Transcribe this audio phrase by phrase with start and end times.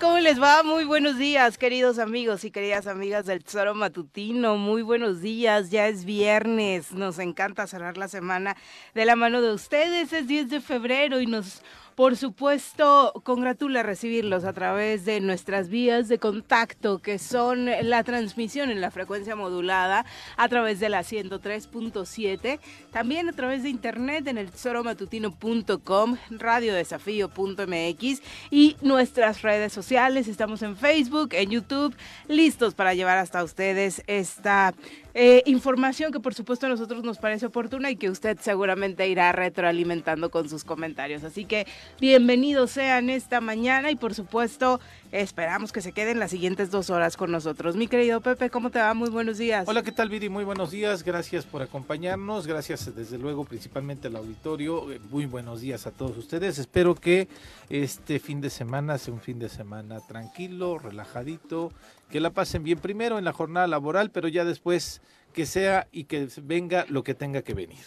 [0.00, 0.62] ¿Cómo les va?
[0.62, 4.56] Muy buenos días, queridos amigos y queridas amigas del Tesoro Matutino.
[4.56, 6.92] Muy buenos días, ya es viernes.
[6.92, 8.56] Nos encanta cerrar la semana
[8.94, 10.12] de la mano de ustedes.
[10.12, 11.60] Es 10 de febrero y nos
[11.94, 18.70] por supuesto, congratula recibirlos a través de nuestras vías de contacto, que son la transmisión
[18.70, 20.04] en la frecuencia modulada
[20.36, 22.58] a través de la 103.7,
[22.90, 30.26] también a través de internet en el tesoromatutino.com, radiodesafío.mx y nuestras redes sociales.
[30.26, 31.94] Estamos en Facebook, en YouTube,
[32.26, 34.74] listos para llevar hasta ustedes esta
[35.14, 39.30] eh, información que por supuesto a nosotros nos parece oportuna y que usted seguramente irá
[39.30, 41.22] retroalimentando con sus comentarios.
[41.22, 41.66] Así que
[42.00, 44.80] bienvenidos sean esta mañana y por supuesto
[45.12, 47.76] esperamos que se queden las siguientes dos horas con nosotros.
[47.76, 48.92] Mi querido Pepe, ¿cómo te va?
[48.94, 49.68] Muy buenos días.
[49.68, 50.28] Hola, ¿qué tal Viri?
[50.28, 51.04] Muy buenos días.
[51.04, 52.48] Gracias por acompañarnos.
[52.48, 54.90] Gracias desde luego principalmente al auditorio.
[54.90, 56.58] Eh, muy buenos días a todos ustedes.
[56.58, 57.28] Espero que
[57.70, 61.70] este fin de semana sea un fin de semana tranquilo, relajadito
[62.14, 65.02] que la pasen bien primero en la jornada laboral, pero ya después
[65.32, 67.82] que sea y que venga lo que tenga que venir,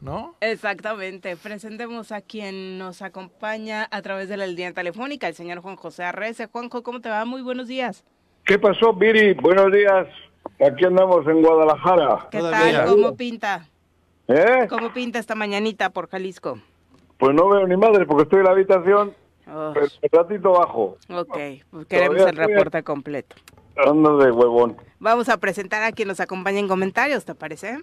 [0.00, 0.36] ¿no?
[0.40, 1.36] Exactamente.
[1.36, 6.04] Presentemos a quien nos acompaña a través de la línea telefónica, el señor Juan José
[6.04, 6.46] Arrece.
[6.46, 7.24] Juanjo, ¿cómo te va?
[7.24, 8.04] Muy buenos días.
[8.44, 9.34] ¿Qué pasó, Viri?
[9.34, 10.06] Buenos días.
[10.64, 12.28] Aquí andamos en Guadalajara.
[12.30, 12.86] ¿Qué tal?
[12.86, 13.66] ¿Cómo pinta?
[14.28, 14.68] ¿Eh?
[14.68, 16.56] ¿Cómo pinta esta mañanita por Jalisco?
[17.18, 19.12] Pues no veo ni madre porque estoy en la habitación,
[19.44, 20.98] pero un ratito bajo.
[21.12, 21.36] Ok,
[21.68, 23.34] pues queremos el reporte completo.
[23.76, 24.76] Ando de huevón.
[24.98, 27.78] Vamos a presentar a quien nos acompaña en comentarios, ¿te parece?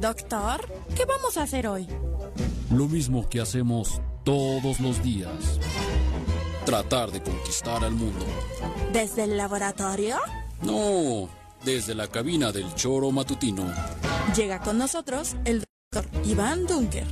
[0.00, 0.60] Doctor,
[0.94, 1.88] ¿qué vamos a hacer hoy?
[2.70, 5.58] Lo mismo que hacemos todos los días.
[6.64, 8.24] Tratar de conquistar al mundo.
[8.92, 10.16] ¿Desde el laboratorio?
[10.62, 11.28] No,
[11.64, 13.64] desde la cabina del choro matutino.
[14.36, 17.06] Llega con nosotros el doctor Iván Dunker.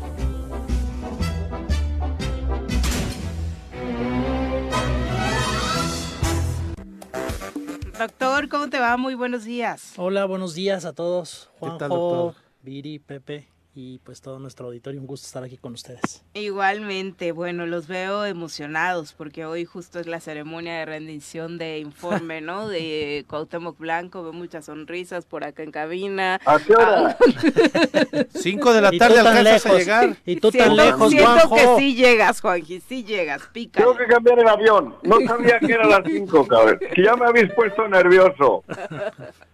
[7.98, 8.96] Doctor, ¿cómo te va?
[8.96, 9.94] Muy buenos días.
[9.96, 11.48] Hola, buenos días a todos.
[11.58, 15.00] Juanjo, Viri, Pepe y pues todo nuestro auditorio.
[15.00, 16.24] Un gusto estar aquí con ustedes.
[16.32, 22.40] Igualmente, bueno, los veo emocionados porque hoy justo es la ceremonia de rendición de informe,
[22.40, 22.68] ¿no?
[22.76, 26.40] De Cuauhtémoc Blanco, veo muchas sonrisas por acá en cabina.
[26.46, 27.18] ¿A qué hora?
[27.20, 28.24] Ah.
[28.34, 30.16] Cinco de la tarde alcanzas a llegar.
[30.24, 33.80] Y tú tan lejos, Siento que sí llegas, Juanji, sí llegas, pica.
[33.80, 34.94] Tengo que cambiar el avión.
[35.02, 36.78] No sabía que era las cinco, cabrón.
[36.94, 38.64] Que ya me habéis puesto nervioso.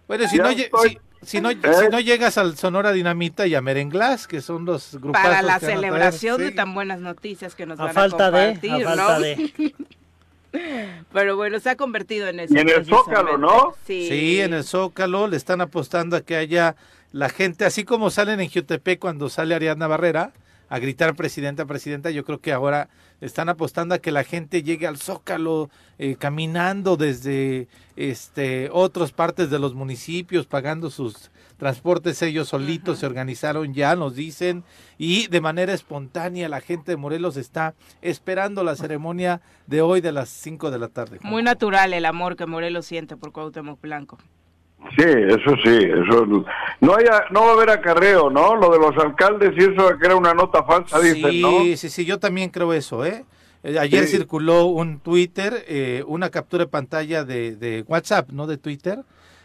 [0.07, 0.67] Bueno, si no, si,
[1.21, 1.49] si no,
[1.81, 5.59] si no llegas al Sonora Dinamita y a Merenglás, que son los grupos Para la
[5.59, 9.13] celebración de tan buenas noticias que nos A van falta a de, compartir, a falta
[9.13, 9.19] ¿no?
[9.21, 9.75] de.
[11.13, 12.53] Pero bueno, se ha convertido en eso.
[12.55, 13.73] Y en el Zócalo, ¿no?
[13.87, 14.07] Sí.
[14.07, 16.75] Sí, en el Zócalo le están apostando a que haya
[17.11, 20.31] la gente, así como salen en Jutepec cuando sale Ariadna Barrera,
[20.73, 22.89] a gritar presidenta, presidenta, yo creo que ahora
[23.21, 29.51] están apostando a que la gente llegue al Zócalo eh, caminando desde este otras partes
[29.51, 34.63] de los municipios, pagando sus transportes ellos solitos, se organizaron ya, nos dicen,
[34.97, 40.11] y de manera espontánea la gente de Morelos está esperando la ceremonia de hoy de
[40.11, 41.19] las 5 de la tarde.
[41.21, 44.17] Muy natural el amor que Morelos siente por Cuauhtémoc Blanco.
[44.97, 46.45] Sí, eso sí, eso
[46.81, 48.55] no haya, no va a haber acarreo, ¿no?
[48.55, 51.61] Lo de los alcaldes y eso que era una nota falsa, dicen, ¿no?
[51.61, 53.25] Sí, sí, sí, yo también creo eso, ¿eh?
[53.63, 58.57] eh ayer circuló un Twitter, eh, una captura de pantalla de, de, WhatsApp, no de
[58.57, 58.99] Twitter,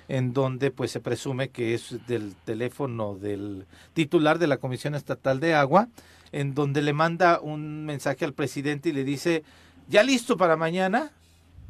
[0.09, 5.41] en donde pues se presume que es del teléfono del titular de la Comisión Estatal
[5.41, 5.89] de Agua,
[6.33, 9.45] en donde le manda un mensaje al presidente y le dice,
[9.89, 11.13] ya listo para mañana,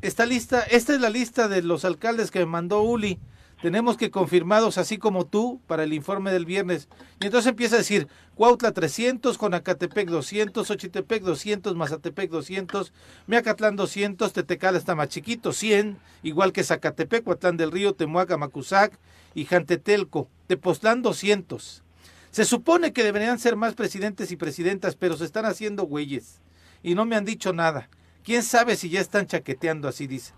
[0.03, 3.21] está lista, esta es la lista de los alcaldes que me mandó Uli
[3.61, 6.89] tenemos que confirmados así como tú para el informe del viernes.
[7.21, 12.93] Y entonces empieza a decir, Cuautla 300, Conacatepec 200, Ochitepec 200, Mazatepec 200,
[13.27, 18.99] Miacatlán 200, Tetecal está más chiquito, 100, igual que Zacatepec, Huatlán del Río, Temuaga, Macusac
[19.35, 21.83] y Jantetelco, Tepoztlán 200.
[22.31, 26.41] Se supone que deberían ser más presidentes y presidentas, pero se están haciendo güeyes.
[26.83, 27.89] Y no me han dicho nada.
[28.23, 30.38] ¿Quién sabe si ya están chaqueteando así, dice?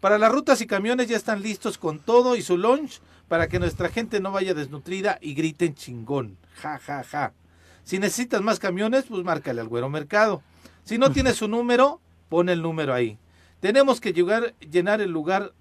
[0.00, 3.58] Para las rutas y camiones ya están listos con todo y su lunch para que
[3.58, 6.38] nuestra gente no vaya desnutrida y griten chingón.
[6.54, 7.32] Ja, ja, ja.
[7.84, 10.42] Si necesitas más camiones, pues márcale al güero mercado.
[10.84, 12.00] Si no tienes su número,
[12.30, 13.18] pon el número ahí.
[13.60, 15.52] Tenemos que llegar, llenar el lugar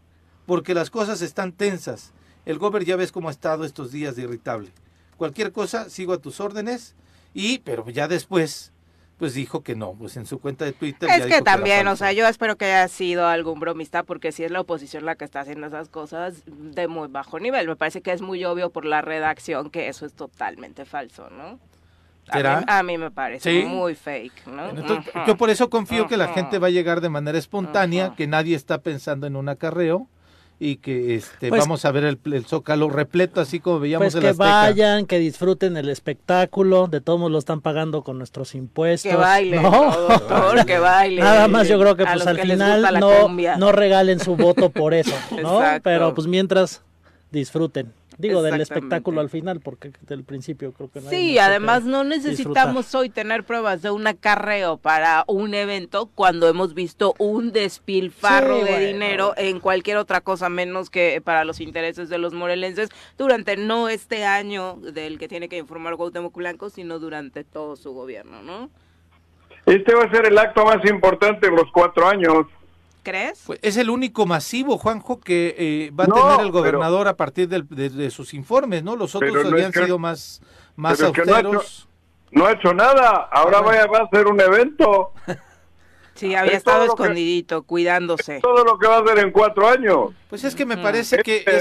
[0.45, 2.13] porque las cosas están tensas.
[2.45, 4.71] El gober ya ves cómo ha estado estos días de irritable.
[5.17, 6.95] Cualquier cosa, sigo a tus órdenes
[7.33, 8.71] y, pero ya después,
[9.19, 11.09] pues dijo que no, pues en su cuenta de Twitter.
[11.09, 14.51] Es que también, o sea, yo espero que haya sido algún bromista, porque si es
[14.51, 18.13] la oposición la que está haciendo esas cosas de muy bajo nivel, me parece que
[18.13, 21.59] es muy obvio por la redacción que eso es totalmente falso, ¿no?
[22.31, 24.71] A mí, me parece muy fake, ¿no?
[25.25, 28.55] Yo por eso confío que la gente va a llegar de manera espontánea, que nadie
[28.55, 30.07] está pensando en un acarreo
[30.61, 34.33] y que este pues vamos a ver el, zócalo repleto así como veíamos pues que
[34.33, 36.87] vayan que disfruten el espectáculo.
[36.87, 40.65] De todos lo están pagando con nuestros impuestos que bailen ¿no?
[40.65, 41.23] que bailen.
[41.23, 45.15] Nada más yo creo que pues al final no, no regalen su voto por eso
[45.41, 46.81] no pero pues mientras
[47.31, 52.03] disfruten Digo, del espectáculo al final, porque del principio creo que no Sí, además no
[52.03, 58.65] necesitamos hoy tener pruebas de un acarreo para un evento cuando hemos visto un despilfarro
[58.65, 63.55] de dinero en cualquier otra cosa menos que para los intereses de los morelenses durante
[63.55, 68.41] no este año del que tiene que informar Cuauhtémoc Blanco, sino durante todo su gobierno,
[68.41, 68.69] ¿no?
[69.65, 72.47] Este va a ser el acto más importante en los cuatro años.
[73.03, 73.43] ¿Crees?
[73.45, 77.47] Pues es el único masivo, Juanjo, que eh, va a tener el gobernador a partir
[77.47, 78.95] de, sus informes, ¿no?
[78.95, 80.41] Los otros habían sido más,
[80.75, 81.87] más austeros.
[82.31, 85.13] no, ha hecho, nada, ahora vaya, va a hacer un evento.
[86.19, 88.39] Sí, había estado escondidito, cuidándose.
[88.41, 90.11] todo lo que va a hacer en cuatro años.
[90.29, 91.51] Pues es que me parece que este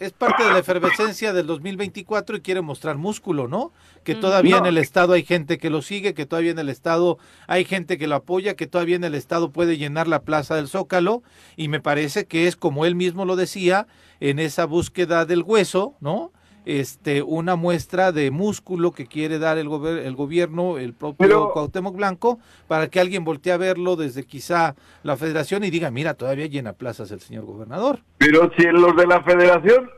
[0.00, 3.72] es, parte de la efervescencia del 2024 y quiere mostrar músculo, ¿no?
[4.02, 7.18] Que todavía en el Estado hay gente que lo sigue, que todavía en el Estado
[7.46, 10.68] hay gente que lo apoya, que todavía en el Estado puede llenar la plaza del
[10.68, 11.22] Zócalo
[11.56, 13.86] y me parece que es como él mismo lo decía,
[14.18, 16.32] en esa búsqueda del hueso, ¿no?
[16.66, 22.38] Este, una muestra de músculo que quiere dar el, el gobierno, el propio Cuauhtémoc Blanco,
[22.66, 26.72] para que alguien voltee a verlo desde quizá la federación y diga, mira, todavía llena
[26.72, 28.00] plazas el señor gobernador.
[28.18, 29.88] Pero si los de la federación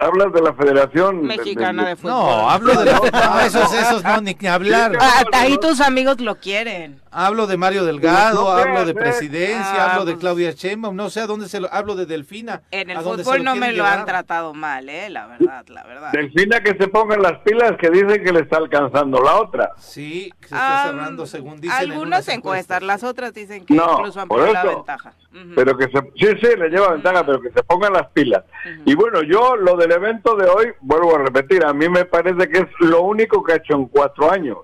[0.00, 2.12] hablas de la Federación Mexicana de, Fútbol.
[2.12, 4.96] No, hablo de no, esos, esos no, ni, hablar.
[4.98, 7.00] Ah, ahí tus amigos lo quieren.
[7.12, 10.20] Hablo de Mario Delgado, hablo de presidencia, ah, hablo de pues.
[10.20, 12.62] Claudia Sheinbaum, no sé a dónde se lo hablo de Delfina.
[12.70, 16.12] En el fútbol no me lo han tratado mal, eh, la verdad, la verdad.
[16.12, 19.72] Delfina que se pongan las pilas que dicen que le está alcanzando la otra.
[19.78, 24.52] Sí, se está cerrando según dicen Algunas encuestas, las otras dicen que incluso han perdido
[24.52, 25.14] la ventaja.
[25.56, 28.44] Pero que se, sí, sí, le lleva ventaja, pero que se pongan las pilas.
[28.84, 32.48] Y bueno, yo lo del evento de hoy, vuelvo a repetir, a mí me parece
[32.48, 34.58] que es lo único que ha hecho en cuatro años.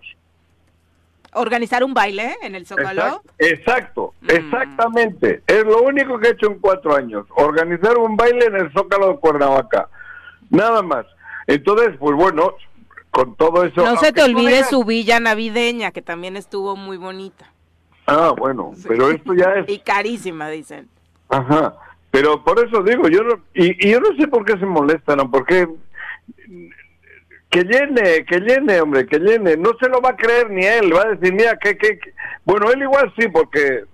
[1.37, 3.23] ¿Organizar un baile en el Zócalo?
[3.38, 4.31] Exacto, mm.
[4.31, 5.43] exactamente.
[5.47, 7.26] Es lo único que ha hecho en cuatro años.
[7.37, 9.88] Organizar un baile en el Zócalo de Cuernavaca.
[10.50, 11.07] Nada más.
[11.47, 12.55] Entonces, pues bueno,
[13.11, 13.85] con todo eso...
[13.85, 17.52] No se te olvide su villa navideña, que también estuvo muy bonita.
[18.07, 19.69] Ah, bueno, pero esto ya es...
[19.69, 20.88] Y carísima, dicen.
[21.28, 21.75] Ajá,
[22.11, 25.31] pero por eso digo, yo no, y, yo no sé por qué se molestan, ¿no?
[25.31, 25.69] Porque
[27.50, 29.57] que llene, que llene, hombre, que llene.
[29.57, 31.99] No se lo va a creer ni él, va a decir, mira, que, que,
[32.45, 33.85] bueno, él igual sí, porque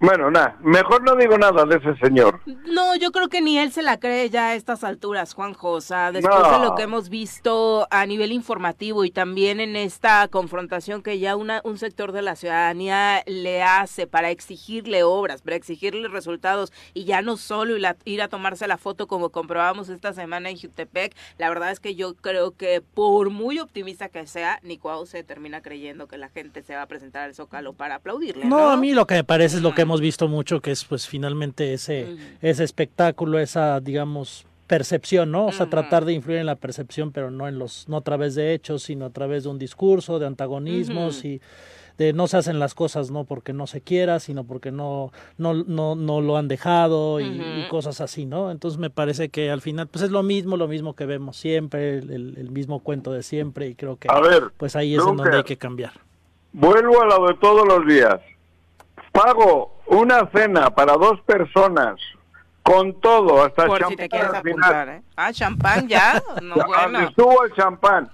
[0.00, 2.40] Bueno, nada, mejor no digo nada de ese señor.
[2.64, 6.10] No, yo creo que ni él se la cree ya a estas alturas, Juan Josa,
[6.10, 11.18] después de lo que hemos visto a nivel informativo y también en esta confrontación que
[11.18, 16.72] ya una, un sector de la ciudadanía le hace para exigirle obras, para exigirle resultados
[16.94, 17.76] y ya no solo
[18.06, 21.94] ir a, tomarse la foto como comprobamos esta semana en Jutepec, la verdad es que
[21.94, 26.62] yo creo que por muy optimista que sea, Nicuau se termina creyendo que la gente
[26.62, 28.46] se va a presentar al Zócalo para aplaudirle.
[28.46, 30.70] No, no a mí lo que me parece es lo que hemos visto mucho, que
[30.70, 35.46] es pues finalmente ese, ese espectáculo, esa, digamos, percepción, ¿no?
[35.46, 38.36] O sea, tratar de influir en la percepción, pero no en los, no a través
[38.36, 41.40] de hechos, sino a través de un discurso, de antagonismos y
[41.98, 45.54] de no se hacen las cosas no porque no se quiera, sino porque no, no,
[45.54, 48.50] no, no lo han dejado y, cosas así, ¿no?
[48.52, 51.98] Entonces me parece que al final pues es lo mismo, lo mismo que vemos siempre,
[51.98, 54.08] el, mismo cuento de siempre y creo que
[54.56, 55.92] pues ahí es en donde hay que cambiar.
[56.52, 58.20] Vuelvo a lo de todos los días.
[59.22, 61.96] Pago una cena para dos personas
[62.62, 63.90] con todo, hasta Por champán.
[63.90, 65.02] Si te quieres apuntar, ¿eh?
[65.14, 66.22] Ah, champán ya.
[66.42, 67.00] No, bueno.
[67.00, 68.10] Estuvo el champán.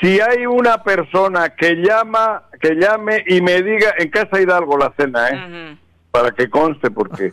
[0.00, 4.94] Si hay una persona que llama, que llame y me diga en casa Hidalgo la
[4.96, 5.78] cena, ¿eh?
[6.10, 7.32] Para que conste, porque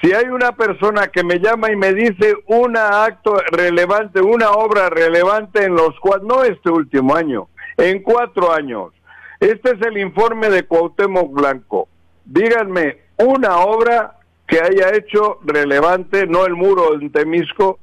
[0.00, 4.90] si hay una persona que me llama y me dice un acto relevante, una obra
[4.90, 8.92] relevante en los cuatro, no este último año, en cuatro años.
[9.40, 11.88] Este es el informe de Cuauhtémoc Blanco
[12.28, 14.16] díganme una obra
[14.46, 17.78] que haya hecho relevante, no el muro en Temisco,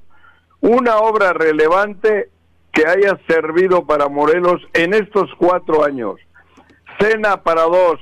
[0.61, 2.29] una obra relevante
[2.71, 6.15] que haya servido para Morelos en estos cuatro años.
[6.99, 7.99] Cena para dos,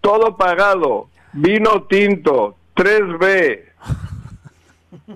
[0.00, 3.64] todo pagado, vino tinto, 3B,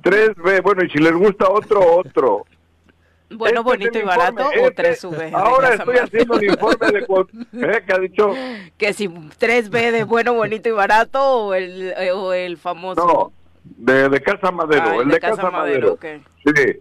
[0.03, 2.45] 3B, bueno, y si les gusta otro, otro.
[3.37, 5.13] Bueno, este bonito y barato o 3V.
[5.13, 7.83] Este, ahora estoy haciendo un informe de ¿eh?
[7.87, 8.35] que ha dicho
[8.79, 13.07] que si 3B de bueno, bonito y barato o el, eh, o el famoso.
[13.07, 13.33] No,
[13.65, 15.99] de, de Casa Madero, el de, Casa, Madero.
[16.45, 16.81] Sí.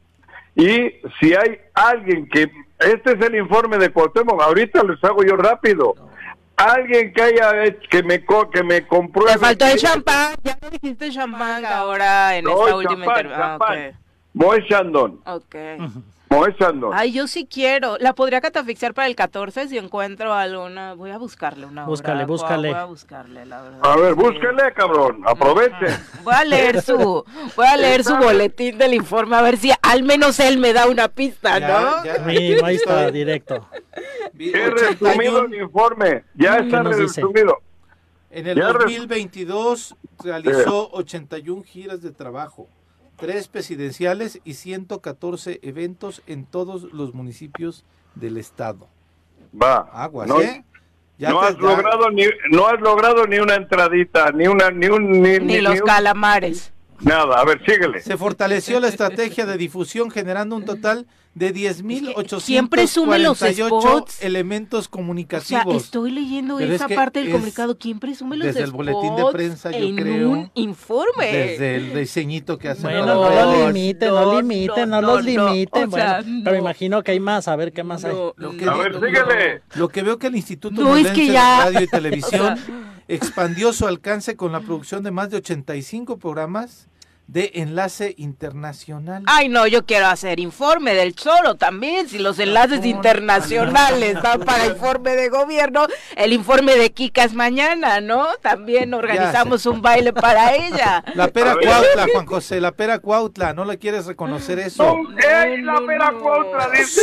[0.56, 5.36] Y si hay alguien que este es el informe de Cuauhtémoc, ahorita les hago yo
[5.36, 5.96] rápido.
[6.56, 11.10] Alguien que haya que me que me compró Te faltó el champán, ya no dijiste
[11.10, 13.42] champán ahora en esta última intervención.
[13.42, 13.92] Ah, okay.
[14.34, 15.20] Moe Shandon.
[15.26, 15.78] Okay.
[16.94, 17.98] Ay, yo sí quiero.
[18.00, 20.94] La podría catafixiar para el 14 si encuentro alguna.
[20.94, 22.70] Voy a buscarle una Búscale, búscale.
[22.70, 23.80] Voy a buscarle, la verdad.
[23.84, 25.22] A ver, búsquele, cabrón.
[25.26, 25.88] Aproveche.
[26.24, 27.26] Voy a leer su,
[27.56, 30.88] voy a leer su boletín del informe a ver si al menos él me da
[30.88, 32.04] una pista, ¿no?
[32.04, 33.68] Ya, ahí está, directo.
[34.40, 36.24] He resumido el informe.
[36.36, 37.62] Ya está resumido.
[38.32, 42.68] En el 2022 realizó 81 giras de trabajo
[43.24, 48.90] tres presidenciales y 114 eventos en todos los municipios del estado.
[49.60, 49.88] Va.
[49.94, 50.66] Aguas, no, ¿eh?
[51.20, 55.62] no has logrado ni no has logrado ni una entradita, ni una ni un ni,
[55.62, 56.74] los calamares.
[57.00, 58.02] Nada, a ver, síguele.
[58.02, 65.66] Se fortaleció la estrategia de difusión generando un total de 10.848 elementos comunicativos.
[65.66, 67.76] O sea, estoy leyendo esa parte del comunicado.
[67.78, 70.30] ¿Quién presume los Desde el boletín de prensa, yo en creo.
[70.30, 71.26] un informe.
[71.26, 72.84] Desde el diseñito que hacen.
[72.84, 75.90] Bueno, no, lo limiten, no, limiten, no, los limiten.
[75.90, 78.14] bueno, pero me imagino que hay más, a ver qué más hay.
[78.14, 79.64] Lo que, a ver, síguele.
[79.76, 82.60] Lo que veo que el Instituto es de Radio y Televisión
[83.08, 86.88] expandió su alcance con la producción de más de 85 programas
[87.28, 89.24] de enlace internacional.
[89.26, 94.66] Ay, no, yo quiero hacer informe del Choro también, si los enlaces internacionales van para
[94.66, 98.28] informe de gobierno, el informe de Kikas mañana, ¿no?
[98.42, 101.04] También organizamos un baile para ella.
[101.16, 104.84] La pera Cuautla, Juan José, la pera Cuautla, ¿no le quieres reconocer eso?
[104.84, 107.02] No, la pera Cuautla, dice.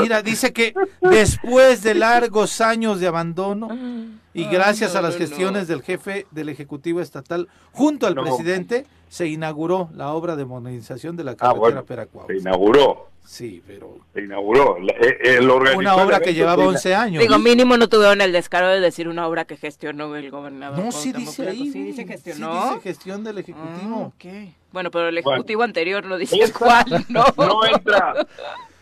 [0.00, 3.68] mira, dice que después de largos años de abandono
[4.36, 9.88] y gracias a las gestiones del jefe del Ejecutivo Estatal junto al presidente, se inauguró
[9.94, 13.08] la obra de modernización de la ah, carretera ah, Se inauguró.
[13.24, 13.98] Sí, pero...
[14.14, 14.76] Se inauguró.
[15.00, 15.40] Eh,
[15.76, 17.20] una obra que llevaba 11 años.
[17.20, 20.84] Digo, mínimo no tuvieron el descaro de decir una obra que gestionó el gobernador.
[20.84, 21.70] No, sí dice ahí.
[21.72, 22.52] Sí dice gestionó.
[22.52, 24.12] Sí dice gestión del Ejecutivo.
[24.24, 27.24] Ah, bueno, pero el Ejecutivo anterior no dice cuál, ¿no?
[27.36, 28.14] No entra.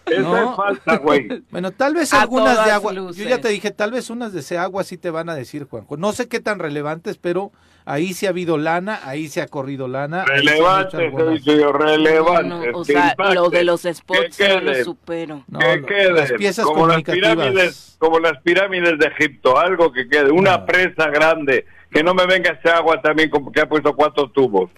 [0.07, 1.43] Esa es falta, güey.
[1.51, 2.93] Bueno, tal vez algunas de agua.
[2.93, 5.65] Yo ya te dije, tal vez unas de ese agua sí te van a decir,
[5.65, 5.97] Juanjo.
[5.97, 7.53] No sé qué tan relevantes, pero
[7.85, 10.25] ahí sí ha habido lana, ahí se ha corrido lana.
[10.25, 11.11] Relevante,
[11.43, 12.71] se relevante.
[12.75, 15.45] o sea, lo de los spots no lo supero.
[15.49, 20.67] No, Las piezas como las pirámides, como las pirámides de Egipto, algo que quede, una
[20.67, 24.71] presa grande, que no me venga ese agua también como que ha puesto cuatro tubos.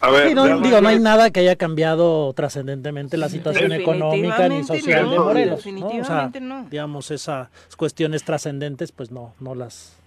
[0.00, 4.62] A ver, no, digo, no hay nada que haya cambiado trascendentemente la situación económica ni
[4.62, 5.66] social de Morelos.
[5.66, 5.88] ¿no?
[5.88, 6.30] O sea,
[6.70, 9.98] digamos, esas cuestiones trascendentes, pues no, no las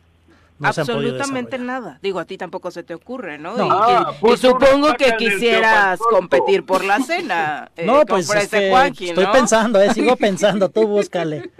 [0.63, 1.99] Absolutamente nada.
[2.01, 3.55] Digo, a ti tampoco se te ocurre, ¿no?
[3.57, 7.69] Y, ah, supongo que quisieras competir por la cena.
[7.77, 11.51] Eh, no, pues estoy pensando, eh, sigo pensando, tú búscale.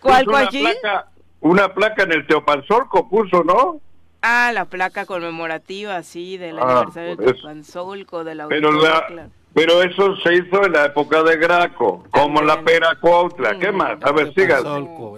[0.00, 0.68] ¿Cuál, Joaquín?
[1.40, 3.80] Una placa en el Teopanzolco puso, ¿no?
[4.22, 8.70] Ah, la placa conmemorativa, sí, del ah, aniversario del Teopanzolco, de la Pero
[9.54, 13.58] Pero eso se hizo en la época de Graco, como la pera Cuautla.
[13.58, 13.98] ¿Qué más?
[14.02, 14.60] A ver, siga.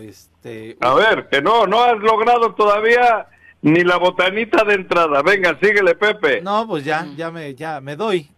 [0.01, 3.27] Este, A ver, que no, no has logrado todavía
[3.61, 5.23] ni la botanita de entrada.
[5.23, 6.41] Venga, síguele, Pepe.
[6.41, 8.31] No, pues ya, ya me, ya me doy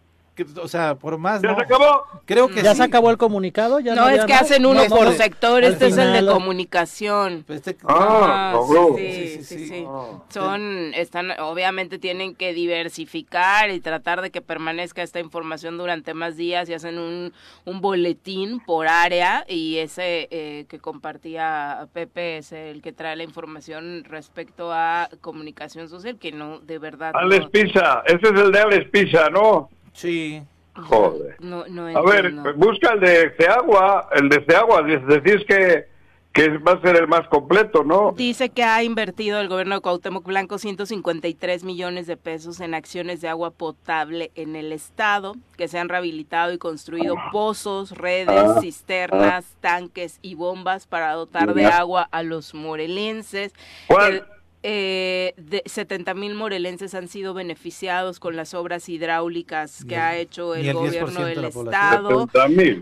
[0.61, 1.41] o sea, por más.
[1.41, 2.05] ¿Ya se acabó?
[2.25, 3.79] Creo que ¿Ya se acabó el comunicado?
[3.79, 7.43] ¿Ya no, es que hacen uno por sector, este es el de comunicación.
[7.47, 8.59] Pues este ah, ah
[8.97, 10.23] sí, sí, sí, ah.
[10.29, 16.37] Son, están, obviamente tienen que diversificar y tratar de que permanezca esta información durante más
[16.37, 17.33] días y hacen un,
[17.65, 23.23] un boletín por área y ese eh, que compartía Pepe es el que trae la
[23.23, 27.11] información respecto a comunicación social, que no, de verdad.
[27.15, 29.69] Alex Pisa, ese es el de Alex Pisa, ¿no?
[29.95, 30.43] Sí.
[30.75, 31.37] Joder.
[31.95, 35.87] a ver, busca el de Ceagua, el de Ceagua, decís que,
[36.33, 38.11] que va a ser el más completo, ¿no?
[38.11, 43.21] Dice que ha invertido el gobierno de Cuauhtémoc Blanco 153 millones de pesos en acciones
[43.21, 48.59] de agua potable en el estado, que se han rehabilitado y construido pozos, redes, ah.
[48.59, 53.53] cisternas, tanques y bombas para dotar de agua a los morelenses.
[53.87, 54.27] ¿Cuál?
[54.67, 60.55] Eh, de 70 mil morelenses han sido beneficiados con las obras hidráulicas que ha hecho
[60.55, 62.27] el, gobierno del estado,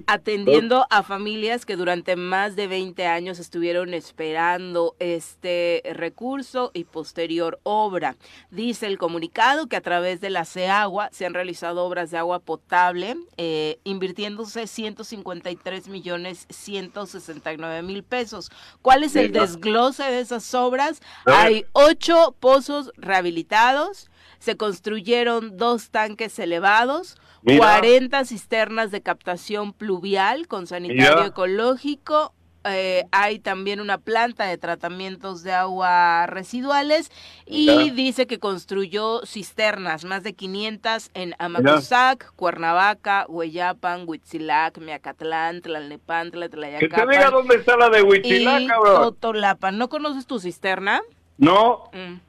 [0.07, 7.59] atendiendo a familias que durante más de 20 años estuvieron esperando este recurso y posterior
[7.63, 8.15] obra.
[8.49, 12.39] Dice el comunicado que a través de la CEAGUA se han realizado obras de agua
[12.39, 18.51] potable, eh, invirtiéndose 153 millones 169 mil pesos.
[18.81, 21.01] ¿Cuál es el desglose de esas obras?
[21.25, 30.65] Hay ocho pozos rehabilitados, se construyeron dos tanques elevados, 40 cisternas de captación pluvial con
[30.65, 32.33] sanitario ecológico,
[32.65, 37.11] eh, hay también una planta de tratamientos de agua residuales
[37.45, 46.47] y dice que construyó cisternas, más de 500 en Amacuzac, Cuernavaca, Hueyapan, Huitzilac, Miacatlán, Tlalnepantla,
[46.47, 46.89] Tlayacapan.
[46.89, 49.77] Que te diga dónde está la de Huitzilac, cabrón.
[49.77, 51.01] ¿No conoces tu cisterna?
[51.38, 51.89] No.
[51.93, 52.19] Mm.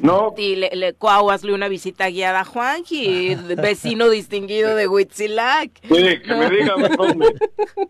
[0.00, 0.34] No.
[0.36, 0.94] Y le, le
[1.30, 5.70] hazle una visita guiada a Juanji, vecino distinguido de Huitzilac.
[5.82, 7.34] Sí, que me diga dónde.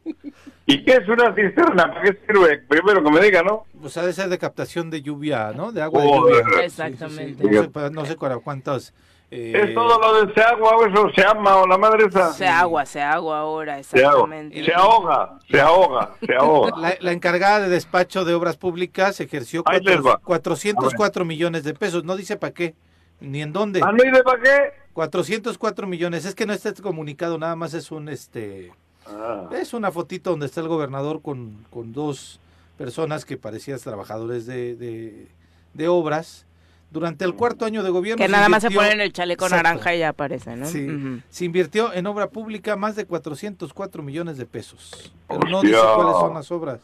[0.67, 1.93] ¿Y qué es una cisterna?
[1.93, 2.59] ¿Para qué sirve?
[2.59, 3.67] Primero que me diga, ¿no?
[3.79, 5.73] Pues ha de ser de captación de lluvia, ¿no?
[5.73, 6.64] De agua de lluvia.
[6.64, 7.45] Exactamente.
[7.45, 8.95] No, sé, no sé cuántos
[9.35, 12.33] es eh, todo lo del Seagua o eso, se ama o la madre esa.
[12.33, 14.64] Se agua, se agua ahora, exactamente.
[14.64, 16.97] Se, ahoga, se ahoga, se ahoga.
[17.01, 22.55] La, encargada de despacho de obras públicas ejerció 404 millones de pesos, no dice para
[22.55, 22.77] qué,
[23.20, 23.81] ni en dónde.
[23.83, 24.73] ¿Ah, no dice para qué?
[24.92, 28.70] 404 millones, es que no está comunicado, nada más es un, este,
[29.07, 29.49] ah.
[29.51, 32.38] es una fotito donde está el gobernador con, con dos
[32.79, 35.27] personas que parecían trabajadores de, de,
[35.73, 36.47] de obras
[36.94, 38.24] durante el cuarto año de gobierno.
[38.24, 40.64] Que nada más se ponen el chaleco naranja y ya aparece, ¿no?
[40.66, 40.87] Sí.
[41.28, 45.12] Se invirtió en obra pública más de 404 millones de pesos.
[45.28, 46.80] Pero no dice cuáles son las obras.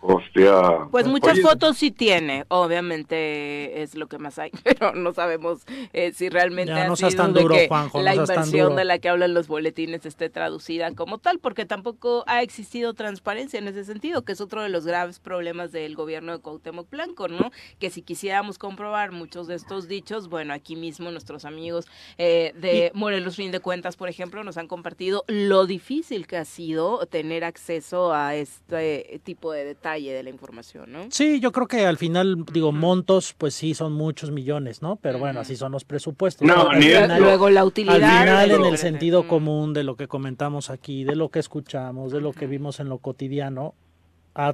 [0.00, 0.88] Hostia.
[0.90, 6.12] Pues muchas fotos sí tiene, obviamente es lo que más hay, pero no sabemos eh,
[6.12, 10.92] si realmente ha sido que la inversión de la que hablan los boletines esté traducida
[10.94, 14.86] como tal, porque tampoco ha existido transparencia en ese sentido, que es otro de los
[14.86, 17.50] graves problemas del gobierno de Cuauhtémoc Blanco, ¿no?
[17.78, 21.86] Que si quisiéramos comprobar muchos de estos dichos, bueno, aquí mismo nuestros amigos
[22.18, 26.44] eh, de Morelos Fin de Cuentas, por ejemplo, nos han compartido lo difícil que ha
[26.44, 31.06] sido tener acceso a este tipo de detalles de la información, ¿no?
[31.10, 34.96] Sí, yo creo que al final, digo, montos, pues sí, son muchos millones, ¿no?
[34.96, 36.46] Pero bueno, así son los presupuestos.
[36.46, 38.02] No, ni Luego la utilidad.
[38.02, 42.10] Al final, en el sentido común de lo que comentamos aquí, de lo que escuchamos,
[42.10, 43.74] de lo que vimos en lo cotidiano,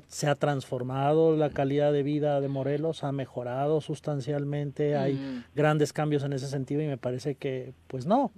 [0.09, 6.23] se ha transformado la calidad de vida de Morelos, ha mejorado sustancialmente, hay grandes cambios
[6.25, 8.31] en ese sentido y me parece que, pues no,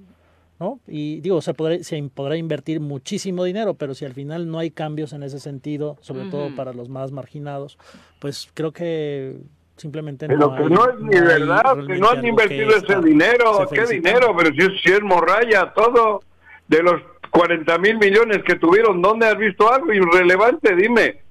[0.61, 0.81] ¿no?
[0.87, 4.71] Y digo, se, podrá, se podrá invertir muchísimo dinero, pero si al final no hay
[4.71, 7.79] cambios en ese sentido, sobre todo para los más marginados,
[8.21, 9.37] pues creo que
[9.77, 13.87] simplemente pero no que no es ni verdad, que no han invertido ese dinero, ¿qué
[13.87, 14.35] dinero?
[14.37, 16.21] Pero si es, si es morralla, todo
[16.69, 20.75] de los 40 mil millones que tuvieron, ¿dónde has visto algo irrelevante?
[20.77, 21.24] Dime.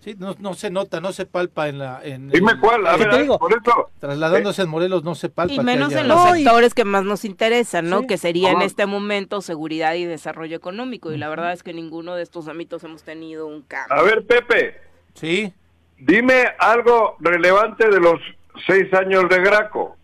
[0.00, 2.00] Sí, no, no se nota, no se palpa en la...
[2.04, 3.90] En, Dime cuál, a ver, por eso...
[3.98, 5.52] Trasladándose en Morelos no se palpa.
[5.52, 8.06] Y menos en los sectores que más nos interesan, ¿no?
[8.06, 11.10] Que sería en este momento seguridad y desarrollo económico.
[11.12, 13.96] Y la verdad es que ninguno de estos ámbitos hemos tenido un cambio.
[13.96, 14.80] A ver, Pepe.
[15.14, 15.52] Sí.
[15.98, 18.20] dime algo relevante de los
[18.66, 19.96] seis años de Graco.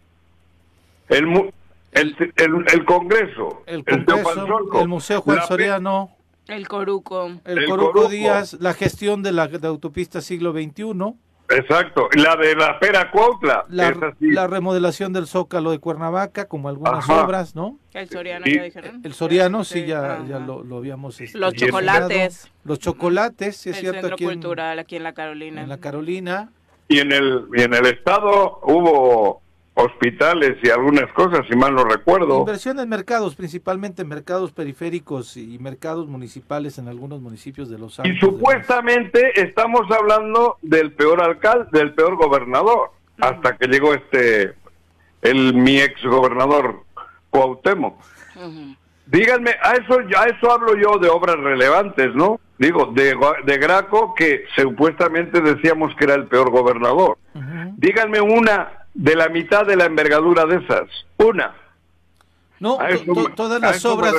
[1.08, 1.52] El,
[1.92, 3.62] el, el, Congreso.
[3.66, 6.13] El Congreso, el, Museo Juan Soriano.
[6.48, 7.32] El Coruco.
[7.44, 11.14] El, Coruco, Díaz, la gestión de la autopista siglo XXI.
[11.50, 13.64] Exacto, la de la Pera Cuautla.
[13.68, 17.78] La, remodelación del Zócalo de Cuernavaca, como algunas obras, ¿no?
[17.92, 19.00] El Soriano, ya dijeron.
[19.04, 21.20] El Soriano, sí, ya, ya lo, habíamos...
[21.20, 22.50] Este, Los chocolates.
[22.64, 24.00] Los chocolates, sí, es el cierto.
[24.00, 25.62] Centro aquí Cultural, aquí en la Carolina.
[25.62, 26.50] En la Carolina.
[26.88, 29.42] Y en el, y en el Estado hubo
[29.74, 32.40] hospitales y algunas cosas, si mal no recuerdo.
[32.40, 38.14] Inversión en mercados, principalmente mercados periféricos y mercados municipales en algunos municipios de los Altos.
[38.14, 44.54] Y supuestamente estamos hablando del peor alcalde, del peor gobernador, hasta que llegó este,
[45.22, 46.84] el mi ex gobernador
[47.30, 48.00] Cuauhtémoc.
[49.06, 52.40] Díganme, a eso, a eso hablo yo de obras relevantes, ¿no?
[52.58, 57.18] Digo, de, de Graco, que supuestamente decíamos que era el peor gobernador.
[57.76, 60.88] Díganme una de la mitad de la envergadura de esas.
[61.18, 61.54] Una.
[62.60, 62.78] No,
[63.34, 64.14] todas las obras,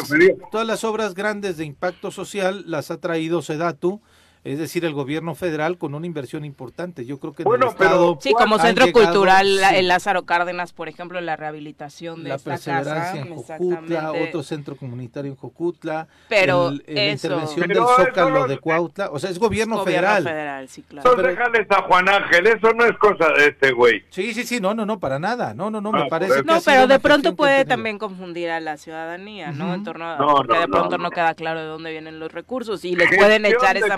[0.52, 4.02] todas las obras grandes de impacto social las ha traído Sedatu
[4.46, 7.04] es decir, el gobierno federal con una inversión importante.
[7.04, 11.20] Yo creo que en el Estado sí, como centro cultural el Lázaro Cárdenas, por ejemplo,
[11.20, 17.68] la rehabilitación de la perseverancia en Jocutla, otro centro comunitario en Jocutla, pero la intervención
[17.68, 20.24] del Zócalo de Cuautla, o sea, es gobierno, federal.
[20.24, 21.16] federal sí, claro.
[21.16, 24.04] déjales a Juan Ángel, eso no es cosa de este güey.
[24.10, 25.56] Sí, sí, sí, no, no, no, para nada.
[25.56, 28.78] No, no, no, me ah, parece No, pero de pronto puede también confundir a la
[28.78, 29.74] ciudadanía, ¿no?
[29.74, 32.96] En torno a porque de pronto no, queda claro de dónde vienen los recursos y
[32.96, 33.98] les pueden echar esa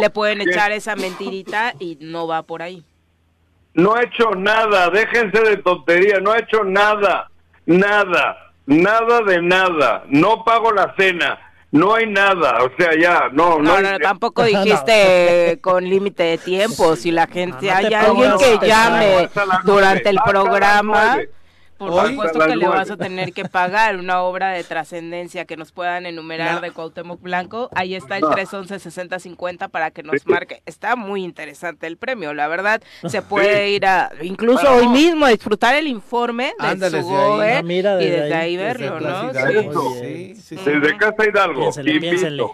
[0.00, 2.84] le pueden echar esa mentirita y no va por ahí.
[3.74, 7.30] No ha hecho nada, déjense de tontería, no ha hecho nada,
[7.66, 11.38] nada, nada de nada, no pago la cena,
[11.70, 13.80] no hay nada, o sea, ya, no, no.
[13.80, 19.30] No, tampoco dijiste con límite de tiempo, si la gente, hay alguien que llame
[19.64, 21.18] durante el programa.
[21.80, 25.72] Por supuesto que le vas a tener que pagar una obra de trascendencia que nos
[25.72, 27.70] puedan enumerar de Cuauhtémoc Blanco.
[27.74, 30.62] Ahí está el 311-6050 para que nos marque.
[30.66, 32.82] Está muy interesante el premio, la verdad.
[33.06, 37.82] Se puede ir a, incluso hoy mismo, a disfrutar el informe de su ah, y
[37.82, 39.32] desde ahí, verlo, ¿no?
[39.32, 40.34] Sí.
[40.50, 41.70] Desde Casa Hidalgo.
[41.72, 42.44] Piénsele,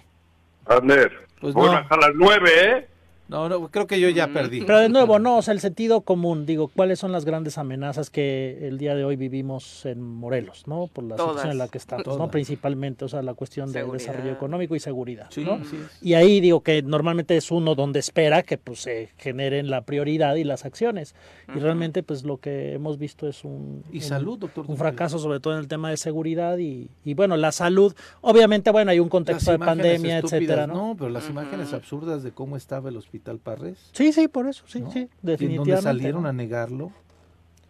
[0.66, 1.26] Ander.
[1.40, 2.88] Pues bueno, hasta las nueve, ¿eh?
[3.28, 4.62] No, no, creo que yo ya perdí.
[4.62, 8.08] Pero de nuevo, no, o sea, el sentido común, digo, ¿cuáles son las grandes amenazas
[8.08, 10.86] que el día de hoy vivimos en Morelos, ¿no?
[10.86, 12.30] Por la situación en la que estamos, ¿no?
[12.30, 15.58] Principalmente, o sea, la cuestión del desarrollo económico y seguridad, ¿no?
[16.00, 20.36] Y ahí digo que normalmente es uno donde espera que pues se generen la prioridad
[20.36, 21.14] y las acciones.
[21.54, 23.82] Y realmente pues lo que hemos visto es un...
[23.92, 24.64] Y salud, doctor.
[24.68, 28.70] Un fracaso sobre todo en el tema de seguridad y, y bueno, la salud, obviamente,
[28.70, 30.74] bueno, hay un contexto de pandemia, etcétera, ¿no?
[30.74, 33.78] No, pero las imágenes absurdas de cómo estaba el hospital Hospital Parres.
[33.92, 35.50] Sí, sí, por eso, sí, sí, definitivamente.
[35.50, 36.92] En donde salieron a negarlo,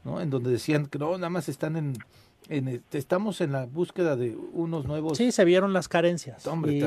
[0.04, 0.20] ¿no?
[0.20, 1.96] En donde decían que no, nada más están en,
[2.48, 5.18] este, estamos en la búsqueda de unos nuevos.
[5.18, 6.44] Sí, se vieron las carencias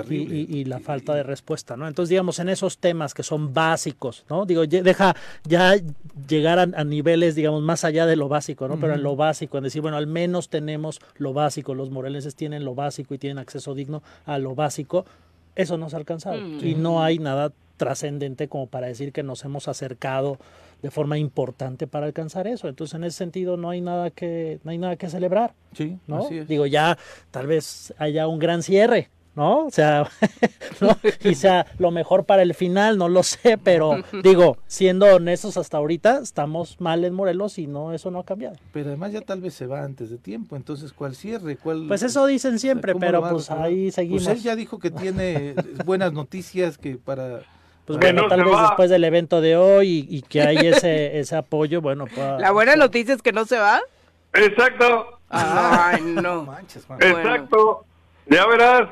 [0.09, 1.87] y, y, la falta de respuesta, ¿no?
[1.87, 4.45] Entonces, digamos, en esos temas que son básicos, ¿no?
[4.45, 5.75] Digo, deja ya
[6.27, 8.79] llegar a, niveles, digamos, más allá de lo básico, ¿no?
[8.79, 12.63] Pero en lo básico, en decir, bueno, al menos tenemos lo básico, los morelenses tienen
[12.63, 15.05] lo básico y tienen acceso digno a lo básico,
[15.55, 16.39] eso no se ha alcanzado.
[16.39, 16.65] Mm.
[16.65, 20.37] Y no hay nada trascendente como para decir que nos hemos acercado
[20.83, 22.67] de forma importante para alcanzar eso.
[22.67, 25.55] Entonces, en ese sentido, no hay nada que, no hay nada que celebrar.
[25.73, 26.27] Sí, ¿no?
[26.29, 26.97] Digo, ya
[27.31, 29.65] tal vez haya un gran cierre, ¿no?
[29.65, 30.09] O sea,
[30.81, 30.97] ¿no?
[31.21, 36.19] quizá lo mejor para el final, no lo sé, pero digo, siendo honestos hasta ahorita,
[36.19, 38.55] estamos mal en Morelos y no, eso no ha cambiado.
[38.71, 41.57] Pero además ya tal vez se va antes de tiempo, entonces ¿cuál cierre?
[41.57, 44.23] ¿Cuál, pues eso dicen siempre, pero pues ahí seguimos.
[44.23, 47.41] Pues él ya dijo que tiene buenas noticias que para
[47.89, 51.81] pues bueno, tal vez después del evento de hoy y, que hay ese, ese apoyo,
[51.81, 52.05] bueno,
[52.37, 53.81] La buena noticia es que no se va.
[54.31, 55.17] Exacto.
[55.27, 56.55] Ay, no.
[56.99, 57.85] Exacto.
[58.27, 58.89] Ya verás.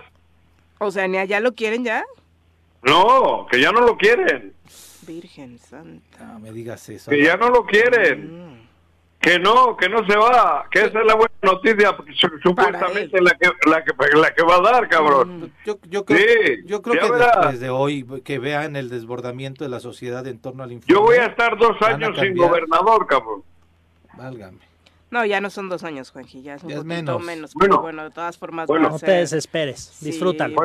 [0.80, 2.06] O sea, ni allá lo quieren ya.
[2.82, 4.56] No, que ya no lo quieren.
[5.06, 6.26] Virgen Santa.
[6.26, 7.12] No me digas eso.
[7.12, 8.48] Que ya no lo quieren.
[8.48, 8.68] Mm.
[9.20, 11.96] Que no, que no se va, que esa es la buena noticia,
[12.42, 15.42] supuestamente la que, la, que, la que va a dar, cabrón.
[15.42, 19.64] Mm, yo, yo creo, sí, yo creo que después de hoy, que vean el desbordamiento
[19.64, 20.94] de la sociedad en torno al informe.
[20.94, 23.44] Yo voy a estar dos años sin gobernador, cabrón.
[24.18, 24.68] Válgame.
[25.10, 27.54] No, ya no son dos años, Juanji, ya es un poquito menos.
[27.58, 30.56] pero bueno, de todas formas bueno, no te desesperes, disfrútalo.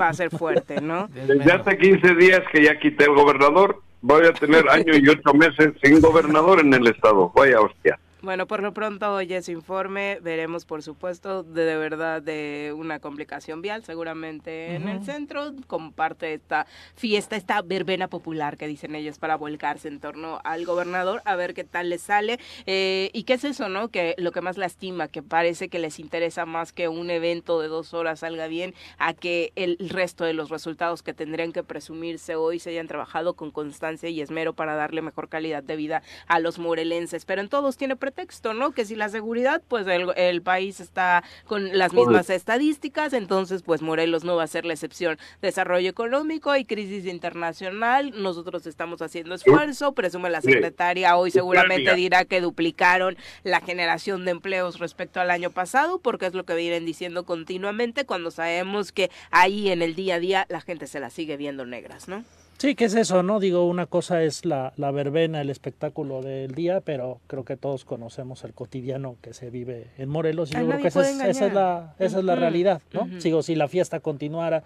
[0.00, 1.06] Va a ser fuerte, ¿no?
[1.14, 5.32] Desde hace 15 días que ya quité el gobernador, voy a tener año y ocho
[5.34, 7.30] meses sin gobernador en el estado.
[7.36, 7.98] Vaya hostia.
[8.24, 12.98] Bueno, por lo pronto hoy es informe, veremos por supuesto de, de verdad de una
[12.98, 18.66] complicación vial seguramente en el centro como parte de esta fiesta, esta verbena popular que
[18.66, 22.38] dicen ellos para volcarse en torno al gobernador, a ver qué tal les sale.
[22.64, 23.88] Eh, y qué es eso, ¿no?
[23.88, 27.68] Que lo que más lastima, que parece que les interesa más que un evento de
[27.68, 32.36] dos horas salga bien a que el resto de los resultados que tendrían que presumirse
[32.36, 36.40] hoy se hayan trabajado con constancia y esmero para darle mejor calidad de vida a
[36.40, 38.72] los morelenses, pero en todos tiene texto, ¿no?
[38.72, 44.24] Que si la seguridad, pues el, país está con las mismas estadísticas, entonces pues Morelos
[44.24, 45.18] no va a ser la excepción.
[45.42, 52.24] Desarrollo económico y crisis internacional, nosotros estamos haciendo esfuerzo, presume la secretaria, hoy seguramente dirá
[52.24, 56.84] que duplicaron la generación de empleos respecto al año pasado, porque es lo que vienen
[56.84, 61.10] diciendo continuamente cuando sabemos que ahí en el día a día la gente se la
[61.10, 62.24] sigue viendo negras, ¿no?
[62.58, 63.22] Sí, ¿qué es eso?
[63.22, 67.56] No digo, una cosa es la, la verbena, el espectáculo del día, pero creo que
[67.56, 71.20] todos conocemos el cotidiano que se vive en Morelos y yo creo que esa es,
[71.20, 73.08] esa es, la, esa es la realidad, ¿no?
[73.20, 74.62] Sigo, si la fiesta continuara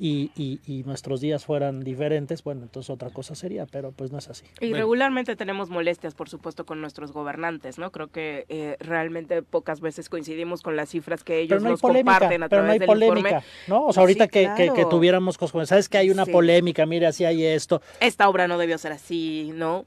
[0.00, 4.28] y, y, nuestros días fueran diferentes, bueno, entonces otra cosa sería, pero pues no es
[4.28, 4.44] así.
[4.60, 7.90] Y regularmente tenemos molestias, por supuesto, con nuestros gobernantes, ¿no?
[7.90, 12.48] Creo que eh, realmente pocas veces coincidimos con las cifras que ellos nos comparten a
[12.48, 13.86] pero través no hay polémica, ¿no?
[13.86, 16.86] O sea, ahorita que, que, tuviéramos cosas, ¿sabes que hay una polémica?
[16.86, 17.82] Mire, así hay esto.
[18.00, 19.84] Esta obra no debió ser así, ¿no?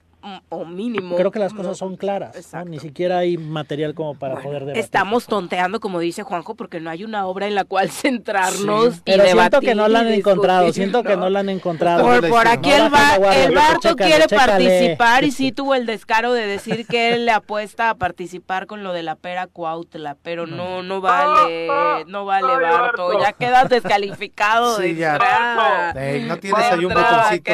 [0.50, 1.16] O mínimo.
[1.16, 4.84] Creo que las cosas son claras, ni siquiera hay material como para poder debatir.
[4.84, 9.02] Estamos tonteando, como dice Juanjo, porque no hay una obra en la cual centrarnos y
[9.02, 12.04] Pero siento que no la han encontrado, siento que no la han encontrado.
[12.30, 17.26] Por, aquí el, Barto quiere participar y sí tuvo el descaro de decir que él
[17.26, 21.68] le apuesta a participar con lo de la pera Cuautla, pero no, no vale,
[22.08, 25.94] no vale Barto, ya quedas descalificado sí, ya.
[26.28, 27.52] no tienes ahí un botoncito,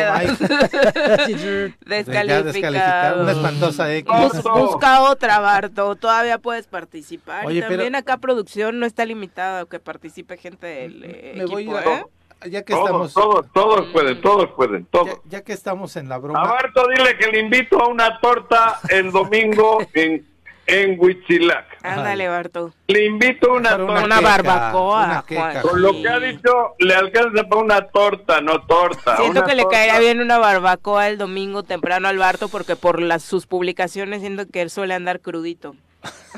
[1.85, 4.11] Descalificado una espantosa X.
[4.43, 5.95] busca otra, Barto.
[5.95, 7.51] Todavía puedes participar.
[7.51, 11.69] y también acá producción no está limitada a que participe gente del me equipo, voy
[11.69, 12.05] ¿eh?
[12.51, 13.51] Ya que todos, estamos...
[13.51, 15.19] todos, pueden, todos pueden, todos.
[15.25, 16.41] Ya, que estamos en la broma.
[16.41, 20.23] A Barto dile que le invito a una torta el domingo en
[20.67, 21.65] en Huitzilac.
[21.93, 22.73] Ándale, Barto.
[22.87, 25.25] Le invito una, una, una barbacoa.
[25.61, 29.17] Con lo que ha dicho, le alcanza para una torta, no torta.
[29.17, 33.23] Siento que le caería bien una barbacoa el domingo temprano al Barto porque por las
[33.23, 35.75] sus publicaciones siento que él suele andar crudito.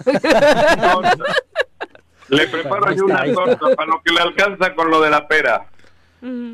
[2.29, 5.65] Le preparo yo una torta para lo que le alcanza con lo de la pera.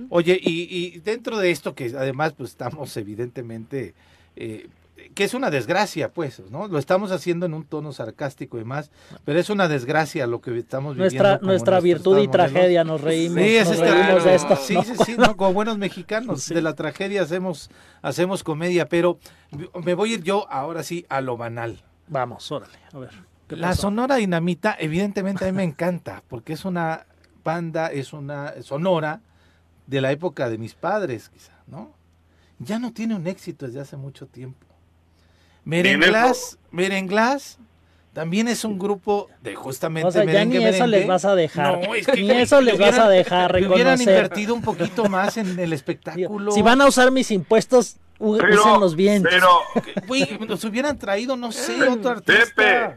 [0.09, 3.93] Oye, y, y dentro de esto que además pues estamos evidentemente
[4.35, 4.67] eh,
[5.15, 6.67] que es una desgracia, pues, ¿no?
[6.67, 8.91] Lo estamos haciendo en un tono sarcástico y más,
[9.23, 11.23] pero es una desgracia lo que estamos viviendo.
[11.23, 14.55] Nuestra, nuestra virtud y tragedia, nos reímos, sí, nos reímos de esto.
[14.57, 15.37] Sí, sí, sí, ¿no?
[15.37, 19.17] como buenos mexicanos, de la tragedia hacemos, hacemos comedia, pero
[19.81, 21.81] me voy a ir yo ahora sí a lo banal.
[22.09, 23.11] Vamos, órale, a ver.
[23.47, 27.05] La Sonora Dinamita, evidentemente a mí me encanta, porque es una
[27.41, 29.21] banda, es una sonora
[29.87, 31.93] de la época de mis padres, quizá, ¿no?
[32.59, 34.74] Ya no tiene un éxito desde hace mucho tiempo
[35.65, 37.59] Merenglas, Merenglas
[38.15, 41.85] también es un grupo de justamente o sea, ya ni eso les vas a dejar.
[41.85, 43.73] No, es que ni eso les vas a dejar reconocer.
[43.75, 46.53] Hubieran invertido un poquito más en el espectáculo.
[46.53, 49.23] Si van a usar mis impuestos, úsenlos bien.
[49.23, 49.49] Pero
[50.47, 52.55] nos hubieran traído, no sé, otro artista.
[52.55, 52.95] Pepe,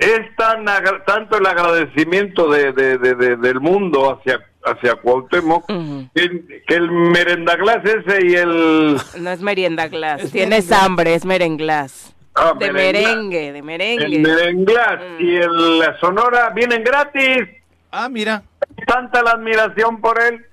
[0.00, 0.64] es tan
[1.06, 4.40] tanto el agradecimiento de, de, de, del mundo hacia
[4.70, 8.96] hacia Cuauhtémoc, que, el merendaglas ese y el...
[9.20, 12.14] No es meriendaglas, tienes hambre, es merenglas.
[12.34, 14.04] Ah, de merengue, de merengue.
[14.04, 15.24] El merenglas mm.
[15.24, 17.48] y el la Sonora vienen gratis.
[17.90, 18.42] Ah, mira.
[18.86, 20.44] Tanta la admiración por él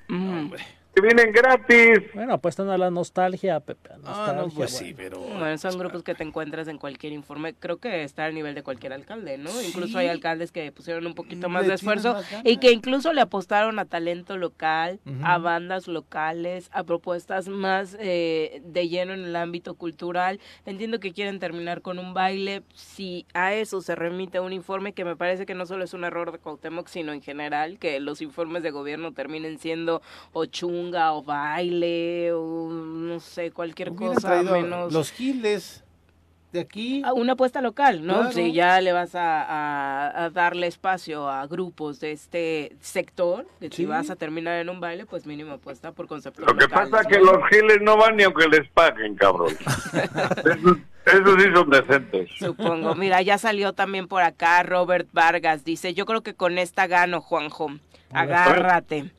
[0.95, 1.99] que vienen gratis.
[2.13, 3.89] Bueno, apuestan a la nostalgia, Pepe.
[4.05, 5.19] ah, no, pues sí, pero...
[5.19, 7.53] Bueno, son grupos que te encuentras en cualquier informe.
[7.53, 9.49] Creo que está al nivel de cualquier alcalde, ¿no?
[9.62, 13.77] Incluso hay alcaldes que pusieron un poquito más de esfuerzo y que incluso le apostaron
[13.79, 19.75] a talento local, a bandas locales, a propuestas más eh, de lleno en el ámbito
[19.75, 20.39] cultural.
[20.65, 22.63] Entiendo que quieren terminar con un baile.
[22.73, 26.05] Si a eso se remite un informe que me parece que no solo es un
[26.05, 31.24] error de Cuauhtémoc, sino en general, que los informes de gobierno terminen siendo ochun o
[31.24, 34.93] baile o no sé, cualquier cosa menos.
[34.93, 35.84] Los giles
[36.56, 37.04] de aquí.
[37.13, 38.32] Una apuesta local, ¿no?
[38.32, 44.10] Si ya le vas a, darle espacio a grupos de este sector, que si vas
[44.10, 47.19] a terminar en un baile, pues mínimo apuesta por concepto Lo que pasa es que
[47.19, 49.56] los giles no van ni aunque les paguen, cabrón.
[51.06, 52.30] Esos sí son decentes.
[52.39, 52.95] Supongo.
[52.95, 55.63] Mira, ya salió también por acá Robert Vargas.
[55.63, 57.69] Dice, yo creo que con esta gano, Juanjo.
[58.12, 59.12] Agárrate.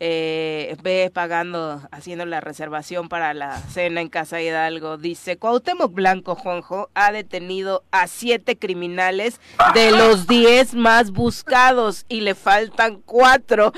[0.00, 4.98] Eh, ve pagando, haciendo la reservación para la cena en Casa Hidalgo.
[4.98, 9.40] Dice, Cuauhtémoc Blanco Jonjo ha detenido a siete criminales
[9.74, 13.72] de los diez más buscados y le faltan cuatro.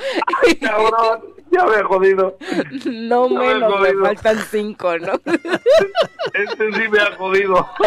[0.61, 2.37] cabrón, ya me he jodido.
[2.85, 5.13] No menos, me faltan cinco, ¿no?
[6.33, 7.69] Este sí me ha jodido.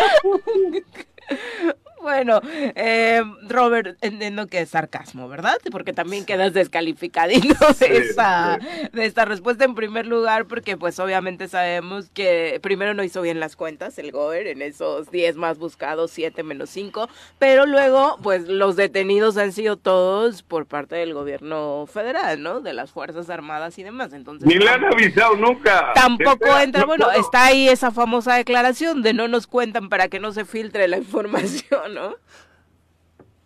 [2.03, 5.59] Bueno, eh, Robert, entiendo que es sarcasmo, ¿verdad?
[5.71, 8.59] Porque también quedas descalificadito de, esta,
[8.93, 13.39] de esta respuesta en primer lugar, porque pues obviamente sabemos que primero no hizo bien
[13.39, 18.49] las cuentas el Goer en esos 10 más buscados, 7 menos 5, pero luego pues
[18.49, 22.61] los detenidos han sido todos por parte del gobierno federal, ¿no?
[22.61, 24.13] De las Fuerzas Armadas y demás.
[24.13, 25.93] Entonces, Ni le han avisado nunca.
[25.95, 30.33] Tampoco entra, bueno, está ahí esa famosa declaración de no nos cuentan para que no
[30.33, 31.92] se filtre la información.
[31.95, 32.15] ¿No?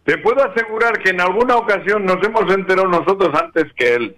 [0.04, 4.16] Te puedo asegurar que en alguna ocasión nos hemos enterado nosotros antes que él.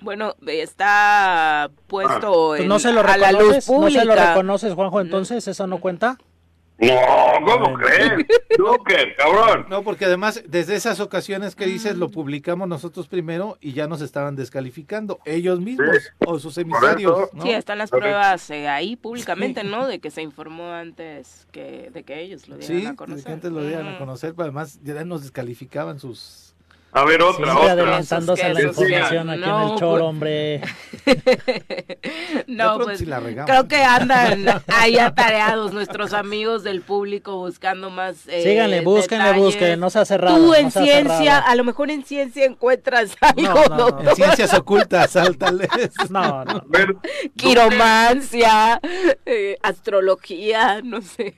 [0.00, 4.00] Bueno, está puesto Pues en- no se lo a la luz reconoces, no pública.
[4.00, 6.18] se lo reconoces, Juanjo, entonces eso no cuenta.
[6.80, 6.94] No,
[7.44, 8.24] ¿cómo crees?
[8.56, 9.66] Duque, cabrón.
[9.68, 14.00] No, porque además, desde esas ocasiones que dices, lo publicamos nosotros primero y ya nos
[14.00, 16.08] estaban descalificando ellos mismos Sí.
[16.24, 17.30] o sus emisarios.
[17.32, 17.42] ¿no?
[17.42, 19.88] Sí, están las pruebas eh, ahí públicamente, ¿no?
[19.88, 23.24] De que se informó antes que de que ellos lo dieran Sí, a conocer.
[23.24, 23.98] que antes lo dieran a Ujú.
[23.98, 26.47] conocer, pero además ya nos descalificaban sus...
[26.90, 27.72] A ver, otra, Siempre otra.
[27.72, 30.02] adelantándose a la información aquí en el choro, pues.
[30.02, 30.60] hombre.
[32.46, 38.26] No, pues creo que andan ahí atareados nuestros amigos del público buscando más.
[38.28, 40.36] Eh, Síganle, búsquenle, busquen, no se ha cerrado.
[40.36, 41.46] Tú no en se ha ciencia, cerrado.
[41.46, 43.76] a lo mejor en ciencia encuentras algo, No, no, no.
[43.76, 44.08] doctor.
[44.08, 45.68] En ciencias ocultas, sáltales.
[46.10, 46.64] No, no.
[47.36, 48.80] Quiromancia,
[49.26, 51.34] eh, astrología, no sé.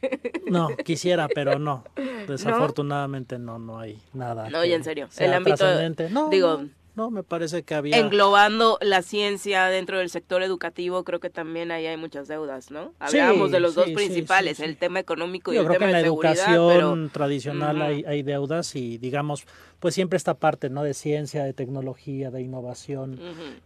[0.47, 1.85] No, quisiera, pero no.
[2.29, 4.49] Desafortunadamente no, no hay nada.
[4.51, 6.09] No, que y en serio, sea el ámbito-.
[6.11, 7.97] No, digo- no, no, me parece que había.
[7.97, 12.89] Englobando la ciencia dentro del sector educativo, creo que también ahí hay muchas deudas, ¿no?
[12.89, 15.79] Sí, Hablábamos de los dos sí, principales, sí, el tema económico y Yo el creo
[15.79, 16.69] que tema en la de seguridad, educación
[17.05, 19.45] pero tradicional hay, hay deudas y digamos,
[19.79, 20.83] pues siempre esta parte, ¿no?
[20.83, 23.19] De ciencia, de tecnología, de innovación,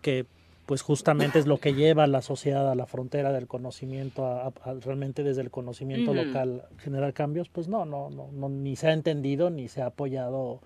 [0.02, 0.26] que
[0.66, 4.44] pues justamente es lo que lleva a la sociedad a la frontera del conocimiento, a,
[4.46, 8.76] a- a realmente desde el conocimiento local generar cambios, pues no, no, no, no, ni
[8.76, 10.60] se ha entendido ni se ha apoyado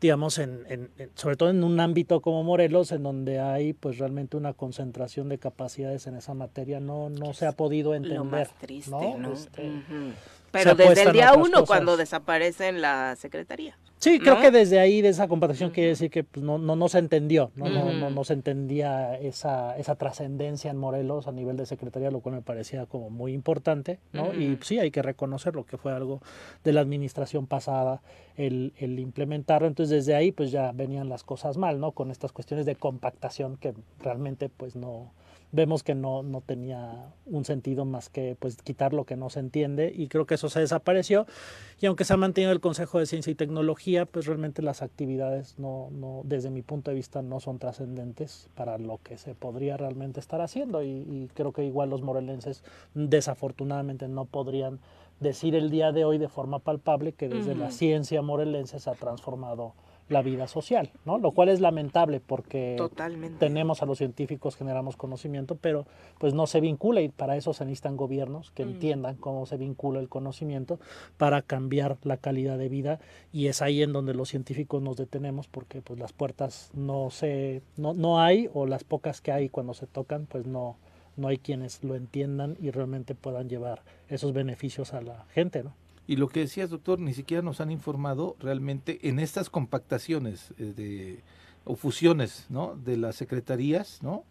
[0.00, 4.36] digamos, en, en- sobre todo en un ámbito como Morelos, en donde hay pues realmente
[4.36, 8.18] una concentración de capacidades en esa materia, no, no se ha podido entender.
[8.18, 9.18] lo más triste, ¿no?
[9.18, 9.32] ¿no?
[9.32, 9.62] Este,
[10.50, 11.66] Pero desde el día uno, cosas.
[11.66, 13.76] cuando desaparece en la secretaría.
[13.98, 14.40] Sí, creo ¿no?
[14.40, 17.50] que desde ahí, de esa comparación, quiere decir que pues, no, no, no se entendió,
[17.56, 17.68] ¿no?
[17.68, 22.20] No, no, no se entendía esa, esa trascendencia en Morelos a nivel de secretaría, lo
[22.20, 24.32] cual me parecía como muy importante, ¿no?
[24.32, 24.62] Y Ujú.
[24.62, 26.22] sí, hay que reconocerlo, que fue algo
[26.62, 28.00] de la administración pasada
[28.36, 29.66] el, el implementarlo.
[29.66, 31.90] Entonces, desde ahí, pues ya venían las cosas mal, ¿no?
[31.90, 35.10] Con estas cuestiones de compactación que realmente, pues no
[35.50, 39.40] vemos que no, no tenía un sentido más que pues quitar lo que no se
[39.40, 41.26] entiende y creo que eso se desapareció.
[41.80, 45.58] Y aunque se ha mantenido el Consejo de Ciencia y Tecnología pues realmente las actividades
[45.58, 49.76] no, no desde mi punto de vista no son trascendentes para lo que se podría
[49.76, 50.82] realmente estar haciendo.
[50.82, 52.62] Y, y creo que igual los morelenses
[52.94, 54.80] desafortunadamente no podrían
[55.20, 58.94] decir el día de hoy de forma palpable que desde la ciencia morelense se ha
[58.94, 59.74] transformado
[60.08, 61.18] la vida social, ¿no?
[61.18, 63.38] Lo cual es lamentable porque Totalmente.
[63.38, 65.86] tenemos a los científicos, generamos conocimiento, pero
[66.18, 68.68] pues no se vincula y para eso se necesitan gobiernos que Mm.
[68.70, 70.78] entiendan cómo se vincula el conocimiento
[71.16, 73.00] para cambiar la calidad de vida
[73.32, 77.62] y es ahí en donde los científicos nos detenemos porque pues las puertas no se
[77.76, 80.76] no, no hay o las pocas que hay cuando se tocan pues no
[81.16, 85.72] no hay quienes lo entiendan y realmente puedan llevar esos beneficios a la gente, ¿no?
[86.08, 90.72] Y lo que decías, doctor, ni siquiera nos han informado realmente en estas compactaciones eh,
[90.74, 91.22] de,
[91.64, 92.74] o fusiones ¿no?
[92.76, 94.24] de las secretarías, ¿no?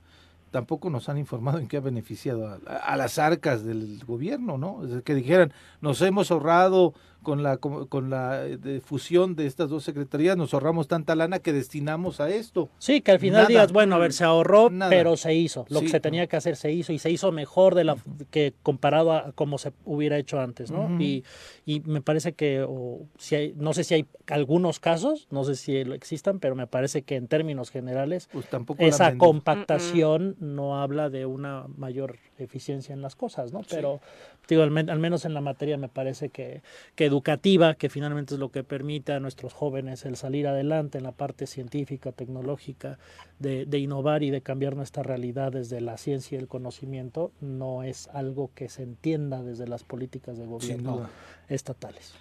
[0.50, 4.82] Tampoco nos han informado en qué ha beneficiado a, las arcas del gobierno, ¿no?
[5.04, 6.94] Que dijeran, nos hemos ahorrado
[7.28, 11.40] con la, con, la eh, de fusión de estas dos secretarías, nos ahorramos tanta lana
[11.40, 12.70] que destinamos a esto.
[12.80, 13.48] Sí, que al final Nada.
[13.50, 14.90] digas, bueno, a ver, se ahorró, Nada.
[14.90, 15.66] pero se hizo.
[15.68, 15.92] Lo que Sí.
[15.92, 17.98] se tenía que hacer se hizo y se hizo mejor de la
[18.32, 20.86] que comparado a como se hubiera hecho antes, ¿no?
[20.86, 21.02] Ujú.
[21.02, 21.26] y,
[21.66, 25.56] y me parece que, o, si hay, no sé si hay algunos casos, no sé
[25.58, 30.80] si lo existan, pero me parece que en términos generales Pues tampoco esa compactación no
[30.82, 33.62] habla de una mayor eficiencia en las cosas, ¿no?
[33.70, 34.00] Pero
[34.48, 36.62] digo, al, men- al menos en la materia me parece que,
[36.96, 41.04] que educativa, que finalmente es lo que permite a nuestros jóvenes el salir adelante en
[41.04, 43.00] la parte científica, tecnológica,
[43.40, 47.82] de, de innovar y de cambiar nuestra realidad desde la ciencia y el conocimiento, no
[47.82, 51.10] es algo que se entienda desde las políticas de gobierno
[51.50, 52.14] estatales.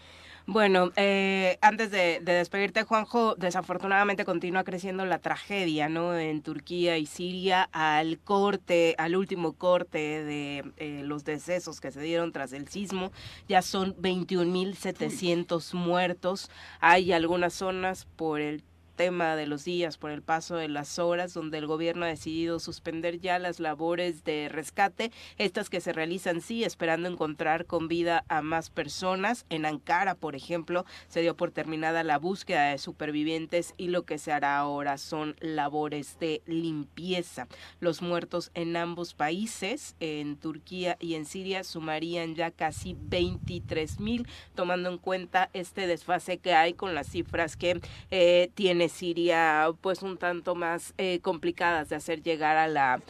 [0.49, 6.17] Bueno, eh, antes de, despedirte, Juanjo, desafortunadamente continúa creciendo la tragedia, ¿no?
[6.17, 12.01] En Turquía y Siria al corte, al último corte de eh, los decesos que se
[12.01, 13.11] dieron tras el sismo,
[13.49, 16.49] ya son 21.700 muertos.
[16.79, 18.63] Hay algunas zonas por el
[18.97, 22.59] tema de los días por el paso de las horas, donde el gobierno ha decidido
[22.59, 28.25] suspender ya las labores de rescate, estas que se realizan sí esperando encontrar con vida
[28.29, 29.45] a más personas.
[29.51, 34.19] En Ankara, por ejemplo, se dio por terminada la búsqueda de supervivientes y lo que
[34.19, 37.47] se hará ahora son labores de limpieza.
[37.81, 44.27] Los muertos en ambos países, en Turquía y en Siria, sumarían ya casi 23 mil,
[44.55, 47.81] tomando en cuenta este desfase que hay con las cifras que
[48.11, 53.01] eh, tiene Siria pues un tanto más eh, complicadas de hacer llegar a la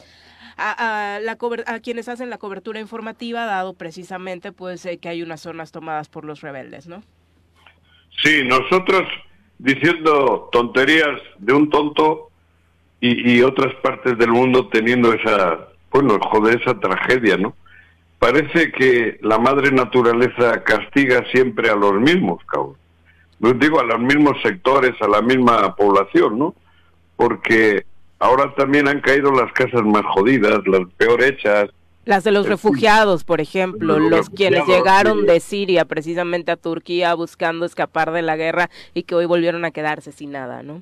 [0.57, 5.41] a, la a quienes hacen la cobertura informativa dado precisamente pues eh, que hay unas
[5.41, 7.03] zonas tomadas por los rebeldes, ¿no?
[8.23, 9.03] Sí, nosotros
[9.59, 12.31] diciendo tonterías de un tonto
[12.99, 17.55] y, y otras partes del mundo teniendo esa, bueno, joder, esa tragedia, ¿no?
[18.17, 22.77] Parece que la madre naturaleza castiga siempre a los mismos, cabrón
[23.39, 26.55] digo, a los mismos sectores, a la misma población, ¿no?
[27.15, 27.85] Porque
[28.19, 31.69] ahora también han caído las casas más jodidas, las peor hechas.
[32.05, 37.65] Las de los refugiados, por ejemplo, los, quienes llegaron de Siria precisamente a Turquía buscando
[37.65, 40.81] escapar de la guerra y que hoy volvieron a quedarse sin nada, ¿no?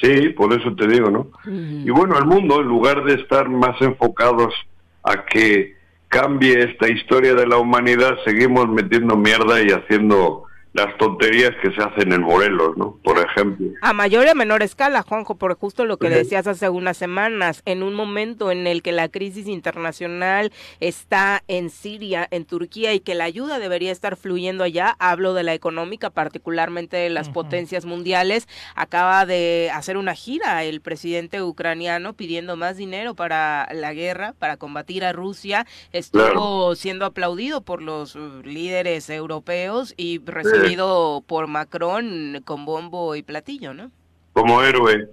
[0.00, 1.28] Sí, por eso te digo, ¿no?
[1.46, 4.54] Y bueno, el mundo, en lugar de estar más enfocados
[5.02, 5.76] a que
[6.08, 11.82] cambie esta historia de la humanidad, seguimos metiendo mierda y haciendo las tonterías que se
[11.82, 12.98] hacen en Morelos, ¿no?
[13.02, 13.68] Por ejemplo.
[13.82, 17.62] A mayor y a menor escala, Juanjo, por justo lo que decías hace unas semanas,
[17.66, 20.50] en un momento en el que la crisis internacional
[20.80, 25.42] está en Siria, en Turquía, y que la ayuda debería estar fluyendo allá, hablo de
[25.42, 32.14] la económica, particularmente de las potencias mundiales, acaba de hacer una gira el presidente ucraniano
[32.14, 38.16] pidiendo más dinero para la guerra, para combatir a Rusia, estuvo siendo aplaudido por los
[38.16, 40.18] uh, líderes europeos y
[40.62, 43.90] recibiendo por Macron con bombo y platillo, ¿no?
[44.32, 45.08] Como héroe.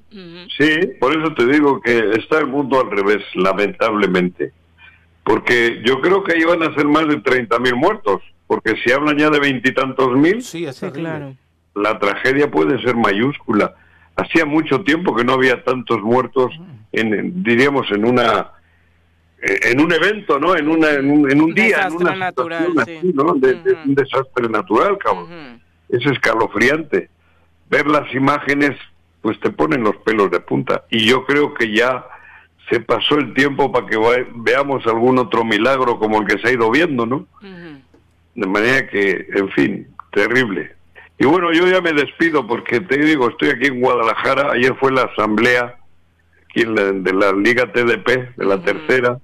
[0.57, 4.53] Sí, por eso te digo que está el mundo al revés, lamentablemente.
[5.23, 9.17] Porque yo creo que iban a ser más de 30 mil muertos, porque si hablan
[9.17, 11.35] ya de veintitantos mil, sí, claro.
[11.75, 13.75] la tragedia puede ser mayúscula.
[14.15, 16.51] Hacía mucho tiempo que no había tantos muertos,
[16.91, 18.51] en, diríamos, en una
[19.41, 20.55] en un evento, ¿no?
[20.55, 22.73] En, una, en, un, día, en una natural,
[23.13, 23.33] ¿no?
[23.35, 25.61] De, un desastre natural, cabrón.
[25.87, 27.09] Es escalofriante.
[27.69, 28.77] Ver las imágenes,
[29.21, 30.83] pues te ponen los pelos de punta.
[30.89, 32.05] Y yo creo que ya
[32.69, 33.97] se pasó el tiempo para que
[34.35, 37.25] veamos algún otro milagro como el que se ha ido viendo, ¿no?
[38.35, 40.75] De manera que, en fin, terrible.
[41.17, 44.51] Y bueno, yo ya me despido porque te digo, estoy aquí en Guadalajara.
[44.51, 45.77] Ayer fue la asamblea
[46.43, 49.19] aquí de la Liga TDP, de la tercera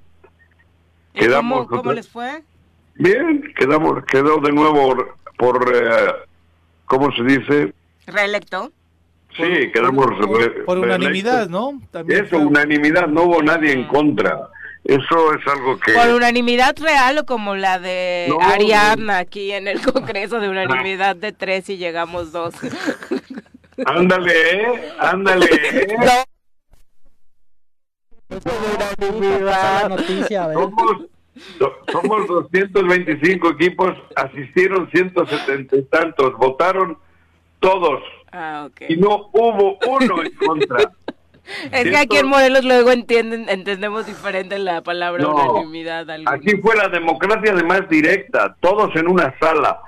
[1.16, 2.44] Quedamos, ¿Cómo, les fue?
[2.96, 4.96] Bien, quedamos, quedó de nuevo
[5.38, 6.14] por, eh,
[6.86, 7.74] ¿cómo se dice?
[8.08, 8.72] Reelecto.
[9.36, 10.06] Sí, quedamos
[10.66, 11.82] por, unanimidad, ¿no?
[12.08, 14.50] Eso, unanimidad, no hubo nadie en contra.
[14.86, 15.94] Eso es algo que...
[15.94, 21.32] Por unanimidad real o como la de Ariadna aquí en el Congreso de unanimidad de
[21.34, 22.54] tres y llegamos dos.
[23.86, 24.94] Ándale, ¿eh?
[30.52, 30.56] ¿eh?
[31.92, 36.98] Somos, 225 equipos, asistieron 170 y tantos, votaron
[37.60, 38.02] todos.
[38.32, 40.92] Ah, y no hubo uno en contra.
[41.72, 46.10] Es que aquí en Morelos luego entienden, entendemos diferente la palabra unanimidad.
[46.26, 49.80] Aquí fue la democracia de más directa, todos en una sala.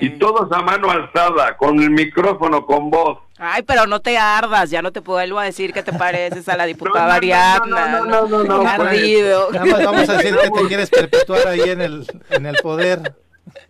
[0.00, 3.18] Y todos a mano alzada, con el micrófono, con voz.
[3.38, 6.56] Ay, pero no te ardas, ya no te vuelvo a decir que te pareces a
[6.56, 8.00] la diputada Ariadna.
[8.00, 12.46] No, no, no, no, vamos a decir que te quieres perpetuar ahí en el, en
[12.46, 13.14] el poder.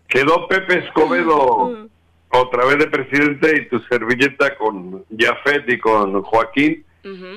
[0.09, 1.89] Quedó Pepe Escobedo
[2.31, 6.85] otra vez de presidente y tu servilleta con Jafet y con Joaquín.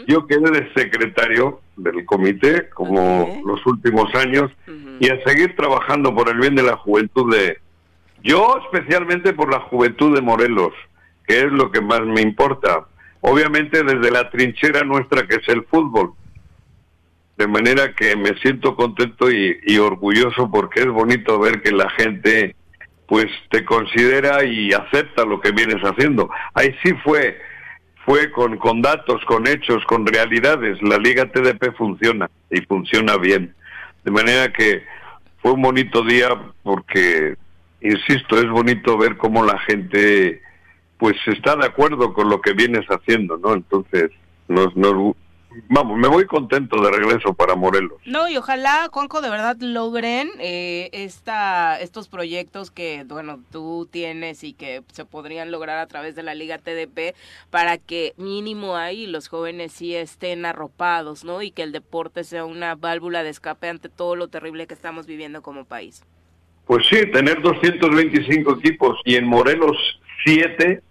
[0.08, 4.52] Yo quedé de secretario del comité como los últimos años
[5.00, 7.58] y a seguir trabajando por el bien de la juventud de,
[8.24, 10.74] yo especialmente por la juventud de Morelos,
[11.32, 12.88] que es lo que más me importa.
[13.22, 16.12] Obviamente desde la trinchera nuestra que es el fútbol.
[17.38, 22.54] De manera que me siento contento y, orgulloso porque es bonito ver que la gente
[23.08, 26.30] pues te considera y acepta lo que vienes haciendo.
[26.54, 27.40] Ahí sí fue,
[28.06, 30.82] fue con, con datos, con hechos, con realidades.
[30.82, 33.56] La Liga TDP funciona y funciona bien.
[34.04, 34.84] De manera que
[35.42, 36.28] fue un bonito día
[36.62, 37.38] porque
[37.80, 40.42] insisto, es bonito ver cómo la gente
[41.02, 43.56] pues está de acuerdo con lo que vienes haciendo, ¿no?
[43.56, 44.12] Entonces,
[44.48, 45.16] nos, nos,
[45.68, 48.00] vamos, me voy contento de regreso para Morelos.
[48.06, 54.44] No, y ojalá, Juanjo, de verdad logren eh, esta, estos proyectos que, bueno, tú tienes
[54.44, 57.16] y que se podrían lograr a través de la Liga TDP
[57.50, 61.42] para que mínimo ahí los jóvenes sí estén arropados, ¿no?
[61.42, 65.08] Y que el deporte sea una válvula de escape ante todo lo terrible que estamos
[65.08, 66.04] viviendo como país.
[66.68, 69.76] Pues sí, tener 225 equipos y en Morelos
[70.26, 70.84] 7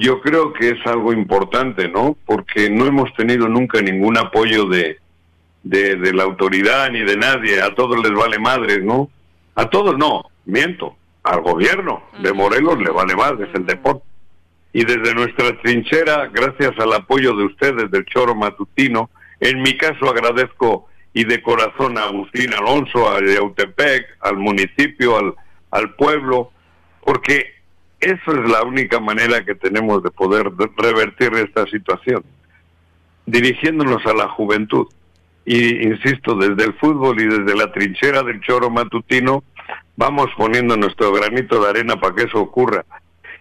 [0.00, 2.16] yo creo que es algo importante, ¿no?
[2.24, 5.00] Porque no hemos tenido nunca ningún apoyo de,
[5.64, 7.60] de, la autoridad ni de nadie.
[7.60, 9.10] A todos les vale madre, ¿no?
[9.56, 10.96] A todos no, miento.
[11.24, 14.04] Al gobierno de Morelos le vale madre, es el deporte.
[14.72, 20.08] Y desde nuestra trinchera, gracias al apoyo de ustedes del Choro Matutino, en mi caso
[20.08, 25.34] agradezco y de corazón a Agustín Alonso, a Yautepec, al municipio, al,
[25.72, 26.52] al pueblo,
[27.04, 27.57] porque
[28.00, 32.24] eso es la única manera que tenemos de poder revertir esta situación,
[33.26, 34.86] dirigiéndonos a la juventud.
[35.44, 39.42] Y insisto, desde el fútbol y desde la trinchera del choro matutino,
[39.96, 42.84] vamos poniendo nuestro granito de arena para que eso ocurra.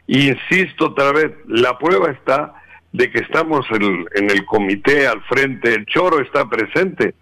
[0.08, 2.54] Insisto otra vez, la prueba está
[2.94, 7.14] de que estamos en, el comité al frente, el choro está presente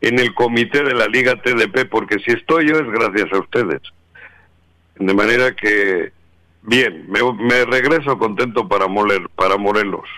[0.00, 3.82] en el comité de la Liga TDP, porque si estoy yo es gracias a ustedes.
[4.96, 6.12] De manera que
[6.62, 8.86] Bien, me, regreso contento para,
[9.34, 10.08] para Morelos.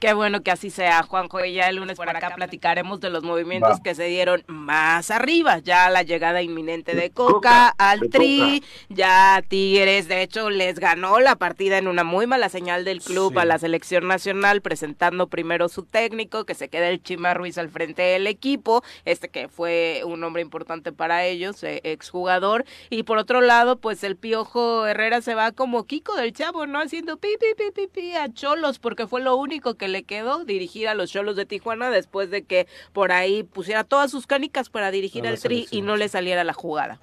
[0.00, 1.44] Qué bueno que así sea, Juanjo.
[1.44, 5.58] Y ya el lunes por acá platicaremos de los movimientos que se dieron más arriba.
[5.58, 11.36] Ya la llegada inminente de Coca, al Tri, ya Tigres, de hecho, les ganó la
[11.36, 15.82] partida en una muy mala señal del club a la selección nacional, presentando primero su
[15.82, 20.24] técnico, que se queda el Chima Ruiz al frente del equipo, este que fue un
[20.24, 22.64] hombre importante para ellos, eh, exjugador.
[22.88, 26.80] Y por otro lado, pues el Piojo Herrera se va como Kiko del Chavo, ¿no?
[26.80, 30.44] Haciendo pi, pi, pi, pi, pi a Cholos, porque fue lo único que le quedó
[30.44, 34.70] dirigir a los Cholos de Tijuana después de que por ahí pusiera todas sus canicas
[34.70, 37.00] para dirigir al Tri y no le saliera la jugada.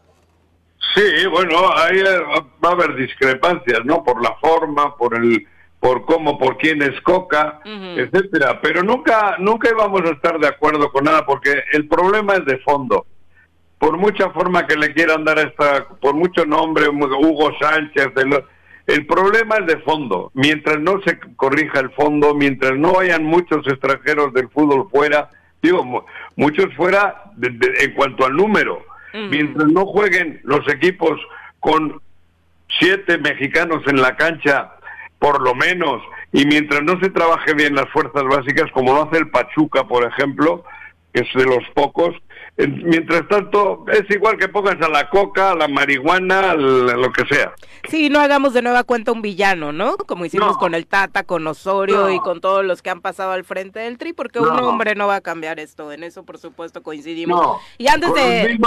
[0.95, 4.03] Sí, bueno, ahí va a haber discrepancias, ¿no?
[4.03, 5.45] Por la forma, por el
[5.79, 10.91] por cómo, por quién es Coca, etcétera, pero nunca nunca íbamos a estar de acuerdo
[10.91, 13.05] con nada porque el problema es de fondo.
[13.77, 18.43] Por mucha forma que le quieran dar a esta, por mucho nombre, Hugo Sánchez, el,
[18.87, 20.31] el problema es de fondo.
[20.33, 25.29] Mientras no se corrija el fondo, mientras no hayan muchos extranjeros del fútbol fuera,
[25.61, 26.05] digo,
[26.37, 31.19] muchos fuera en cuanto al número, mientras no jueguen los equipos
[31.59, 32.01] con
[32.79, 34.73] siete mexicanos en la cancha,
[35.19, 39.17] por lo menos, y mientras no se trabaje bien las fuerzas básicas, como lo hace
[39.17, 40.63] el Pachuca, por ejemplo,
[41.13, 42.15] que es de los pocos,
[42.57, 47.23] Mientras tanto, es igual que pongas a la coca, a la marihuana, a lo que
[47.27, 47.53] sea.
[47.87, 49.95] Sí, no hagamos de nueva cuenta un villano, ¿no?
[49.95, 53.43] Como hicimos con el Tata, con Osorio y con todos los que han pasado al
[53.43, 55.91] frente del Tri, porque un hombre no va a cambiar esto.
[55.91, 57.61] En eso, por supuesto, coincidimos.
[57.77, 58.59] Y antes de...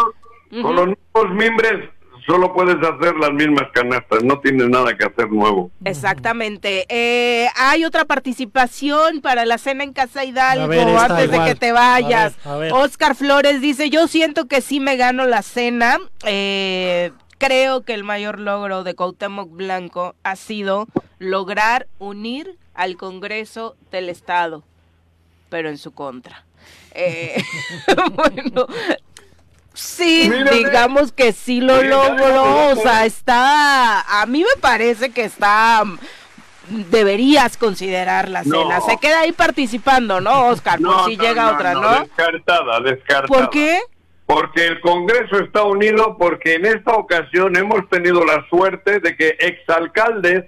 [0.62, 1.90] Con los mismos mimbres
[2.26, 5.70] solo puedes hacer las mismas canastas, no tienes nada que hacer nuevo.
[5.84, 6.86] Exactamente.
[6.88, 12.36] Eh, hay otra participación para la cena en Casa Hidalgo antes de que te vayas.
[12.72, 15.98] Oscar Flores dice, yo siento que sí me gano la cena.
[16.24, 20.86] Eh, creo que el mayor logro de Cuauhtémoc Blanco ha sido
[21.18, 24.62] lograr unir al Congreso del Estado,
[25.48, 26.44] pero en su contra.
[26.92, 27.42] Eh,
[28.14, 28.66] bueno,
[29.80, 35.82] Sí, digamos que sí lo logró, o sea, está, a mí me parece que está,
[36.68, 40.80] deberías considerar la cena, se queda ahí participando, ¿no, Oscar?
[40.80, 42.00] por si llega otra, ¿no?
[42.00, 43.26] Descartada, descartada.
[43.26, 43.80] ¿Por qué?
[44.26, 49.34] Porque el Congreso está unido porque en esta ocasión hemos tenido la suerte de que
[49.40, 50.44] exalcaldes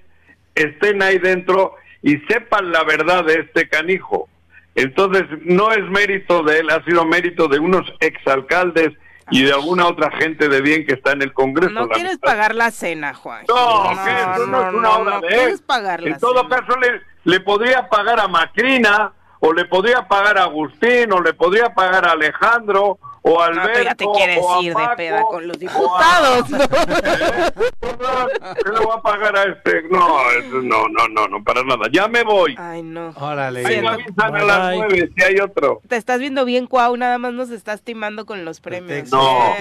[0.55, 4.29] estén ahí dentro y sepan la verdad de este canijo.
[4.75, 8.93] Entonces, no es mérito de él, ha sido mérito de unos exalcaldes
[9.31, 11.73] y de alguna otra gente de bien que está en el Congreso.
[11.73, 13.45] No quieres pagar la cena, Juan.
[13.49, 15.61] No, no, que eso no, es una obra de él.
[15.65, 20.45] Pagar en todo caso, le, le podría pagar a Macrina, o le podría pagar a
[20.45, 24.89] Agustín, o le podría pagar a Alejandro, o Alberto, no, ya te quieres ir de
[24.97, 26.45] peda con los diputados.
[26.49, 26.57] ¿Qué
[28.73, 29.85] le voy a pagar a este?
[29.91, 30.19] No,
[30.61, 31.87] no, no, no, no, para nada.
[31.93, 32.57] Ya me voy.
[32.59, 33.11] Ay, no.
[33.11, 33.65] Órale.
[33.65, 35.81] Ahí me avisan a las nueve si hay otro.
[35.87, 39.13] Te estás viendo bien, Cuau, nada más nos estás timando con los premios.
[39.13, 39.55] No,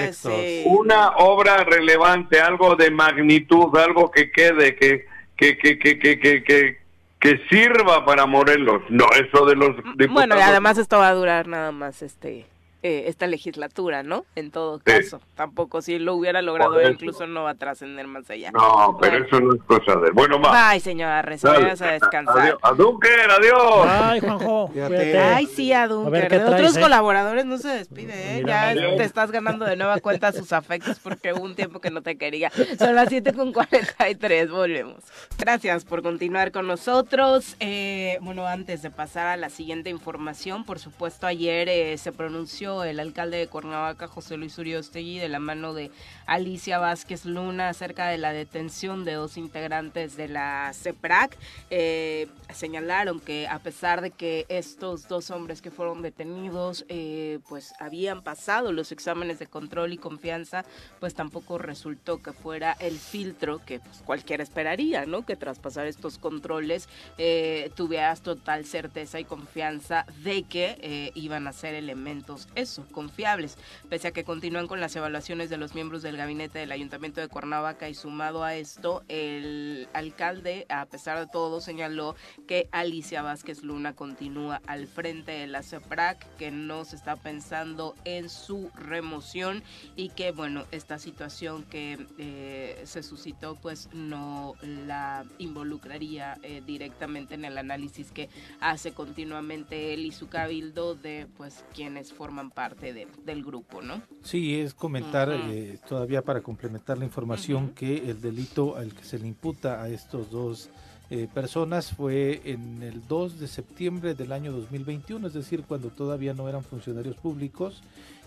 [0.66, 5.06] una obra relevante, algo de magnitud, algo que quede, que,
[5.38, 6.78] que, que, que, que, que,
[7.20, 8.82] que sirva para Morelos.
[8.90, 9.76] No, eso de los
[10.10, 12.48] Bueno, y además esto va a durar nada más este
[12.84, 14.26] eh, esta legislatura, ¿no?
[14.36, 18.52] En todo caso, tampoco si lo hubiera logrado incluso no va a trascender más allá.
[18.52, 20.12] No, pero eso no es cosa de...
[20.12, 20.52] Bueno, más.
[20.54, 22.40] Ay, señora Arreza, a descansar.
[22.40, 22.60] Adiós.
[22.62, 23.88] A Dunker, adiós.
[23.88, 24.72] Ay, Juanjo.
[25.36, 26.30] Ay, sí, a Dunker.
[26.30, 26.82] De otros eh?
[26.82, 28.44] colaboradores no se despide, ¿eh?
[28.46, 32.02] ya te estás ganando de nueva cuenta sus afectos porque hubo un tiempo que no
[32.02, 32.52] te quería.
[32.80, 35.04] Son las 7 con 43, volvemos.
[35.38, 37.56] Gracias por continuar con nosotros.
[37.60, 42.71] Eh, bueno, antes de pasar a la siguiente información, por supuesto, ayer eh, se pronunció
[42.84, 45.92] el alcalde de Cuernavaca, José Luis Uriostegui, de la mano de
[46.26, 51.38] Alicia Vázquez Luna, acerca de la detención de dos integrantes de la CEPRAC.
[51.70, 57.74] Eh, señalaron que a pesar de que estos dos hombres que fueron detenidos, eh, pues
[57.80, 60.64] habían pasado los exámenes de control y confianza,
[61.00, 65.26] pues tampoco resultó que fuera el filtro que pues, cualquiera esperaría, ¿no?
[65.26, 71.54] Que tras pasar estos controles eh, tuvieras total certeza y confianza de que iban a
[71.54, 73.58] ser elementos eso, confiables,
[73.90, 77.28] pese a que continúan con las evaluaciones de los miembros del gabinete del Ayuntamiento de
[77.28, 82.16] Cuernavaca y sumado a esto, el alcalde, a pesar de todo, señaló
[82.48, 87.96] que Alicia Vázquez Luna continúa al frente de la CEPRAC, que no se está pensando
[88.06, 89.64] en su remoción
[89.96, 97.36] y que, bueno, esta situación que eh, se suscitó, pues no la involucraría eh, directamente
[97.36, 103.08] en el análisis que hace continuamente él y su cabildo de, pues, quienes forman parte
[103.26, 104.02] del grupo, ¿no?
[104.22, 109.20] Sí, es comentar eh, todavía para complementar la información que el delito al que se
[109.20, 110.70] le imputa a estos dos
[111.10, 116.34] eh, personas fue en el 2 de septiembre del año 2021, es decir, cuando todavía
[116.34, 117.82] no eran funcionarios públicos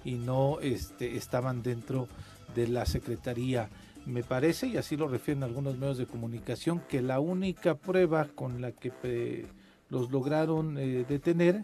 [0.05, 2.09] y no este, estaban dentro
[2.55, 3.69] de la Secretaría.
[4.05, 8.61] Me parece, y así lo refieren algunos medios de comunicación, que la única prueba con
[8.61, 9.47] la que eh,
[9.89, 11.63] los lograron detener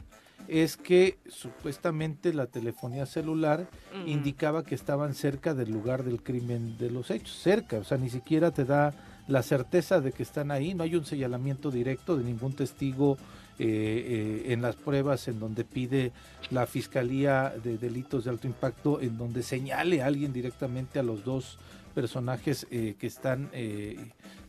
[0.48, 3.68] es que supuestamente la telefonía celular
[4.06, 8.10] indicaba que estaban cerca del lugar del crimen de los hechos, cerca, o sea, ni
[8.10, 8.94] siquiera te da
[9.28, 13.16] la certeza de que están ahí, no hay un señalamiento directo de ningún testigo
[13.58, 16.12] eh, eh, en las pruebas en donde pide
[16.50, 21.24] la Fiscalía de Delitos de Alto Impacto, en donde señale a alguien directamente a los
[21.24, 21.58] dos
[21.94, 23.50] personajes eh, que están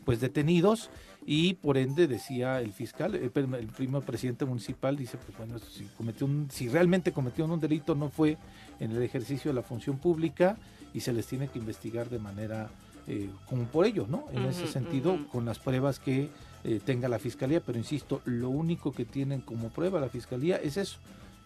[0.05, 0.89] pues detenidos
[1.25, 6.25] y por ende decía el fiscal, el, primer presidente municipal dice, pues bueno, si cometió
[6.25, 8.37] un, si realmente cometió un delito no fue
[8.79, 10.57] en el ejercicio de la función pública
[10.93, 12.69] y se les tiene que investigar de manera
[13.07, 14.25] eh, como por ello, ¿no?
[14.31, 16.29] En ese sentido, con las pruebas que
[16.63, 20.77] eh, tenga la fiscalía, pero insisto, lo único que tienen como prueba la fiscalía es
[20.77, 20.99] eso,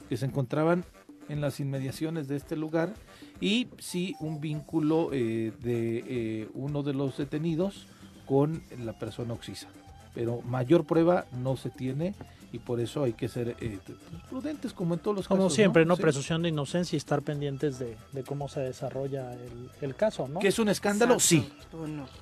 [0.10, 0.86] que se encontraban
[1.28, 2.94] en las inmediaciones de este lugar
[3.42, 7.88] y sí un vínculo eh, de uno de los detenidos
[8.26, 9.68] con la persona oxisa.
[10.14, 12.14] Pero mayor prueba no se tiene
[12.56, 13.98] y por eso hay que ser eh, pues,
[14.30, 15.52] prudentes como en todos los como casos.
[15.52, 15.98] Como siempre, ¿no?
[15.98, 19.34] Presunción de inocencia y estar pendientes de, cómo se desarrolla
[19.82, 20.40] el, caso, ¿no?
[20.40, 21.20] ¿Que es un escándalo?
[21.20, 21.52] Sí.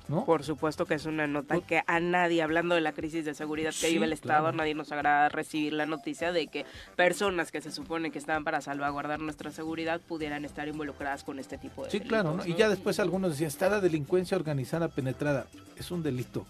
[0.08, 0.24] ¿No?
[0.24, 3.72] Por supuesto que es una nota que a nadie, hablando de la crisis de seguridad
[3.80, 6.66] que vive el Estado, nadie nos agrada recibir la noticia de que
[6.96, 11.58] personas que se supone que estaban para salvaguardar nuestra seguridad pudieran estar involucradas con este
[11.58, 12.44] tipo de Sí, claro, ¿no?
[12.44, 15.46] Y ya después algunos decían, está la delincuencia organizada penetrada.
[15.76, 16.44] Es un delito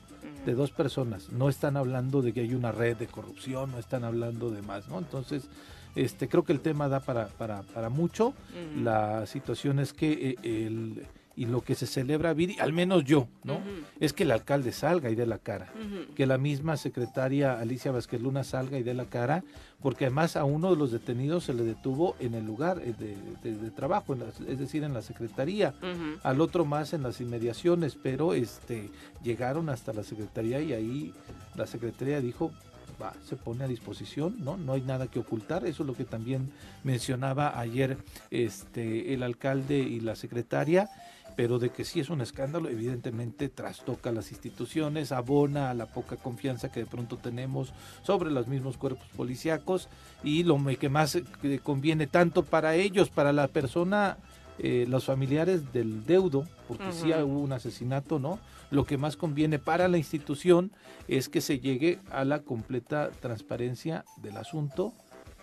[0.45, 1.31] de dos personas.
[1.33, 4.89] No están hablando de que hay una red de corrupción, no están hablando de más,
[4.89, 4.99] ¿no?
[4.99, 5.49] Entonces,
[5.95, 8.35] este, creo que el tema da para, para, para mucho.
[8.77, 11.07] La situación es que eh, el
[11.37, 13.61] y lo que se celebra, Viri, al menos yo, ¿no?
[13.99, 15.73] Es que el alcalde salga y dé la cara,
[16.15, 19.43] que la misma secretaria Alicia Vázquez Luna salga y dé la cara,
[19.81, 22.95] porque además a uno de los detenidos se le detuvo en el lugar eh,
[23.43, 24.17] de, trabajo,
[24.49, 25.75] es decir, en la secretaría,
[26.23, 28.91] al otro más en las inmediaciones, pero este
[29.23, 31.15] llegaron hasta la secretaría y ahí
[31.57, 32.53] la secretaría dijo,
[33.03, 34.57] Va, se pone a disposición, ¿no?
[34.57, 36.53] No hay nada que ocultar, eso es lo que también
[36.85, 37.99] mencionaba ayer
[38.31, 40.89] este el alcalde y la secretaria
[41.37, 46.17] pero de que sí es un escándalo, evidentemente trastoca las instituciones, abona a la poca
[46.17, 47.73] confianza que de pronto tenemos
[48.03, 49.89] sobre los mismos cuerpos policíacos
[50.23, 51.19] y lo que más
[51.63, 54.19] conviene tanto para ellos, para la persona,
[54.59, 58.39] eh, los familiares del deudo, porque sí hubo un asesinato, ¿no?
[58.71, 60.73] Lo que más conviene para la institución
[61.09, 64.93] es que se llegue a la completa transparencia del asunto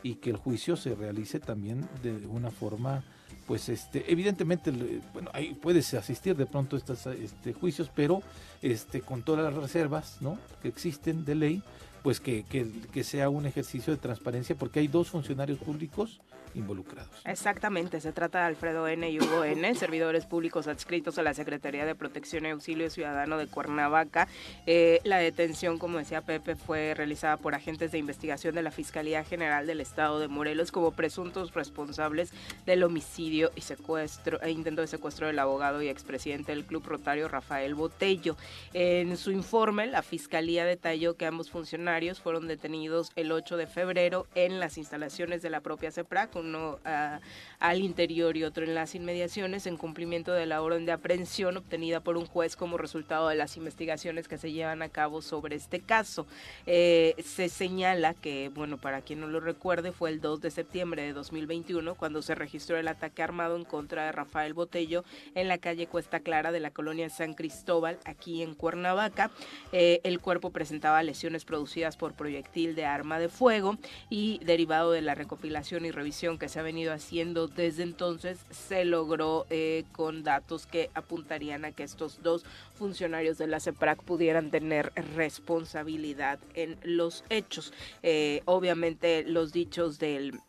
[0.04, 3.04] y que el juicio se realice también de una forma
[3.52, 4.72] pues este evidentemente
[5.12, 8.24] bueno ahí puedes asistir de pronto a estos este, juicios pero
[8.62, 11.64] este con todas las reservas no que existen de ley
[12.02, 16.22] pues que, que, sea un ejercicio de transparencia porque hay dos funcionarios públicos
[16.54, 17.10] involucrados.
[17.26, 19.10] Exactamente, se trata de Alfredo N.
[19.10, 23.48] y Hugo N., servidores públicos adscritos a la Secretaría de Protección y Auxilio Ciudadano de
[23.48, 24.28] Cuernavaca.
[24.66, 29.24] Eh, la detención, como decía Pepe, fue realizada por agentes de investigación de la Fiscalía
[29.24, 32.32] General del Estado de Morelos como presuntos responsables
[32.66, 37.28] del homicidio y secuestro e intento de secuestro del abogado y expresidente del Club Rotario
[37.28, 38.36] Rafael Botello.
[38.74, 44.28] En su informe, la Fiscalía detalló que ambos funcionarios fueron detenidos el 8 de febrero
[44.36, 47.20] en las instalaciones de la propia CEPRAC uno ah,
[47.62, 52.00] al interior y otro en las inmediaciones, en cumplimiento de la orden de aprehensión obtenida
[52.00, 55.80] por un juez como resultado de las investigaciones que se llevan a cabo sobre este
[55.80, 56.26] caso.
[56.66, 61.04] Eh, se señala que, bueno, para quien no lo recuerde, fue el 2 de septiembre
[61.04, 65.06] de 2021 cuando se registró el ataque armado en contra de Rafael Botello
[65.36, 69.30] en la calle Cuesta Clara de la colonia San Cristóbal, aquí en Cuernavaca.
[69.72, 73.78] Eh, el cuerpo presentaba lesiones producidas por proyectil de arma de fuego
[74.10, 78.86] y derivado de la recopilación y revisión que se ha venido haciendo desde entonces se
[78.86, 82.44] logró eh, con datos que apuntarían a que estos dos
[82.76, 87.74] funcionarios de la CEPRAC pudieran tener responsabilidad en los hechos.
[88.04, 90.40] Eh, obviamente los dichos del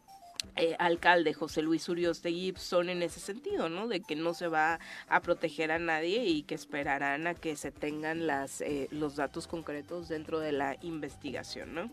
[0.54, 3.88] eh, alcalde José Luis Uriostegui son en ese sentido, ¿no?
[3.88, 7.70] De que no se va a proteger a nadie y que esperarán a que se
[7.70, 11.90] tengan las eh, los datos concretos dentro de la investigación, ¿no?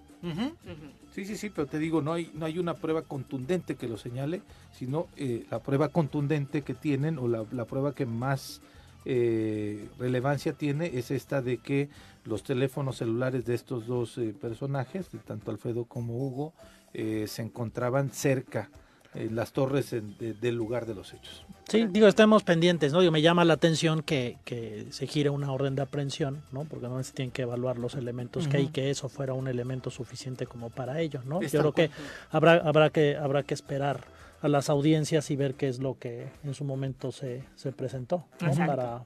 [1.14, 3.95] Sí, sí, sí, pero te digo, no hay no hay una prueba contundente que lo
[3.95, 4.41] señale,
[4.74, 8.62] sino eh, la prueba contundente que tienen o la, la prueba que más
[9.06, 11.89] relevancia tiene es esta de que
[12.26, 16.54] los teléfonos celulares de estos dos personajes, de tanto Alfredo como Hugo,
[16.93, 18.69] eh, se encontraban cerca
[19.15, 21.43] eh, las torres del lugar de los hechos.
[21.67, 22.99] Sí, digo, estamos pendientes, ¿no?
[22.99, 26.65] Digo, me llama la atención que, que, se gire una orden de aprehensión, ¿no?
[26.65, 29.89] Porque no se tienen que evaluar los elementos que hay, que eso fuera un elemento
[29.89, 31.41] suficiente como para ello, ¿no?
[31.41, 31.89] Yo creo que
[32.29, 34.03] habrá, habrá que habrá que esperar
[34.41, 38.25] a las audiencias y ver qué es lo que en su momento se, se presentó,
[38.41, 38.65] ¿no?
[38.65, 39.03] Para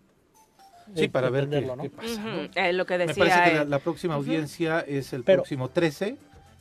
[0.95, 2.71] Sí, para ver qué, pasa.
[2.73, 6.17] lo que decía, Me parece que la, próxima audiencia es el próximo 13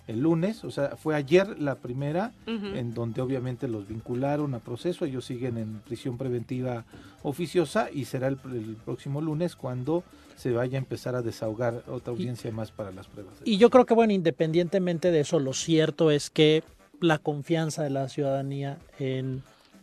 [0.08, 5.04] el lunes, o sea, fue ayer la primera, en donde obviamente los vincularon a proceso,
[5.04, 6.84] ellos siguen en prisión preventiva
[7.22, 8.36] oficiosa y será el,
[8.84, 10.02] próximo lunes cuando
[10.34, 13.34] se vaya a empezar a desahogar otra audiencia más para las pruebas.
[13.44, 16.64] Y yo creo que, bueno, independientemente de eso, lo cierto es que
[17.00, 19.42] la confianza de la ciudadanía en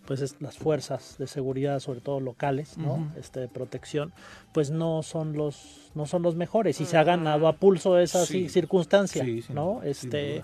[0.09, 3.13] pues las fuerzas de seguridad, sobre todo locales, ¿no?
[3.15, 4.11] Este de protección,
[4.53, 8.25] pues no son los no son los mejores y se ha ganado a pulso esa
[8.25, 9.83] circunstancia, ¿no?
[9.83, 10.41] Este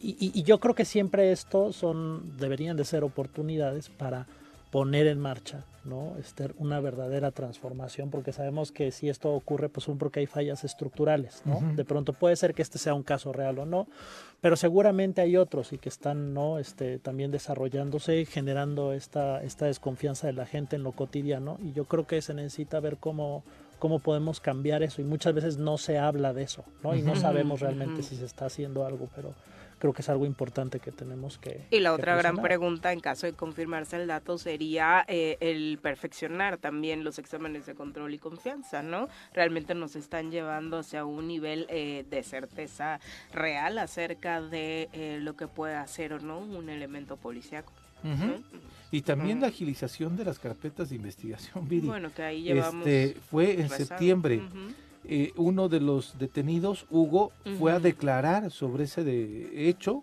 [0.00, 4.26] y, y, yo creo que siempre esto son deberían de ser oportunidades para
[4.74, 6.16] poner en marcha ¿no?
[6.18, 10.64] Este, una verdadera transformación, porque sabemos que si esto ocurre, pues un porque hay fallas
[10.64, 11.60] estructurales, ¿no?
[11.76, 13.86] De pronto puede ser que este sea un caso real o no,
[14.40, 16.58] pero seguramente hay otros y que están, ¿no?
[16.58, 21.84] Este, también desarrollándose, generando esta, esta desconfianza de la gente en lo cotidiano, y yo
[21.84, 23.44] creo que se necesita ver cómo
[23.78, 26.96] cómo podemos cambiar eso y muchas veces no se habla de eso, ¿no?
[26.96, 29.34] Y no sabemos realmente si se está haciendo algo, pero
[29.84, 31.66] creo que es algo importante que tenemos que...
[31.70, 36.56] Y la otra gran pregunta, en caso de confirmarse el dato, sería eh, el perfeccionar
[36.56, 39.10] también los exámenes de control y confianza, ¿no?
[39.34, 42.98] Realmente nos están llevando hacia un nivel eh, de certeza
[43.34, 47.70] real acerca de eh, lo que puede hacer o no un elemento policiaco.
[48.90, 51.88] Y también la agilización de las carpetas de investigación, Viri.
[51.88, 52.86] Bueno, que ahí llevamos...
[52.86, 54.40] Este, fue en septiembre.
[55.06, 60.02] Eh, uno de los detenidos, Hugo, fue a declarar sobre ese de hecho,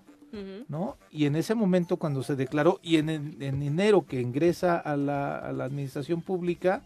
[0.69, 0.97] ¿no?
[1.11, 5.37] Y en ese momento cuando se declaró, y en, en enero que ingresa a la,
[5.37, 6.83] a la administración pública,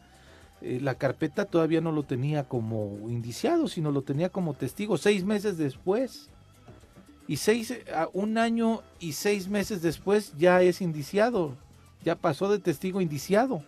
[0.62, 5.24] eh, la carpeta todavía no lo tenía como indiciado, sino lo tenía como testigo seis
[5.24, 6.30] meses después.
[7.28, 7.74] Y seis,
[8.14, 11.56] un año y seis meses después ya es indiciado,
[12.04, 13.64] ya pasó de testigo indiciado.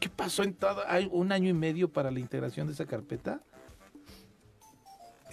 [0.00, 0.82] ¿Qué pasó en todo?
[0.88, 3.40] ¿Hay un año y medio para la integración de esa carpeta?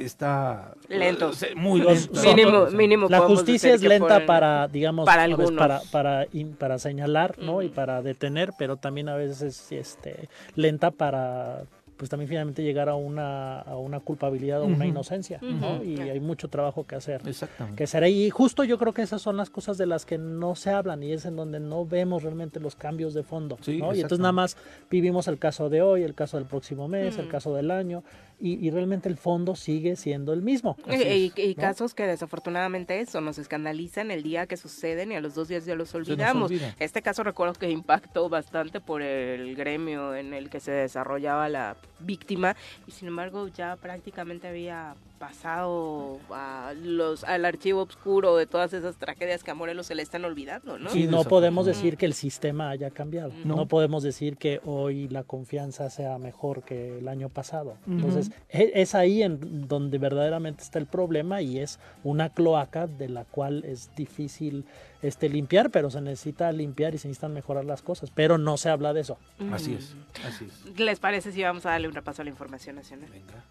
[0.05, 2.21] Está lento, muy lento.
[2.21, 5.27] Mínimo, mínimo la justicia es lenta para, digamos, para,
[5.57, 6.27] para, para,
[6.57, 7.61] para, señalar, ¿no?
[7.61, 11.63] Y para detener, pero también a veces es este, lenta para
[12.01, 15.83] pues también finalmente llegar a una, a una culpabilidad o una inocencia, ¿no?
[15.83, 17.21] Y hay mucho trabajo que hacer.
[17.27, 17.85] Exactamente.
[17.85, 18.23] Que ahí.
[18.23, 21.03] Y justo yo creo que esas son las cosas de las que no se hablan
[21.03, 23.93] y es en donde no vemos realmente los cambios de fondo, ¿no?
[23.93, 24.57] Y entonces nada más
[24.89, 28.03] vivimos el caso de hoy, el caso del próximo mes, el caso del año,
[28.41, 30.75] y, realmente el fondo sigue siendo el mismo.
[30.87, 35.47] y, casos que desafortunadamente eso nos escandalizan el día que suceden y a los dos
[35.47, 36.51] días ya los olvidamos.
[36.79, 41.77] Este caso recuerdo que impactó bastante por el gremio en el que se desarrollaba la
[41.99, 42.55] víctima
[42.87, 48.95] y sin embargo ya prácticamente había pasado, a los, al archivo oscuro de todas esas
[48.95, 50.95] tragedias que a Morelos se le están olvidando, ¿no?
[50.95, 53.31] Y no podemos decir que el sistema haya cambiado.
[53.45, 53.67] No.
[53.67, 57.77] podemos decir que hoy la confianza sea mejor que el año pasado.
[57.87, 63.25] Entonces, es ahí en donde verdaderamente está el problema y es una cloaca de la
[63.25, 64.65] cual es difícil
[65.01, 68.69] este limpiar, pero se necesita limpiar y se necesitan mejorar las cosas, pero no se
[68.69, 69.17] habla de eso.
[69.51, 70.79] Así es, así es.
[70.79, 73.09] ¿Les parece si vamos a darle un repaso a la información nacional?
[73.09, 73.43] Venga.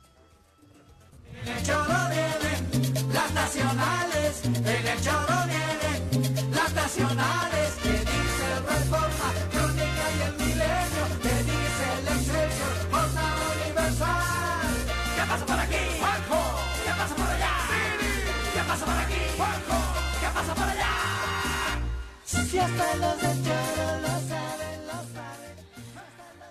[1.42, 7.69] En el choro vienen las nacionales, en el choro vienen las nacionales,
[20.40, 20.90] pasa por allá?
[22.24, 24.79] Si hasta los saben, lo saben.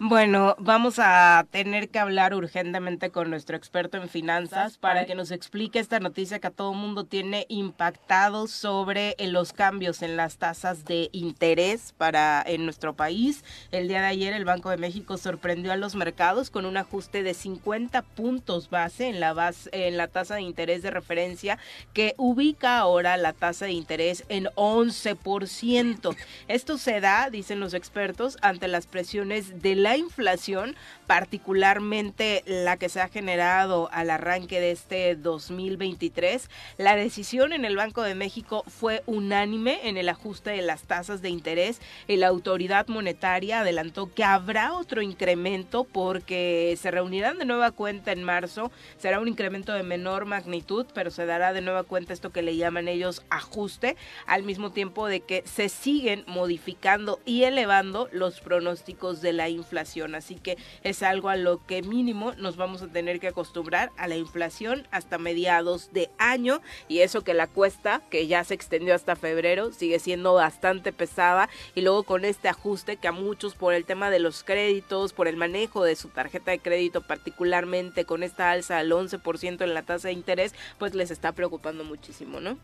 [0.01, 5.29] Bueno, vamos a tener que hablar urgentemente con nuestro experto en finanzas para que nos
[5.29, 10.37] explique esta noticia que a todo mundo tiene impactado sobre eh, los cambios en las
[10.37, 13.43] tasas de interés para en nuestro país.
[13.71, 17.21] El día de ayer el Banco de México sorprendió a los mercados con un ajuste
[17.21, 21.59] de 50 puntos base en la base, en la tasa de interés de referencia
[21.93, 26.15] que ubica ahora la tasa de interés en 11%.
[26.47, 30.75] Esto se da, dicen los expertos, ante las presiones de la inflación,
[31.07, 36.49] particularmente la que se ha generado al arranque de este 2023.
[36.77, 41.21] La decisión en el Banco de México fue unánime en el ajuste de las tasas
[41.21, 41.79] de interés
[42.19, 48.23] la autoridad monetaria adelantó que habrá otro incremento porque se reunirán de nueva cuenta en
[48.23, 48.71] marzo.
[48.97, 52.57] Será un incremento de menor magnitud, pero se dará de nueva cuenta esto que le
[52.57, 59.21] llaman ellos ajuste, al mismo tiempo de que se siguen modificando y elevando los pronósticos
[59.21, 59.78] de la inflación.
[60.15, 64.07] Así que es algo a lo que mínimo nos vamos a tener que acostumbrar a
[64.07, 68.95] la inflación hasta mediados de año y eso que la cuesta, que ya se extendió
[68.95, 73.73] hasta febrero, sigue siendo bastante pesada y luego con este ajuste que a muchos por
[73.73, 78.23] el tema de los créditos, por el manejo de su tarjeta de crédito particularmente con
[78.23, 82.57] esta alza al 11% en la tasa de interés, pues les está preocupando muchísimo, ¿no?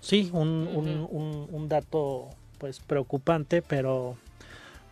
[0.00, 2.28] Sí, un, un, un, un dato
[2.58, 4.16] pues preocupante, pero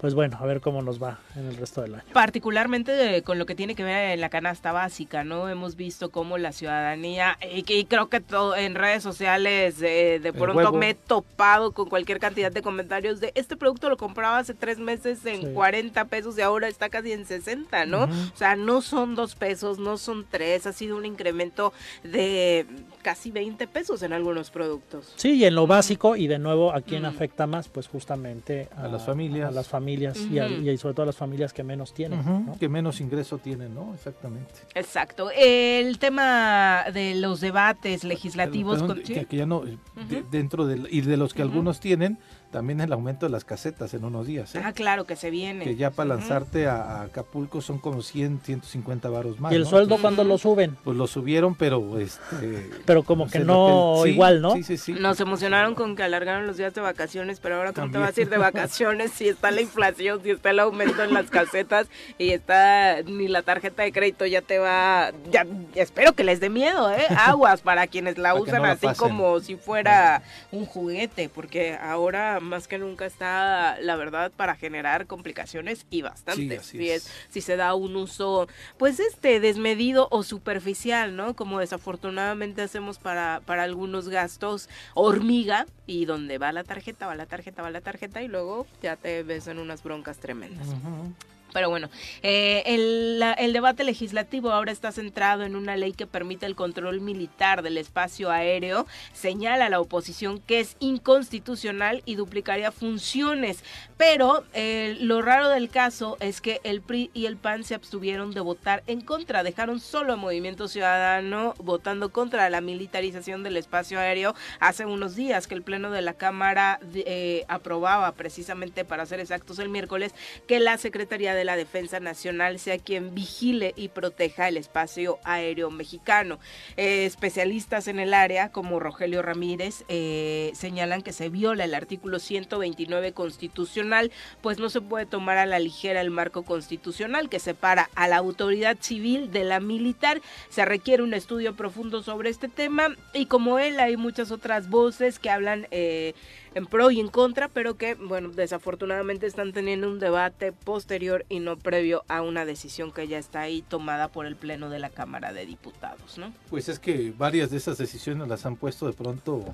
[0.02, 2.04] pues bueno, a ver cómo nos va en el resto del año.
[2.12, 5.48] Particularmente de, con lo que tiene que ver en la canasta básica, ¿no?
[5.48, 10.32] Hemos visto cómo la ciudadanía, y, y creo que todo, en redes sociales eh, de
[10.32, 14.54] pronto me he topado con cualquier cantidad de comentarios de este producto lo compraba hace
[14.54, 15.46] tres meses en Sí.
[15.54, 18.04] 40 pesos y ahora está casi en 60, ¿no?
[18.04, 18.12] Ujú.
[18.34, 21.72] O sea, no son dos pesos, no son tres, ha sido un incremento
[22.02, 22.66] de
[23.02, 25.12] casi 20 pesos en algunos productos.
[25.16, 27.68] Sí, y en lo básico, y de nuevo, ¿a quién afecta más?
[27.68, 29.48] Pues justamente A las familias.
[29.48, 32.22] A las familias y, a- y sobre todo a las familias que menos tienen.
[32.58, 33.92] Que menos ingreso tienen, ¿no?
[33.94, 34.54] Exactamente.
[34.74, 35.30] Exacto.
[35.36, 38.80] El tema de los debates legislativos...
[38.80, 42.18] Perdón, con- que, ya no, de- dentro del, y de los que algunos tienen,
[42.52, 44.62] también el aumento de las casetas en unos días, ¿eh?
[44.64, 45.64] Ah, claro que se viene.
[45.64, 49.52] que ya para lanzarte a, a Acapulco son como 100, 150 varos más.
[49.52, 49.68] ¿Y el ¿no?
[49.68, 50.76] sueldo Entonces, cuando lo suben?
[50.84, 52.70] Pues lo subieron, pero este...
[52.84, 54.52] Pero como que no sí, igual, ¿no?
[54.52, 54.92] Sí, sí, sí.
[54.92, 58.20] Nos emocionaron con que alargaron los días de vacaciones, pero ahora cómo te vas a
[58.20, 61.88] ir de vacaciones si está la inflación, si está el aumento en las casetas
[62.18, 66.50] y está ni la tarjeta de crédito ya te va, ya espero que les dé
[66.50, 69.08] miedo, eh, aguas para quienes la Para usan no la así pasen.
[69.08, 75.06] como si fuera un juguete, porque ahora más que nunca está la verdad para generar
[75.06, 76.60] complicaciones y bastantes.
[76.60, 77.06] así si es.
[77.06, 81.34] es si se da un uso pues este desmedido o superficial, ¿no?
[81.34, 87.26] Como desafortunadamente hacemos para, para algunos gastos hormiga y donde va la tarjeta, va la
[87.26, 90.68] tarjeta, va la tarjeta y luego ya te ves en unas broncas tremendas.
[90.68, 91.12] Ujú.
[91.52, 91.88] Pero bueno,
[92.22, 96.54] eh, el, la- el debate legislativo ahora está centrado en una ley que permite el
[96.54, 98.86] control militar del espacio aéreo.
[99.12, 103.64] Señala la oposición que es inconstitucional y duplicaría funciones.
[103.96, 108.32] Pero eh, lo raro del caso es que el PRI y el PAN se abstuvieron
[108.32, 109.42] de votar en contra.
[109.42, 115.46] Dejaron solo a Movimiento Ciudadano votando contra la militarización del espacio aéreo hace unos días
[115.46, 120.14] que el Pleno de la Cámara eh, aprobaba precisamente para ser exactos el miércoles
[120.48, 125.70] que la Secretaría de la Defensa Nacional sea quien vigile y proteja el espacio aéreo
[125.70, 126.38] mexicano.
[126.76, 132.18] Eh, especialistas en el área, como Rogelio Ramírez, eh, señalan que se viola el artículo
[132.18, 137.90] 129 constitucional, pues no se puede tomar a la ligera el marco constitucional que separa
[137.94, 140.20] a la autoridad civil de la militar.
[140.48, 145.18] Se requiere un estudio profundo sobre este tema y como él hay muchas otras voces
[145.18, 145.66] que hablan...
[145.70, 146.14] eh,
[146.54, 151.40] en pro y en contra, pero que, bueno, desafortunadamente están teniendo un debate posterior y
[151.40, 154.90] no previo a una decisión que ya está ahí tomada por el Pleno de la
[154.90, 156.32] Cámara de Diputados, ¿no?
[156.50, 159.44] Pues es que varias de esas decisiones las han puesto de pronto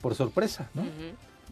[0.00, 0.84] por sorpresa, ¿no?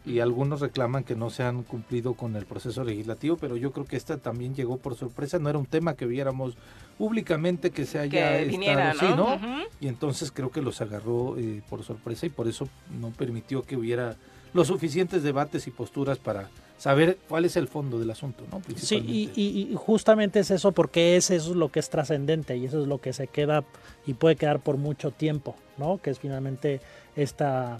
[0.05, 3.85] y algunos reclaman que no se han cumplido con el proceso legislativo, pero yo creo
[3.85, 6.55] que esta también llegó por sorpresa, no era un tema que viéramos
[6.97, 9.35] públicamente que se haya Que viniera, estado, ¿no?
[9.35, 9.63] sí, ¿no?
[9.79, 12.67] Y entonces creo que los agarró eh, por sorpresa y por eso
[12.99, 14.17] no permitió que hubiera
[14.53, 18.61] los suficientes debates y posturas para saber cuál es el fondo del asunto, ¿no?
[18.75, 22.57] Sí, y, y- y justamente es eso, porque es eso es lo que es trascendente
[22.57, 23.63] y eso es lo que se queda
[24.05, 25.99] y puede quedar por mucho tiempo, ¿no?
[25.99, 26.81] Que es finalmente
[27.15, 27.77] esta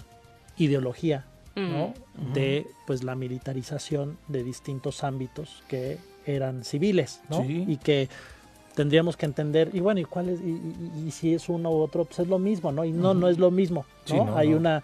[0.56, 1.24] ideología,
[1.56, 1.86] ¿no?
[1.86, 2.32] Ujú.
[2.34, 7.42] De pues la militarización de distintos ámbitos que eran civiles, ¿no?
[7.42, 7.64] Sí.
[7.68, 8.08] Y que
[8.74, 11.80] tendríamos que entender, y bueno, y cuál es, y, y- y si es uno u
[11.82, 12.84] otro, pues es lo mismo, ¿no?
[12.84, 14.14] Y no, no es lo mismo, ¿no?
[14.14, 14.56] Sí, no, Hay no.
[14.56, 14.82] una,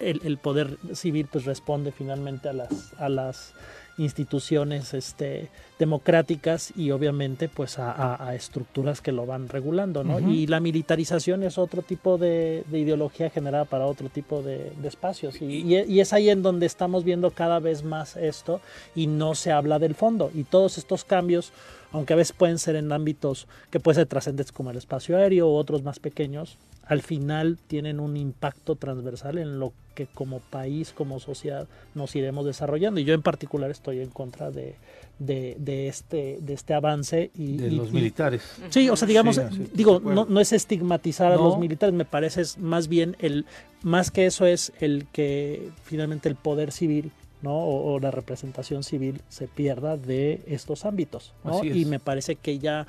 [0.00, 3.52] el, el poder civil pues responde finalmente a las, a las
[3.98, 10.18] instituciones este, democráticas y obviamente pues a, a- a estructuras que lo van regulando, ¿no?
[10.30, 14.88] Y la militarización es otro tipo de, de ideología generada para otro tipo de, de
[14.88, 15.40] espacios.
[15.42, 18.60] Y, y y es ahí en donde estamos viendo cada vez más esto
[18.94, 20.30] y no se habla del fondo.
[20.34, 21.52] Y todos estos cambios
[21.92, 25.48] aunque a veces pueden ser en ámbitos que pueden ser trascendentes como el espacio aéreo
[25.48, 30.92] u otros más pequeños, al final tienen un impacto transversal en lo que como país,
[30.92, 32.98] como sociedad nos iremos desarrollando.
[33.00, 34.74] Y yo en particular estoy en contra de,
[35.18, 37.30] de, de este, de este avance.
[37.36, 38.42] Y, de y- los y- militares.
[38.70, 41.44] Sí, o sea, digamos, Sí, sí, digo, no, no es estigmatizar a No.
[41.44, 43.44] los militares, me parece es más bien el,
[43.82, 47.12] más que eso es el que finalmente el poder civil,
[47.42, 47.54] ¿no?
[47.56, 51.58] O, o la representación civil se pierda de estos ámbitos, ¿no?
[51.58, 51.76] Así es.
[51.76, 52.86] Y me parece que ya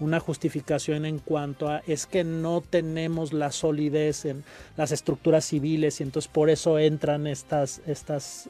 [0.00, 4.44] una justificación en cuanto a es que no tenemos la solidez en
[4.76, 8.48] las estructuras civiles y entonces por eso entran estas, estas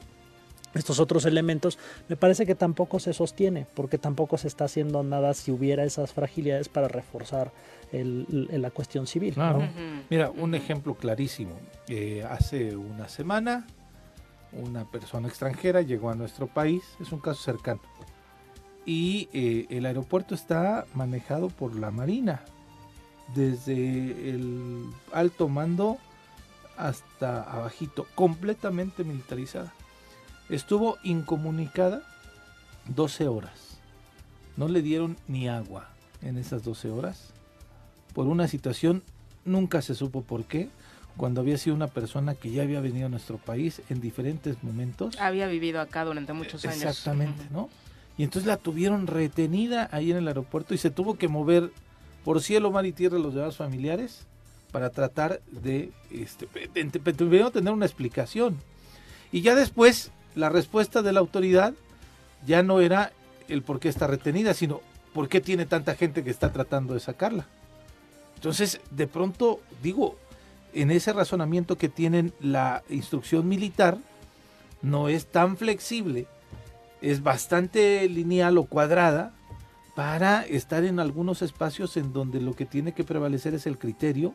[0.73, 1.79] estos otros elementos,
[2.09, 6.11] me parece que tampoco se sostiene, porque tampoco se está haciendo nada si hubiera esas
[6.11, 7.53] fragilidades para reforzar
[7.93, 9.35] el- el- la cuestión civil.
[9.35, 9.65] Claro.
[10.09, 11.53] Mira, un ejemplo clarísimo.
[11.87, 13.65] Eh, hace una semana,
[14.51, 17.81] una persona extranjera llegó a nuestro país, es un caso cercano,
[18.85, 22.41] y eh, el aeropuerto está manejado por la Marina,
[23.33, 25.97] desde el alto mando
[26.77, 29.73] hasta abajito, completamente militarizada.
[30.49, 32.03] Estuvo incomunicada
[32.87, 33.77] 12 horas.
[34.57, 35.89] No le dieron ni agua
[36.21, 37.33] en esas 12 horas
[38.15, 39.03] por una situación,
[39.43, 40.69] nunca se supo por qué,
[41.17, 45.17] cuando había sido una persona que ya había venido a nuestro país en diferentes momentos.
[45.19, 46.83] Había vivido acá durante muchos años.
[46.83, 47.69] Exactamente, ¿no?
[48.17, 51.71] Y entonces la tuvieron retenida ahí en el aeropuerto y se tuvo que mover
[52.23, 54.25] por cielo, mar y tierra los demás familiares
[54.71, 58.57] para tratar de, este, primero tener una explicación.
[59.31, 61.73] Y ya después, la respuesta de la autoridad
[62.45, 63.11] ya no era
[63.47, 64.81] el por qué está retenida, sino
[65.13, 67.47] por qué tiene tanta gente que está tratando de sacarla.
[68.35, 70.17] Entonces, de pronto, digo,
[70.75, 73.97] en ese razonamiento que tienen la instrucción militar,
[74.81, 76.27] no es tan flexible,
[77.01, 79.33] es bastante lineal o cuadrada
[79.95, 84.33] para estar en algunos espacios en donde lo que tiene que prevalecer es el criterio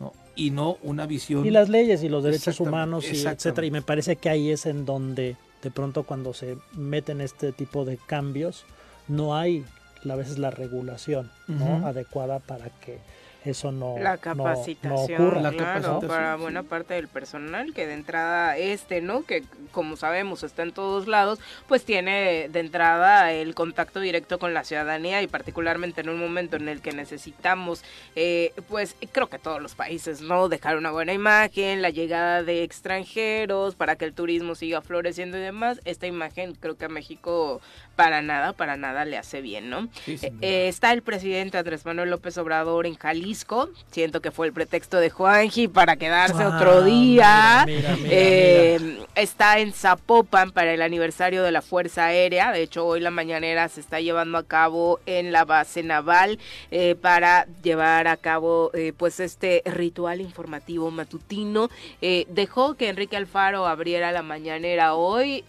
[0.00, 0.14] ¿no?
[0.34, 1.44] y no una visión.
[1.44, 3.66] Y las leyes y los derechos humanos, y etcétera.
[3.66, 7.84] Y me parece que ahí es en donde de pronto cuando se meten este tipo
[7.84, 8.64] de cambios,
[9.06, 9.64] no hay
[10.08, 11.86] a veces la regulación ¿no?
[11.86, 12.98] Adecuada para que
[13.44, 15.40] eso no, La no- no capacitación, ocurra.
[15.40, 16.42] La claro, capacitación, para sí.
[16.42, 19.22] buena parte del personal que de entrada este, ¿no?
[19.24, 24.54] Que como sabemos está en todos lados, pues tiene de entrada el contacto directo con
[24.54, 27.82] la ciudadanía y particularmente en un momento en el que necesitamos,
[28.16, 30.48] eh, pues creo que todos los países, ¿no?
[30.48, 35.40] Dejar una buena imagen, la llegada de extranjeros para que el turismo siga floreciendo y
[35.40, 37.60] demás, esta imagen creo que a México
[37.98, 39.88] para nada, para nada le hace bien, ¿no?
[40.04, 43.70] Sí, Eh, está el presidente Andrés Manuel López Obrador en Jalisco.
[43.90, 47.64] Siento que fue el pretexto de Juanji para quedarse Ah, otro día.
[47.66, 52.52] mira, mira, Eh, Está en Zapopan para el aniversario de la Fuerza Aérea.
[52.52, 56.38] De hecho, hoy la mañanera se está llevando a cabo en la base naval
[56.70, 61.68] eh, para llevar a cabo pues este ritual informativo matutino.
[62.00, 65.42] Dejó que Enrique Alfaro abriera la mañanera hoy.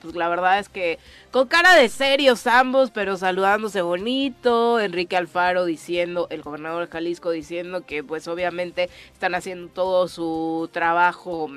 [0.00, 1.00] Pues la verdad es que
[1.32, 4.80] con cara de serios ambos, pero saludándose bonito.
[4.80, 10.68] Enrique Alfaro diciendo, el gobernador de Jalisco diciendo que pues obviamente están haciendo todo su
[10.72, 11.48] trabajo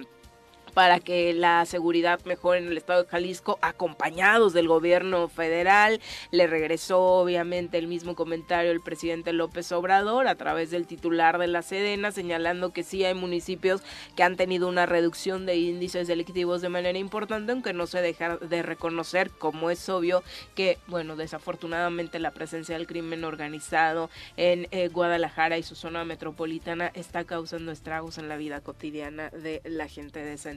[0.74, 6.00] para que la seguridad mejore en el estado de Jalisco, acompañados del gobierno federal.
[6.32, 11.48] Le regresó obviamente el mismo comentario el presidente López Obrador a través del titular de
[11.48, 13.82] la Sedena, señalando que sí hay municipios
[14.16, 18.38] que han tenido una reducción de índices delictivos de manera importante, aunque no se deja
[18.38, 20.24] de reconocer, como es obvio,
[20.56, 26.92] que, bueno, desafortunadamente la presencia del crimen organizado en eh, Guadalajara y su zona metropolitana
[26.94, 30.52] está causando estragos en la vida cotidiana de la gente de esa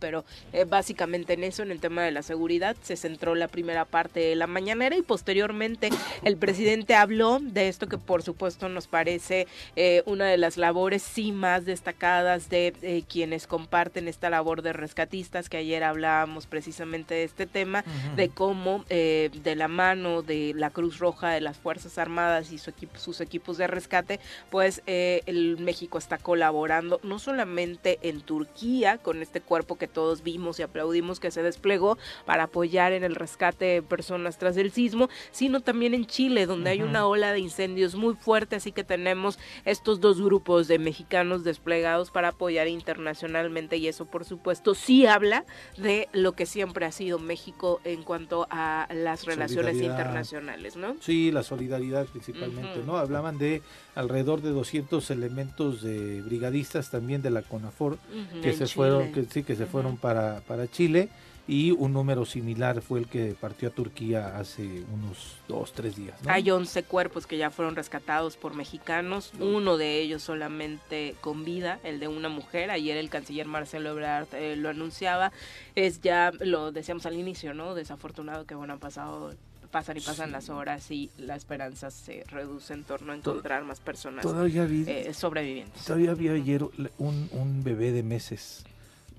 [0.00, 3.84] Pero eh, básicamente en eso, en el tema de la seguridad, se centró la primera
[3.84, 5.90] parte de la mañanera y posteriormente
[6.22, 11.02] el presidente habló de esto que por supuesto nos parece eh, una de las labores
[11.02, 17.14] sí más destacadas de eh, quienes comparten esta labor de rescatistas, que ayer hablábamos precisamente
[17.14, 17.84] de este tema,
[18.16, 22.58] de cómo eh, de la mano de la Cruz Roja, de las Fuerzas Armadas y
[22.58, 24.20] su equipo, sus equipos de rescate,
[24.50, 30.58] pues el México está colaborando no solamente en Turquía con este cuerpo que todos vimos
[30.58, 35.08] y aplaudimos que se desplegó para apoyar en el rescate de personas tras el sismo,
[35.30, 39.38] sino también en Chile, donde hay una ola de incendios muy fuerte, así que tenemos
[39.64, 45.44] estos dos grupos de mexicanos desplegados para apoyar internacionalmente y eso por supuesto sí habla
[45.76, 50.96] de lo que siempre ha sido México en cuanto a las relaciones internacionales, ¿no?
[51.00, 52.96] Sí, la solidaridad principalmente, ¿no?
[52.96, 53.62] Hablaban de
[53.94, 57.98] alrededor de 200 elementos de brigadistas también de la CONAFOR
[58.42, 61.08] que se fueron que sí que se fueron para para Chile
[61.46, 64.62] y un número similar fue el que partió a Turquía hace
[64.92, 66.18] unos dos, tres días.
[66.26, 71.80] Hay 11 cuerpos que ya fueron rescatados por mexicanos, uno de ellos solamente con vida,
[71.84, 72.70] el de una mujer.
[72.70, 75.32] Ayer el canciller Marcelo Ebrard eh, lo anunciaba.
[75.74, 77.74] Es ya, lo decíamos al inicio, ¿no?
[77.74, 79.34] Desafortunado que, bueno, han pasado
[79.70, 83.80] pasan y pasan las horas y la esperanza se reduce en torno a encontrar más
[83.80, 85.84] personas todavía eh, sobrevivientes.
[85.84, 88.64] Todavía había ayer un, un bebé de meses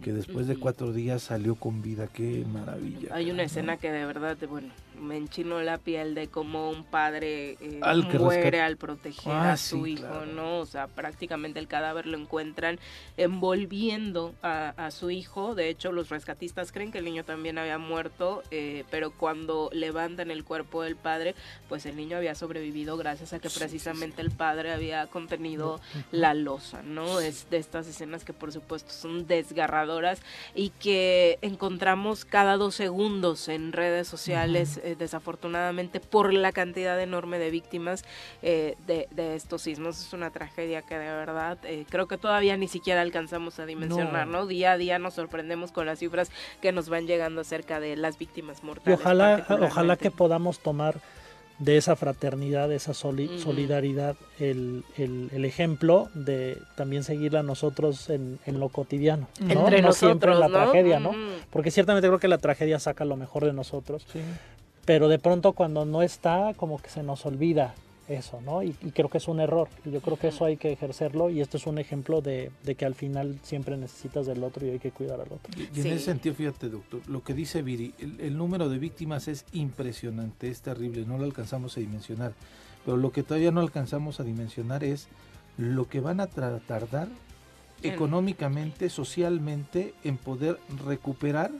[0.03, 2.07] que después de cuatro días salió con vida.
[2.07, 3.13] Qué maravilla.
[3.13, 4.69] Hay una escena que de verdad, bueno,
[4.99, 7.79] me enchinó la piel de cómo un padre eh,
[8.19, 10.59] muere al proteger ah, a su hijo, ¿no?
[10.59, 12.79] O sea, prácticamente el cadáver lo encuentran
[13.17, 15.55] envolviendo a, su hijo.
[15.55, 20.31] De hecho, los rescatistas creen que el niño también había muerto, eh, pero cuando levantan
[20.31, 21.35] el cuerpo del padre,
[21.67, 25.81] pues el niño había sobrevivido gracias a que precisamente el padre había contenido
[26.11, 27.19] la losa, ¿no?
[27.19, 30.21] Es de estas escenas que por supuesto son desgarradoras
[30.53, 34.79] y que encontramos cada dos segundos en redes sociales.
[34.85, 38.05] Eh, desafortunadamente por la cantidad enorme de víctimas
[38.43, 39.99] eh, de, estos sismos.
[39.99, 44.27] Es una tragedia que de verdad eh, creo que todavía ni siquiera alcanzamos a dimensionar,
[44.27, 44.45] no.
[44.45, 46.29] Día a día nos sorprendemos con las cifras
[46.61, 48.99] que nos van llegando acerca de las víctimas mortales.
[48.99, 51.01] Y ojalá, ojalá que podamos tomar
[51.57, 58.59] de esa fraternidad, de esa solidaridad, el, el, ejemplo de también seguirla nosotros en, en
[58.59, 59.69] lo cotidiano, ¿no?
[59.69, 61.13] no siempre en la tragedia, ¿no?
[61.49, 64.19] Porque ciertamente creo que la tragedia saca lo mejor de nosotros, sí
[64.85, 67.73] pero de pronto cuando no está, como que se nos olvida
[68.07, 68.61] eso, ¿no?
[68.61, 69.67] Y, creo que es un error.
[69.83, 72.93] Yo creo que eso hay que ejercerlo y esto es un ejemplo de, que al
[72.93, 75.51] final siempre necesitas del otro y hay que cuidar al otro.
[75.57, 79.45] Y, en ese sentido, fíjate, doctor, lo que dice Viri, el, número de víctimas es
[79.53, 82.33] impresionante, es terrible, no lo alcanzamos a dimensionar.
[82.85, 85.07] Pero lo que todavía no alcanzamos a dimensionar es
[85.57, 87.07] lo que van a tardar
[87.81, 91.51] económicamente, socialmente, en poder recuperar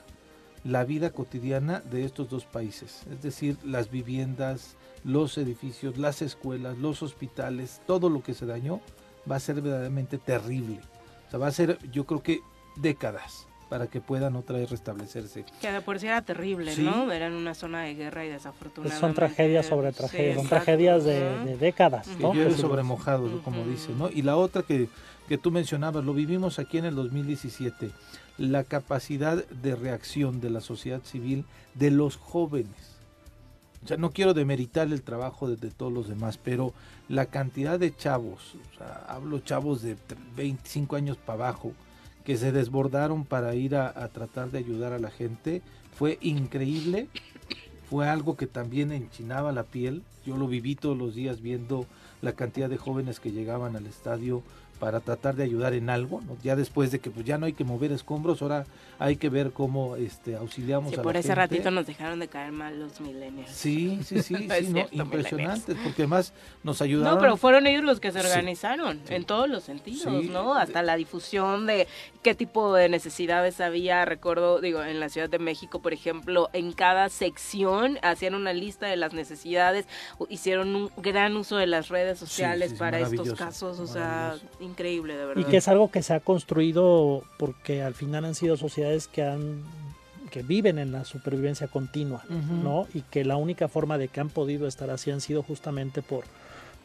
[0.66, 6.78] la vida cotidiana de estos dos países, es decir, las viviendas, los edificios, las escuelas,
[6.80, 8.82] los hospitales, todo lo que se dañó
[9.30, 10.80] va a ser verdaderamente terrible.
[11.28, 12.41] O sea, va a ser, yo creo que
[12.76, 15.45] décadas para que puedan otra vez restablecerse.
[15.61, 17.11] Que de por sí era terrible, ¿no?
[17.11, 18.99] Era en una zona de guerra y desafortunadamente...
[18.99, 22.34] son tragedias sobre tragedias, son tragedias de, décadas, ¿no?
[22.34, 24.09] Y sobre mojado, como dice, ¿no?
[24.09, 24.89] Y la otra que,
[25.28, 27.91] que tú mencionabas, lo vivimos aquí en el 2017
[28.38, 32.95] la capacidad de reacción de la sociedad civil de los jóvenes.
[33.83, 36.73] O sea, no quiero demeritar el trabajo de, todos los demás, pero
[37.07, 39.95] la cantidad de chavos, o sea, hablo chavos de
[40.36, 41.73] 25 años para abajo,
[42.23, 45.61] que se desbordaron para ir a, a tratar de ayudar a la gente,
[45.95, 47.07] fue increíble.
[47.89, 50.01] Fue algo que también enchinaba la piel.
[50.25, 51.86] Yo lo viví todos los días viendo
[52.21, 54.41] la cantidad de jóvenes que llegaban al estadio
[54.80, 57.63] para tratar de ayudar en algo, ya después de que pues ya no hay que
[57.63, 58.65] mover escombros, ahora
[58.99, 62.80] hay que ver cómo este auxiliamos sí, por ese ratito nos dejaron de caer mal
[62.80, 63.49] los millennials.
[63.51, 67.15] Sí, sí, sí, sí no, impresionantes, porque además nos ayudaron.
[67.15, 70.55] No, pero fueron ellos los que se organizaron en todos los sentidos, ¿no?
[70.55, 71.88] Hasta la difusión de
[72.21, 76.71] qué tipo de necesidades había, recuerdo, digo, en la Ciudad de México, por ejemplo, en
[76.71, 79.86] cada sección hacían una lista de las necesidades,
[80.30, 84.36] hicieron un gran uso de las redes sociales para estos casos, o sea,
[84.66, 85.42] increíble, de verdad.
[85.42, 89.24] Y que es algo que se ha construido porque al final han sido sociedades que
[89.24, 89.63] han
[90.36, 92.25] que viven en la supervivencia continua.
[92.29, 92.87] ¿no?
[92.93, 96.25] Y que la única forma de que han podido estar así han sido justamente por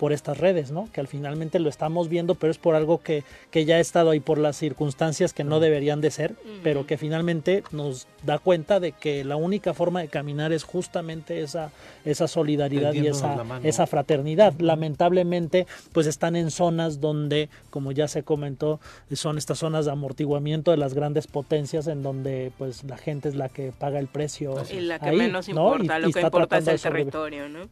[0.00, 0.88] por estas redes, ¿no?
[0.94, 4.08] Que al finalmente lo estamos viendo, pero es por algo que, que ya ha estado
[4.08, 8.80] ahí, por las circunstancias que no deberían de ser, pero que finalmente nos da cuenta
[8.80, 11.70] de que la única forma de caminar es justamente esa,
[12.06, 14.54] esa solidaridad y esa, esa fraternidad.
[14.58, 18.80] Lamentablemente, pues están en zonas donde, como ya se comentó,
[19.12, 23.34] son estas zonas de amortiguamiento de las grandes potencias en donde pues la gente es
[23.34, 24.54] la que paga el precio.
[24.72, 25.74] y la que ahí, menos ¿no?
[25.76, 27.68] importa, Y- lo y que importa es el territorio, ¿no?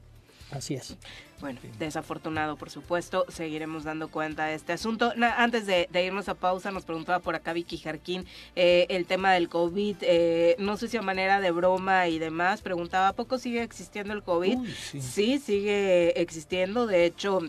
[0.50, 0.96] Así es.
[1.40, 3.24] Bueno, desafortunado, por supuesto.
[3.28, 5.12] Seguiremos dando cuenta de este asunto.
[5.14, 8.26] Na- antes de, de irnos a pausa, nos preguntaba por acá Vicky Jarquín
[8.56, 9.96] eh, el tema del COVID.
[10.00, 12.62] eh, no sé si a manera de broma y demás.
[12.62, 14.56] Preguntaba, ¿a poco sigue existiendo el COVID?
[14.56, 15.00] Uy, sí.
[15.00, 16.86] Sí, sigue existiendo.
[16.86, 17.40] De hecho,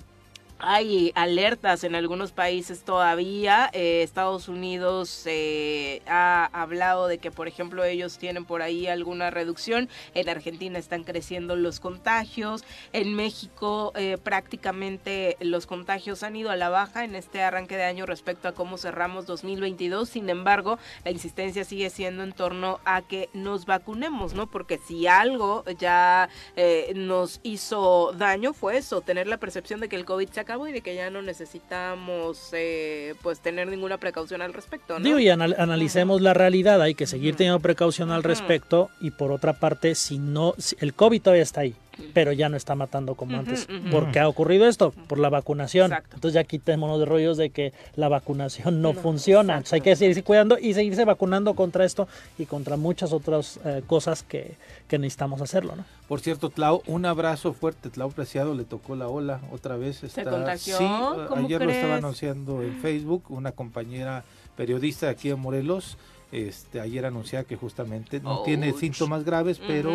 [0.60, 3.70] hay alertas en algunos países todavía.
[3.74, 9.30] Eh, Estados Unidos eh, ha hablado de que, por ejemplo, ellos tienen por ahí alguna
[9.30, 9.90] reducción.
[10.14, 12.64] En Argentina están creciendo los contagios.
[12.94, 17.84] En México eh, prácticamente los contagios han ido a la baja en este arranque de
[17.84, 20.10] año respecto a cómo cerramos 2022.
[20.10, 24.48] Sin embargo, la insistencia sigue siendo en torno a que nos vacunemos, ¿no?
[24.48, 29.96] Porque si algo ya eh, nos hizo daño fue eso, tener la percepción de que
[29.96, 34.54] el COVID se y de que ya no necesitamos eh, pues tener ninguna precaución al
[34.54, 35.06] respecto, ¿no?
[35.06, 39.32] Digo, y anal- analicemos la realidad, hay que seguir teniendo precaución al respecto y por
[39.32, 41.76] otra parte, si no, si- el COVID todavía está ahí,
[42.14, 43.68] pero ya no está matando como antes.
[43.70, 43.90] ujú.
[43.90, 44.92] ¿Por qué ha ocurrido esto?
[45.08, 45.92] Por la vacunación.
[45.92, 46.16] Exacto.
[46.16, 49.54] Entonces ya quitémonos de rollos de que la vacunación no, No, funciona.
[49.60, 49.60] exacto.
[49.60, 52.08] Entonces hay que seguirse cuidando y seguirse vacunando contra esto
[52.38, 54.56] y contra muchas otras eh, cosas que,
[54.88, 55.86] que necesitamos hacerlo, ¿no?
[56.08, 57.90] Por cierto, Tlau, un abrazo fuerte.
[57.90, 60.04] Tlau Preciado le tocó la ola otra vez.
[60.04, 60.78] Está, contagió?
[60.78, 60.84] Sí,
[61.28, 64.24] ¿Cómo ayer lo estaba anunciando en Facebook una compañera
[64.58, 65.98] periodista de aquí de Morelos.
[66.32, 69.92] Este, ayer anunciaba que justamente no tiene síntomas graves, pero.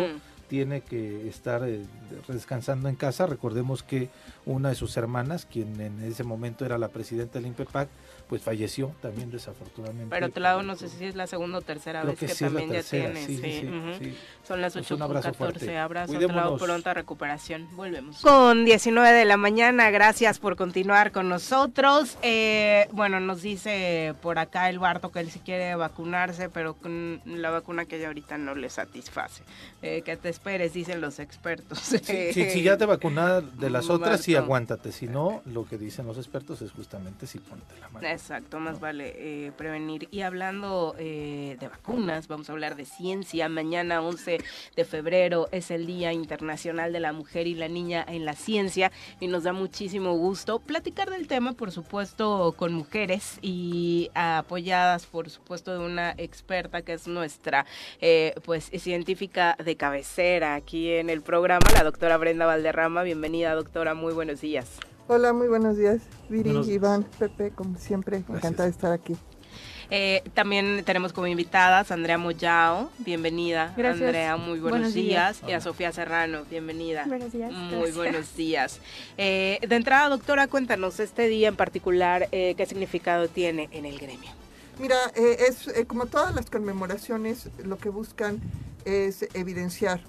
[0.47, 1.85] Tiene que estar eh,
[2.27, 3.25] descansando en casa.
[3.25, 4.09] Recordemos que
[4.45, 7.89] una de sus hermanas, quien en ese momento era la presidenta del INPEPAC,
[8.27, 10.07] pues falleció también desafortunadamente.
[10.09, 12.45] Pero Tlao, no sé si es la segunda o tercera Creo vez que que, sí
[12.45, 13.27] es la también tercera, ya tiene.
[13.27, 13.93] sí, sí, sí, ujú.
[14.03, 14.17] sí.
[14.47, 15.59] Son las Pues 8 un con abrazo 14.
[15.59, 15.77] fuerte.
[15.77, 16.43] Abrazo, Cuidémonos.
[16.43, 17.67] Tlao, pronta recuperación.
[17.75, 18.21] Volvemos.
[18.21, 22.17] Con 19 de la mañana, gracias por continuar con nosotros.
[22.21, 27.21] Eh, bueno, nos dice por acá el Barto que él sí quiere vacunarse, pero con
[27.25, 29.43] la vacuna que ya ahorita no le satisface.
[29.81, 31.79] Eh, que te esperes, dicen los expertos.
[31.79, 31.99] Sí,
[32.33, 34.45] sí, si ya te vacunas de las otras, sí Marco.
[34.45, 34.91] aguántate.
[34.91, 38.07] Si no, lo que dicen los expertos es justamente si ponte la mano.
[38.15, 40.07] Exacto, más vale eh, prevenir.
[40.09, 43.49] Y hablando eh, de vacunas, vamos a hablar de ciencia.
[43.49, 44.37] Mañana 11
[44.73, 48.93] de febrero es el Día Internacional de la Mujer y la Niña en la Ciencia
[49.19, 55.29] y nos da muchísimo gusto platicar del tema, por supuesto, con mujeres y apoyadas, por
[55.29, 57.65] supuesto, de una experta que es nuestra,
[57.99, 63.03] eh, pues, científica de cabecera aquí en el programa, la doctora Brenda Valderrama.
[63.03, 63.93] Bienvenida, doctora.
[63.93, 64.79] Muy buenos días.
[65.07, 66.01] Hola, muy buenos días.
[66.29, 66.75] Viri, Buenos días.
[66.77, 69.15] Iván, Pepe, como siempre, encantada de estar aquí.
[69.91, 73.71] Eh, también tenemos como invitadas a Andrea Moyao, bienvenida.
[73.77, 74.01] Gracias.
[74.01, 75.41] Andrea, muy buenos, Buenos días.
[75.41, 75.49] días.
[75.51, 77.05] Y a Sofía Serrano, bienvenida.
[77.05, 77.95] Buenos días, Muy gracias.
[77.95, 78.79] buenos días.
[79.17, 83.99] Eh, de entrada, doctora, cuéntanos este día en particular, eh, qué significado tiene en el
[83.99, 84.31] gremio.
[84.79, 88.41] Mira, eh, es eh, como todas las conmemoraciones, lo que buscan
[88.85, 90.01] es evidenciar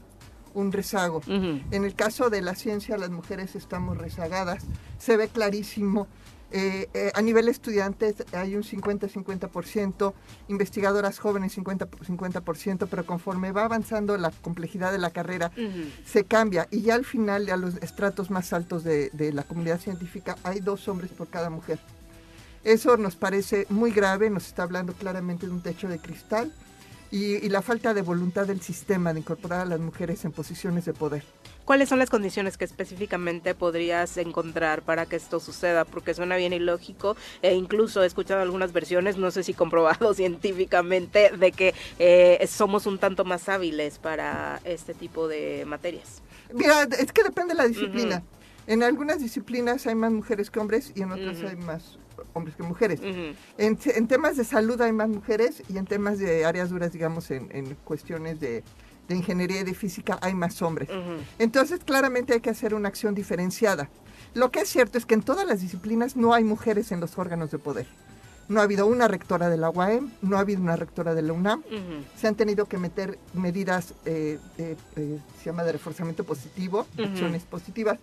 [0.57, 1.21] un rezago.
[1.27, 4.65] En el caso de la ciencia, las mujeres estamos rezagadas.
[4.99, 6.09] Se ve clarísimo.
[6.53, 10.15] Eh, eh, a nivel estudiantes hay un 50-50%,
[10.49, 15.51] investigadoras jóvenes 50%, 50%, pero conforme va avanzando la complejidad de la carrera,
[16.05, 19.81] se cambia y ya al final, a los estratos más altos de, de la comunidad
[19.81, 21.81] científica, hay dos hombres por cada mujer.
[22.63, 26.53] Eso nos parece muy grave, nos está hablando claramente de un techo de cristal
[27.17, 30.85] y, y la falta de voluntad del sistema de incorporar a las mujeres en posiciones
[30.85, 31.23] de poder.
[31.65, 35.87] ¿Cuáles son las condiciones que específicamente podrías encontrar para que esto suceda?
[35.87, 41.31] Porque suena bien ilógico e incluso he escuchado algunas versiones, no sé si comprobado científicamente,
[41.31, 46.23] de que eh, somos un tanto más hábiles para este tipo de materias.
[46.53, 48.23] Mira, es que depende de la disciplina.
[48.67, 51.99] En algunas disciplinas hay más mujeres que hombres y en otras hay más
[52.37, 53.01] hombres que mujeres.
[53.01, 53.35] Ujú.
[53.59, 57.31] En, en temas de salud hay más mujeres y en temas de áreas duras, digamos,
[57.31, 58.63] en, en cuestiones de,
[59.09, 60.89] de ingeniería y de física hay más hombres.
[60.91, 61.23] Ujú.
[61.39, 63.89] Entonces, claramente hay que hacer una acción diferenciada.
[64.35, 67.17] Lo que es cierto es que en todas las disciplinas no hay mujeres en los
[67.19, 67.87] órganos de poder.
[68.49, 71.33] No ha habido una rectora de la UAM, no ha habido una rectora de la
[71.33, 71.61] UNAM.
[71.61, 72.05] Ujú.
[72.17, 77.43] Se han tenido que meter medidas, eh, de, eh, se llama de reforzamiento positivo, acciones
[77.43, 77.99] positivas,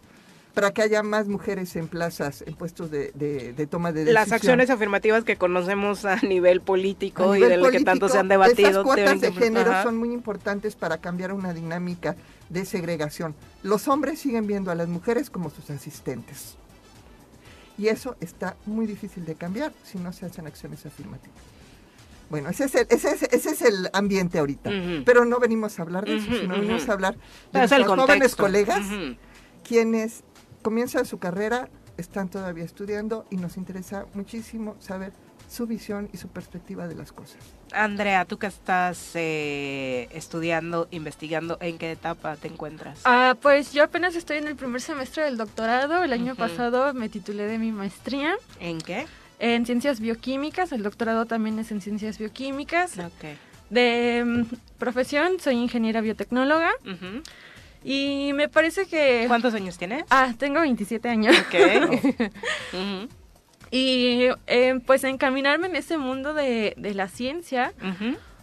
[0.53, 4.13] para que haya más mujeres en plazas, en puestos de, de, de toma de decisión.
[4.13, 8.19] Las acciones afirmativas que conocemos a nivel político A y de lo que tanto se
[8.19, 8.69] han debatido.
[8.69, 9.83] Esas cuotas de género Ajá.
[9.83, 12.15] son muy importantes para cambiar una dinámica
[12.49, 13.33] de segregación.
[13.63, 16.55] Los hombres siguen viendo a las mujeres como sus asistentes.
[17.75, 21.35] Y eso está muy difícil de cambiar si no se hacen acciones afirmativas.
[22.29, 24.69] Bueno, ese es el, ese es, ese es el ambiente ahorita.
[25.03, 27.15] Pero no venimos a hablar de eso, Ujú, sino venimos a hablar
[27.51, 28.85] de nuestros jóvenes colegas
[29.63, 30.23] quienes
[30.63, 35.11] comienzan su carrera, están todavía estudiando y nos interesa muchísimo saber
[35.47, 37.37] su visión y su perspectiva de las cosas.
[37.73, 43.01] Andrea, tú que estás eh, estudiando, investigando, ¿en qué etapa te encuentras?
[43.03, 46.03] Ah, pues yo apenas estoy en el primer semestre del doctorado.
[46.03, 49.05] El año pasado me titulé de mi maestría ¿En qué?
[49.37, 50.71] en ciencias bioquímicas.
[50.71, 52.97] El doctorado también es en ciencias bioquímicas.
[52.97, 53.37] Ok.
[53.69, 54.43] De mm,
[54.79, 57.21] profesión soy ingeniera biotecnóloga Ujú.
[57.83, 59.25] Y me parece que...
[59.27, 60.05] ¿Cuántos años tienes?
[60.09, 61.35] Ah, tengo 27 años.
[61.37, 61.55] Ok.
[62.73, 63.09] Ujú.
[63.71, 67.73] Y eh, pues encaminarme en ese mundo de, de la ciencia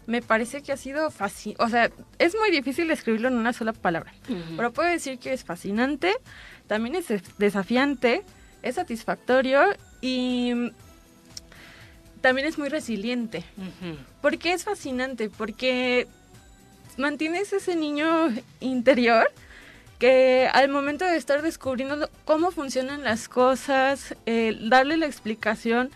[0.06, 1.54] me parece que ha sido fácil.
[1.60, 1.88] O sea,
[2.18, 4.12] es muy difícil describirlo en una sola palabra.
[4.56, 6.12] Pero puedo decir que es fascinante,
[6.66, 8.22] también es des- desafiante,
[8.62, 9.62] es satisfactorio
[10.00, 10.72] y
[12.20, 13.44] también es muy resiliente.
[13.56, 13.96] Ujú.
[14.20, 15.30] ¿Por qué es fascinante?
[15.30, 16.08] Porque
[16.98, 18.30] mantienes ese niño
[18.60, 19.30] interior
[19.98, 25.90] que al momento de estar descubriendo cómo funcionan las cosas, eh, darle la explicación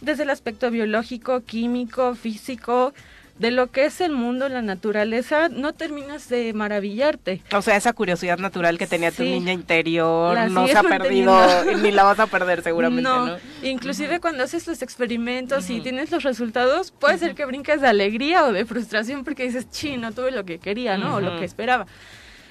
[0.00, 2.92] desde el aspecto biológico, químico, físico,
[3.38, 7.42] de lo que es el mundo, la naturaleza, no terminas de maravillarte.
[7.52, 9.30] O sea, esa curiosidad natural que tenía tu Sí.
[9.30, 11.36] niña interior La no se ha perdido
[11.82, 13.26] ni la vas a perder seguramente, ¿no?
[13.26, 17.88] No, inclusive cuando haces los experimentos y tienes los resultados, puede ser que brinques de
[17.88, 21.16] alegría o de frustración porque dices, sí, no tuve lo que quería, ¿no?
[21.16, 21.86] O lo que esperaba.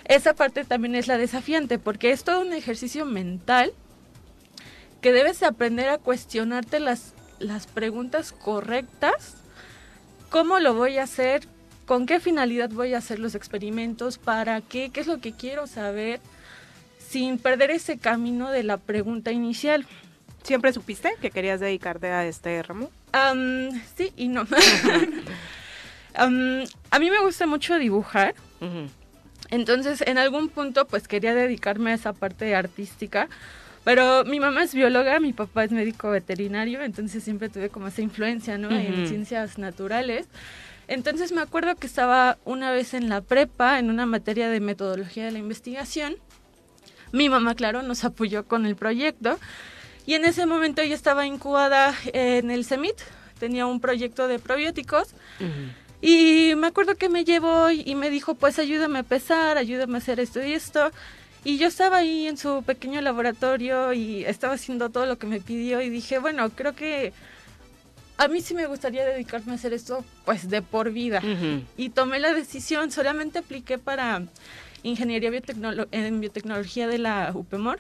[0.05, 3.72] Esa parte también es la desafiante porque es todo un ejercicio mental
[4.99, 9.38] que debes de aprender a cuestionarte las, las preguntas correctas.
[10.34, 11.43] ¿Cómo lo voy a hacer?
[11.85, 14.18] ¿Con qué finalidad voy a hacer los experimentos?
[14.18, 14.89] ¿Para qué?
[14.89, 16.22] ¿Qué es lo que quiero saber?
[16.97, 19.85] Sin perder ese camino de la pregunta inicial.
[20.41, 22.89] ¿Siempre supiste que querías dedicarte a este ramo?
[23.11, 24.47] Am, sí y no.
[26.15, 28.34] Am, a mí me gusta mucho dibujar.
[29.51, 33.30] Entonces, en algún punto, pues quería dedicarme a esa parte artística.
[33.84, 38.01] Pero mi mamá es bióloga, mi papá es médico veterinario, entonces siempre tuve como esa
[38.01, 38.77] influencia, ¿no?
[38.77, 39.07] En Ujú.
[39.07, 40.27] ciencias naturales.
[40.88, 45.26] Entonces me acuerdo que estaba una vez en la prepa, en una materia de metodología
[45.26, 46.15] de la investigación.
[47.11, 49.38] Mi mamá, claro, nos apoyó con el proyecto.
[50.05, 52.95] Y en ese momento yo estaba incubada en el CEMIT,
[53.39, 55.14] tenía un proyecto de probióticos.
[56.01, 59.97] Y me acuerdo que me llevó y me dijo, pues ayúdame a pesar, ayúdame a
[59.99, 60.91] hacer esto y esto.
[61.45, 65.41] Y yo estaba ahí en su pequeño laboratorio y estaba haciendo todo lo que me
[65.41, 67.11] pidió y dije, bueno, creo que
[68.18, 71.20] a mí sí me gustaría dedicarme a hacer esto pues de por vida.
[71.76, 74.24] Y tomé la decisión, solamente apliqué para
[74.84, 77.80] ingeniería biotecnolo- en biotecnología de la UPEMOR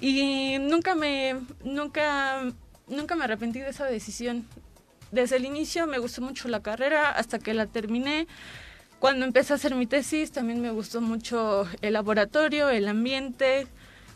[0.00, 2.42] y nunca me nunca
[2.88, 4.46] nunca me arrepentí de esa decisión.
[5.12, 8.26] Desde el inicio me gustó mucho la carrera hasta que la terminé.
[9.04, 13.66] Cuando empecé a hacer mi tesis también me gustó mucho el laboratorio, el ambiente.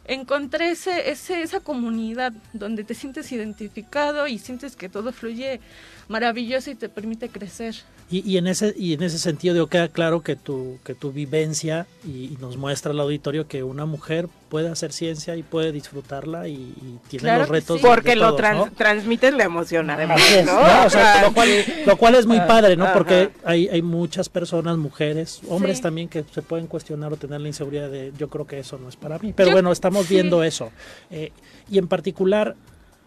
[0.06, 5.60] Encontré ese, ese, esa comunidad donde te sientes identificado y sientes que todo fluye
[6.09, 7.74] maravilloso y te permite crecer.
[8.10, 11.12] Y, y en ese y en ese sentido digo, queda claro que tu que tu
[11.12, 15.72] vivencia y, y nos muestra al auditorio que una mujer puede hacer ciencia y puede
[15.72, 17.82] disfrutarla y, y tiene Claro los retos sí.
[17.82, 18.72] de Porque lo todos, trans- ¿no?
[18.74, 20.55] transmites la emoción, además, es, ¿no?
[20.59, 20.86] ¿no?
[20.86, 21.48] O sea, lo cual,
[21.85, 22.90] lo cual es muy Ah, padre, ¿no?
[22.94, 25.82] Porque hay, hay muchas personas, mujeres, hombres Sí.
[25.82, 28.89] también que se pueden cuestionar o tener la inseguridad de yo creo que eso no
[28.89, 29.35] es para mí.
[29.36, 30.14] Pero Yo- bueno, estamos sí.
[30.14, 30.70] viendo eso.
[31.10, 31.30] Eh,
[31.70, 32.56] y en particular,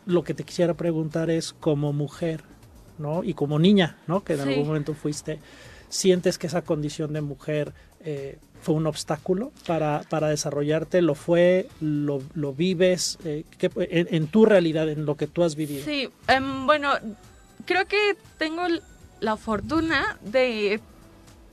[0.05, 2.43] lo que te quisiera preguntar es como mujer,
[3.01, 3.23] ¿no?
[3.23, 4.23] Y como niña, ¿no?
[4.23, 4.49] Que en Sí.
[4.49, 5.39] algún momento fuiste,
[5.89, 7.73] ¿sientes que esa condición de mujer
[8.03, 11.01] eh, fue un obstáculo para, para desarrollarte?
[11.01, 11.67] ¿Lo fue?
[11.81, 13.17] ¿Lo, lo vives?
[13.25, 15.83] Eh, ¿qué- en, en tu realidad, en lo que tú has vivido?
[15.83, 16.93] Sí, em, bueno,
[17.65, 18.63] creo que tengo
[19.19, 20.79] la fortuna de,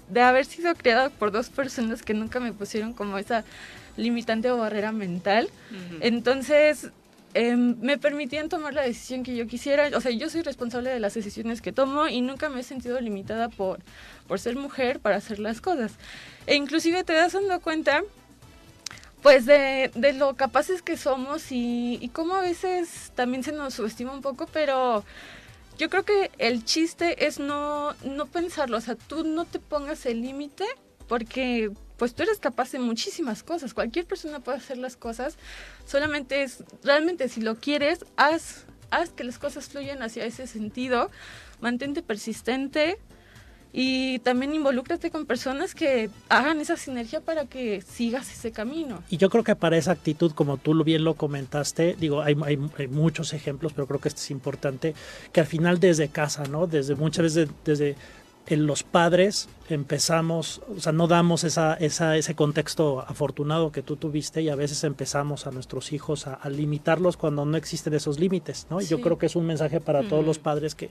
[0.09, 3.45] de haber sido criada por dos personas que nunca me pusieron como esa
[3.97, 5.49] limitante o barrera mental.
[6.01, 6.89] Entonces,
[7.39, 9.91] em, me permitían tomar la decisión que yo quisiera.
[9.97, 13.01] O sea, yo soy responsable de las decisiones que tomo y nunca me he sentido
[13.01, 13.81] limitada por,
[14.27, 15.93] por ser mujer para hacer las cosas.
[16.47, 18.03] E inclusive te das dando cuenta
[19.23, 23.75] pues de, de lo capaces que somos y, y cómo a veces también se nos
[23.75, 25.05] subestima un poco, pero
[25.77, 30.07] yo creo que el chiste es no, no pensarlo, o sea, tú no te pongas
[30.07, 30.65] el límite
[31.09, 33.75] porque pues tú eres capaz de muchísimas cosas.
[33.75, 35.37] Cualquier persona puede hacer las cosas.
[35.87, 41.11] Solamente es, realmente si lo quieres, haz, haz que las cosas fluyan hacia ese sentido.
[41.61, 42.99] Mantente persistente
[43.73, 49.03] y también involúcrate con personas que hagan esa sinergia para que sigas ese camino.
[49.11, 52.59] Y yo creo que para esa actitud, como tú bien lo comentaste, digo, hay, hay,
[52.79, 54.95] hay muchos ejemplos, pero creo que este es importante,
[55.33, 56.67] que al final desde casa, ¿no?
[56.67, 57.97] Desde muchas veces desde
[58.51, 63.97] en los padres empezamos, o sea, no damos esa, esa, ese contexto afortunado que tú
[63.97, 68.19] tuviste y a veces empezamos a nuestros hijos a, a limitarlos cuando no existen esos
[68.19, 68.81] límites, ¿no?
[68.81, 69.03] Y Yo Sí.
[69.03, 70.91] creo que es un mensaje para todos los padres que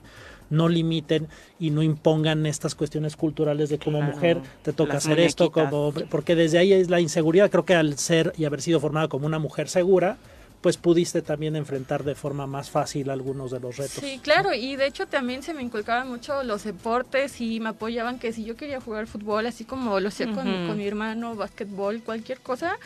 [0.50, 1.28] no limiten
[1.58, 5.50] y no impongan estas cuestiones culturales de como Claro, mujer te toca las hacer esto,
[5.50, 8.78] como hombre, porque desde ahí es la inseguridad, creo que al ser y haber sido
[8.80, 10.16] formada como una mujer segura,
[10.60, 14.02] pues pudiste también enfrentar de forma más fácil algunos de los retos.
[14.02, 18.18] Sí, claro, y de hecho también se me inculcaban mucho los deportes y me apoyaban
[18.18, 22.02] que si yo quería jugar fútbol, así como lo hacía con, con mi hermano, básquetbol,
[22.02, 22.76] cualquier cosa,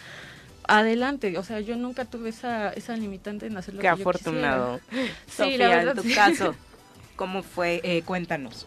[0.69, 1.39] adelante.
[1.39, 4.81] O sea, yo nunca tuve esa, esa limitante en hacer lo Qué que yo afortunado.
[5.27, 6.15] Sí, Sofía, la verdad, en tu sí.
[6.15, 6.55] caso,
[7.16, 7.81] ¿cómo fue?
[7.85, 8.66] Eh, cuéntanos.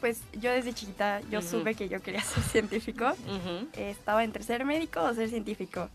[0.00, 3.12] Pues yo desde chiquita, yo supe que yo quería ser científico.
[3.72, 5.90] Eh, estaba entre ser médico o ser científico.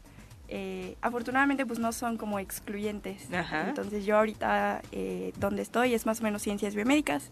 [0.55, 3.33] Eh, afortunadamente pues no son como excluyentes.
[3.33, 3.69] Ajá.
[3.69, 7.31] Entonces yo ahorita eh, donde estoy es más o menos ciencias biomédicas.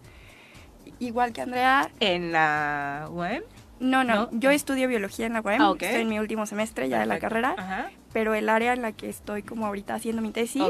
[0.97, 1.91] Igual que Andrea.
[1.99, 3.43] ¿En la UEM?
[3.79, 4.29] No, no, ¿No?
[4.31, 5.61] yo estudio biología en la UEM.
[5.61, 5.73] Ah.
[5.79, 7.53] Estoy en mi último semestre ya de la carrera.
[7.57, 7.91] Ajá.
[8.11, 10.63] Pero el área en la que estoy como ahorita haciendo mi tesis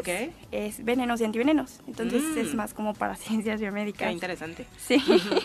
[0.52, 1.80] es venenos y antivenenos.
[1.88, 2.38] Entonces Mm.
[2.40, 4.08] es más como para ciencias biomédicas.
[4.10, 4.66] Qué interesante.
[4.78, 5.02] Sí.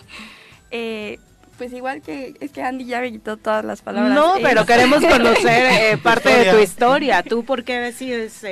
[0.72, 1.20] Eh,
[1.58, 4.14] pues igual que es que Andy ya me quitó todas las palabras.
[4.14, 6.62] No, Eh, pero queremos conocer eh, parte de tu historia.
[6.62, 7.22] historia.
[7.22, 8.48] ¿Tú por qué decides eh,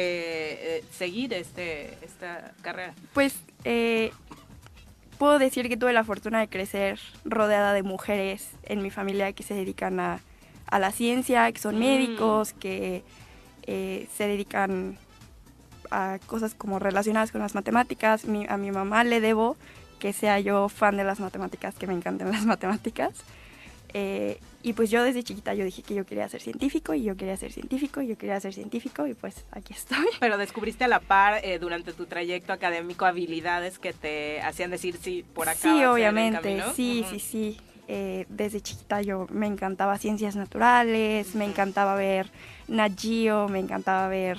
[0.78, 2.94] eh, seguir este, esta carrera?
[3.12, 4.10] Pues eh,
[5.18, 9.42] puedo decir que tuve la fortuna de crecer rodeada de mujeres en mi familia que
[9.42, 10.20] se dedican a,
[10.66, 11.78] a la ciencia, que son Mm.
[11.78, 13.02] médicos, que
[13.66, 14.98] eh, se dedican
[15.90, 18.24] a cosas como relacionadas con las matemáticas.
[18.24, 19.56] Mi- a mi mamá le debo
[20.04, 23.14] que sea yo fan de las matemáticas, que me encanten las matemáticas.
[23.94, 27.16] Eh, y pues yo desde chiquita yo dije que yo quería ser científico y yo
[27.16, 30.04] quería ser científico y yo quería ser científico y pues aquí estoy.
[30.20, 34.98] Pero descubriste a la par eh, durante tu trayecto académico habilidades que te hacían decir
[35.00, 35.60] sí, por acá.
[35.62, 37.60] Sí, obviamente, sí, sí, sí.
[37.88, 42.30] Eh, desde chiquita yo me encantaba ciencias naturales, me encantaba ver
[42.68, 44.36] Nat Geo, me encantaba ver...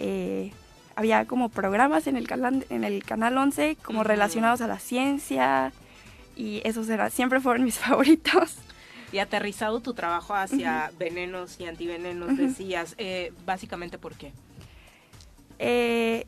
[0.00, 0.50] eh,
[0.96, 5.72] había como programas en el, canal, en el canal 11 como relacionados a la ciencia
[6.34, 8.56] y esos era, siempre fueron mis favoritos.
[9.12, 14.32] Y aterrizado tu trabajo hacia venenos y antivenenos, decías, eh, básicamente por qué.
[15.58, 16.26] Eh,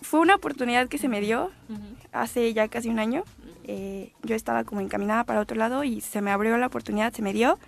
[0.00, 1.50] fue una oportunidad que se me dio
[2.12, 3.24] hace ya casi un año.
[3.64, 7.22] Eh, yo estaba como encaminada para otro lado y se me abrió la oportunidad, se
[7.22, 7.58] me dio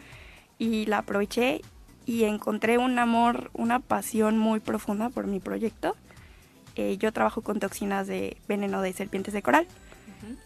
[0.58, 1.60] y la aproveché
[2.06, 5.94] y encontré un amor, una pasión muy profunda por mi proyecto.
[6.78, 9.66] Eh, yo trabajo con toxinas de veneno de serpientes de coral.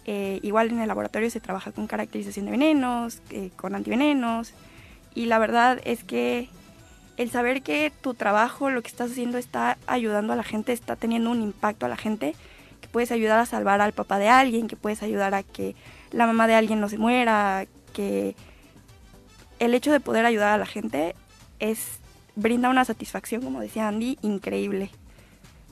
[0.06, 4.54] Eh, igual en el laboratorio se trabaja con caracterización de venenos, eh, con antivenenos
[5.14, 6.48] y la verdad es que
[7.18, 10.96] el saber que tu trabajo, lo que estás haciendo está ayudando a la gente, está
[10.96, 12.34] teniendo un impacto a la gente,
[12.80, 15.76] que puedes ayudar a salvar al papá de alguien, que puedes ayudar a que
[16.12, 18.34] la mamá de alguien no se muera, que
[19.58, 21.14] el hecho de poder ayudar a la gente
[21.58, 22.00] es
[22.36, 24.90] brinda una satisfacción, como decía Andy, increíble.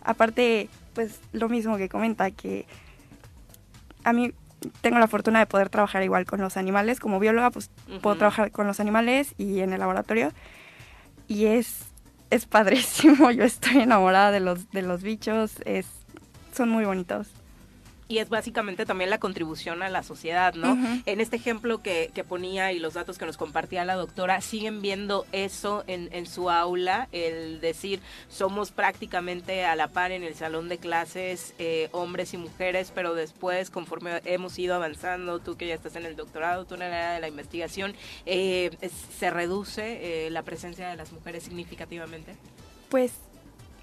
[0.03, 2.67] Aparte, pues lo mismo que comenta, que
[4.05, 4.33] a mí
[4.81, 7.01] tengo la fortuna de poder trabajar igual con los animales.
[7.01, 7.71] Como bióloga, pues
[8.03, 10.33] puedo trabajar con los animales y en el laboratorio.
[11.29, 11.87] Y es,
[12.31, 13.31] es padrísimo.
[13.33, 15.55] Yo estoy enamorada de los, de los bichos.
[15.65, 15.87] Es,
[16.53, 17.29] son muy bonitos.
[18.11, 20.77] Y es básicamente también la contribución a la sociedad, ¿no?
[21.07, 24.83] En este ejemplo que, que ponía y los datos que nos compartía la doctora, ¿siguen
[24.83, 27.07] viendo eso en, en su aula?
[27.13, 32.37] El decir, somos prácticamente a la par en el salón de clases, eh, hombres y
[32.37, 36.75] mujeres, pero después, conforme hemos ido avanzando, tú que ya estás en el doctorado, tú
[36.75, 37.95] en el área de la investigación,
[38.27, 38.77] eh,
[39.17, 42.35] ¿se reduce eh, la presencia de las mujeres significativamente?
[42.89, 43.13] Pues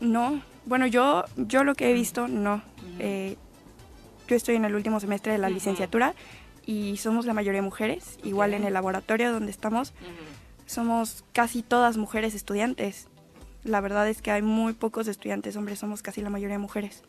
[0.02, 0.42] no.
[0.66, 2.62] Bueno, yo, yo lo que he visto, no.
[4.28, 6.14] Yo estoy en el último semestre de la licenciatura
[6.66, 8.18] y somos la mayoría mujeres.
[8.24, 9.94] Igual en el laboratorio donde estamos,
[10.66, 13.08] somos casi todas mujeres estudiantes.
[13.64, 17.04] La verdad es que hay muy pocos estudiantes hombres, somos casi la mayoría mujeres.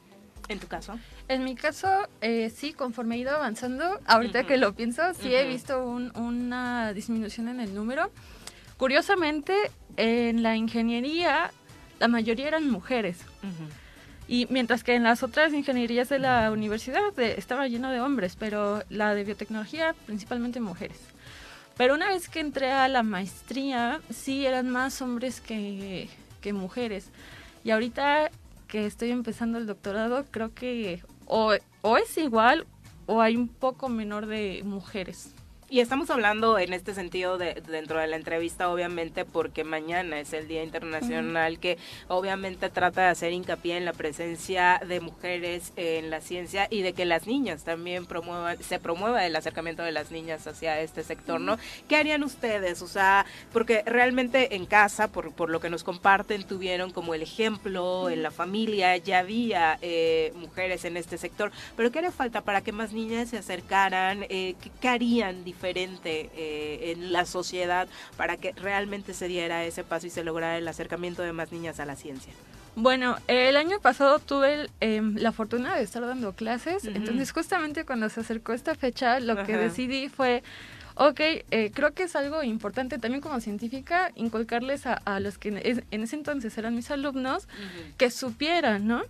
[0.48, 0.98] ¿En tu caso?
[1.28, 1.88] En mi caso,
[2.22, 5.52] eh, sí, conforme he ido avanzando, ahorita que lo pienso, sí he Ujú.
[5.52, 8.10] visto un- una disminución en el número.
[8.78, 9.54] Curiosamente,
[9.96, 11.50] en la ingeniería,
[11.98, 13.18] la mayoría eran mujeres.
[14.28, 18.36] Y mientras que en las otras ingenierías de la universidad de- estaba lleno de hombres,
[18.38, 20.98] pero la de biotecnología, principalmente mujeres.
[21.78, 26.09] Pero una vez que entré a la maestría, sí eran más hombres que,
[26.42, 27.09] que mujeres.
[27.64, 28.30] Y ahorita
[28.66, 32.66] que estoy empezando el doctorado, creo que o, o es igual
[33.06, 35.34] o hay un poco menor de mujeres.
[35.70, 40.32] Y estamos hablando en este sentido de, dentro de la entrevista, obviamente, porque mañana es
[40.32, 41.76] el Día Internacional que
[42.06, 46.94] obviamente trata de hacer hincapié en la presencia de mujeres en la ciencia y de
[46.94, 51.38] que las niñas también promuevan, se promueva el acercamiento de las niñas hacia este sector,
[51.38, 51.58] ¿no?
[51.86, 52.80] ¿Qué harían ustedes?
[52.80, 57.20] O sea, porque realmente en casa, por, por lo que nos comparten, tuvieron como el
[57.20, 62.40] ejemplo, en la familia ya había eh, mujeres en este sector, pero ¿qué haría falta
[62.40, 64.22] para que más niñas se acercaran?
[64.30, 69.85] Eh, ¿qué, ¿Qué harían diferente eh, en la sociedad para que realmente se diera ese
[69.85, 72.32] paso y se lograra el acercamiento de más niñas a la ciencia?
[72.76, 77.85] Bueno, el año pasado tuve el, em, la fortuna de estar dando clases, entonces justamente
[77.85, 80.44] cuando se acercó esta fecha, lo que decidí fue,
[80.94, 85.48] ok, eh, creo que es algo importante también como científica inculcarles a, a los que
[85.48, 87.48] en, es- en ese entonces eran mis alumnos
[87.97, 89.02] que supieran, ¿no?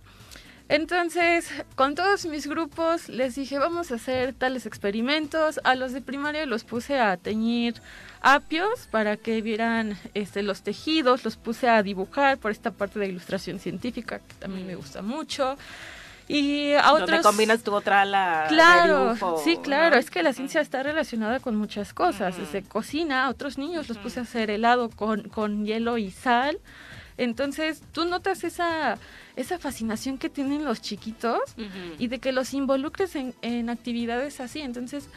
[0.69, 5.59] Entonces, con todos mis grupos les dije, vamos a hacer tales experimentos.
[5.63, 7.81] A los de primaria los puse a teñir
[8.21, 13.07] apios para que vieran este, los tejidos, los puse a dibujar por esta parte de
[13.07, 15.57] ilustración científica que también me gusta mucho.
[16.27, 17.21] Y a Donde otros...
[17.23, 19.99] combinas tu otra de Claro, dibujo, sí, claro, ¿no?
[19.99, 23.97] es que la ciencia está relacionada con muchas cosas, desde cocina, a otros niños los
[23.97, 26.59] puse a hacer helado con, con hielo y sal,
[27.19, 28.97] entonces tú notas esa,
[29.35, 31.39] esa fascinación que tienen los chiquitos
[31.99, 35.09] y de que los involucres en, en actividades así, entonces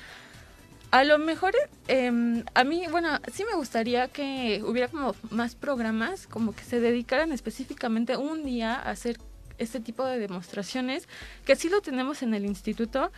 [0.93, 1.55] a lo mejor
[1.89, 6.81] em, a mí, bueno, sí me gustaría que hubiera como más programas, como que se
[6.81, 9.19] dedicaran específicamente un día a hacer
[9.57, 11.09] este tipo de demostraciones,
[11.47, 13.11] que sí lo tenemos en el instituto,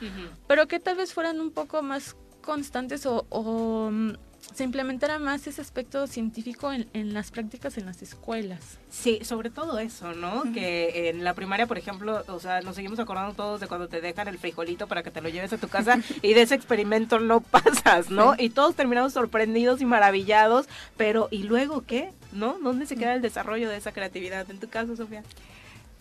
[0.46, 4.12] pero que tal vez fueran un poco más constantes o, o, mm,
[4.52, 8.78] se implementara más ese aspecto científico en, en las prácticas en las escuelas.
[8.90, 10.44] Sí, sobre todo eso, ¿no?
[10.52, 14.00] Que en la primaria, por ejemplo, o sea, nos seguimos acordando todos de cuando te
[14.00, 17.18] dejan el frijolito para que te lo lleves a tu casa y de ese experimento
[17.18, 18.34] no pasas, ¿no?
[18.38, 22.12] Y todos terminamos sorprendidos y maravillados, pero ¿y luego qué?
[22.32, 22.58] ¿No?
[22.60, 24.50] ¿Dónde se queda el desarrollo de esa creatividad?
[24.50, 25.22] En tu caso, Sofía.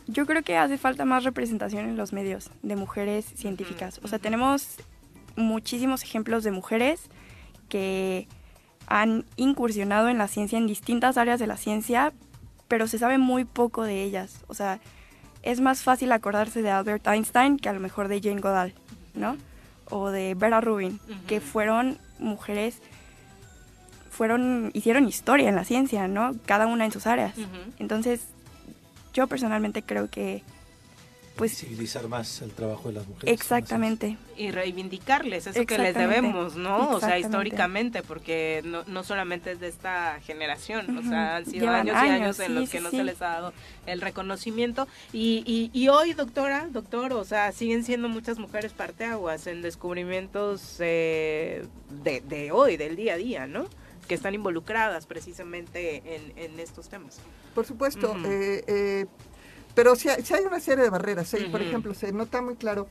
[0.08, 4.00] Yo creo que hace falta más representación en los medios de mujeres científicas.
[4.04, 4.76] O sea, tenemos
[5.36, 7.10] muchísimos ejemplos de mujeres
[7.70, 8.28] que
[8.88, 12.14] han incursionado en la ciencia, en distintas áreas de la ciencia,
[12.68, 14.40] pero se sabe muy poco de ellas.
[14.48, 14.80] O sea,
[15.42, 18.74] es más fácil acordarse de Albert Einstein que a lo mejor de Jane Goodall,
[19.14, 19.38] ¿no?
[19.90, 22.82] O de Vera Rubin, que fueron mujeres,
[24.10, 26.34] fueron, hicieron historia en la ciencia, ¿no?
[26.46, 27.36] Cada una en sus áreas.
[27.80, 28.22] Entonces,
[29.14, 30.44] yo personalmente creo que,
[31.36, 33.34] pues, Civilizar más el trabajo de las mujeres.
[33.34, 34.18] exactamente.
[34.38, 36.92] Y reivindicarles eso que les debemos, ¿no?
[36.92, 41.66] O sea, históricamente, porque no, no solamente es de esta generación, o sea, han sido
[41.66, 42.98] Llevan años y años años, en sí, los que sí, no sí.
[42.98, 43.54] se les ha dado
[43.86, 44.88] el reconocimiento.
[45.12, 50.78] Y, y, y hoy, doctora, doctor, o sea, siguen siendo muchas mujeres parteaguas en descubrimientos
[50.80, 51.66] eh,
[52.04, 53.66] de, de hoy, del día a día, ¿no?
[54.08, 57.20] Que están involucradas precisamente en, en estos temas.
[57.56, 59.06] Por supuesto, eh, eh,
[59.76, 61.34] pero sí hay, una serie de barreras.
[61.34, 61.48] ¿eh?
[61.52, 62.88] Por ejemplo, se nota muy claro,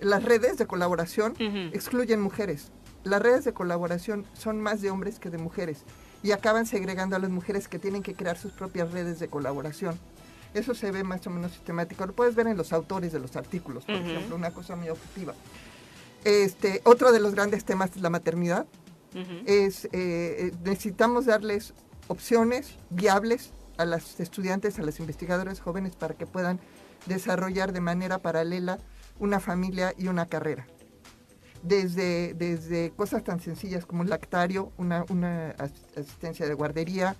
[0.00, 1.34] las redes de colaboración
[1.72, 2.70] excluyen mujeres.
[3.04, 5.84] Las redes de colaboración son más de hombres que de mujeres
[6.22, 9.98] y acaban segregando a las mujeres que tienen que crear sus propias redes de colaboración.
[10.54, 12.06] Eso se ve más o menos sistemático.
[12.06, 14.04] Lo puedes ver en los autores de los artículos, por Ujú.
[14.08, 15.34] ejemplo, una cosa muy objetiva.
[16.24, 18.66] Este, otro de los grandes temas es la maternidad.
[19.46, 21.72] Es, eh, eh, necesitamos darles
[22.08, 26.60] opciones viables a las estudiantes, a las investigadoras jóvenes para que puedan
[27.06, 28.78] desarrollar de manera paralela
[29.18, 30.66] una familia y una carrera.
[31.62, 37.16] Desde, desde cosas tan sencillas como un lactario, una, una as- asistencia de guardería,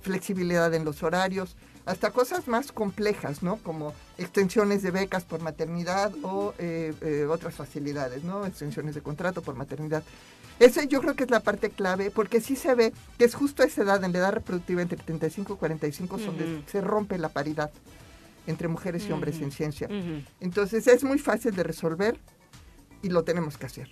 [0.00, 1.56] flexibilidad en los horarios,
[1.86, 3.56] hasta cosas más complejas, ¿no?
[3.56, 8.46] Como extensiones de becas por maternidad o eh, eh, otras facilidades, ¿no?
[8.46, 10.04] Extensiones de contrato por maternidad.
[10.60, 13.62] Ese yo creo que es la parte clave, porque sí se ve que es justo
[13.62, 16.62] a esa edad, en la edad reproductiva entre 35 y 45, donde Ujú.
[16.66, 17.70] se rompe la paridad
[18.46, 19.88] entre mujeres y hombres en ciencia.
[20.38, 22.18] Entonces es muy fácil de resolver
[23.02, 23.88] y lo tenemos que hacer.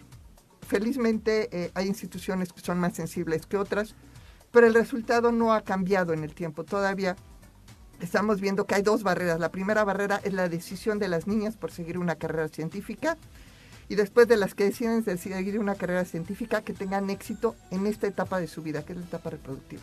[0.66, 3.94] Felizmente eh, hay instituciones que son más sensibles que otras,
[4.52, 6.64] pero el resultado no ha cambiado en el tiempo.
[6.64, 7.16] Todavía
[8.00, 9.40] estamos viendo que hay dos barreras.
[9.40, 13.16] La primera barrera es la decisión de las niñas por seguir una carrera científica
[13.88, 17.86] y después de las que deciden de seguir una carrera científica que tengan éxito en
[17.86, 19.82] esta etapa de su vida, que es la etapa reproductiva.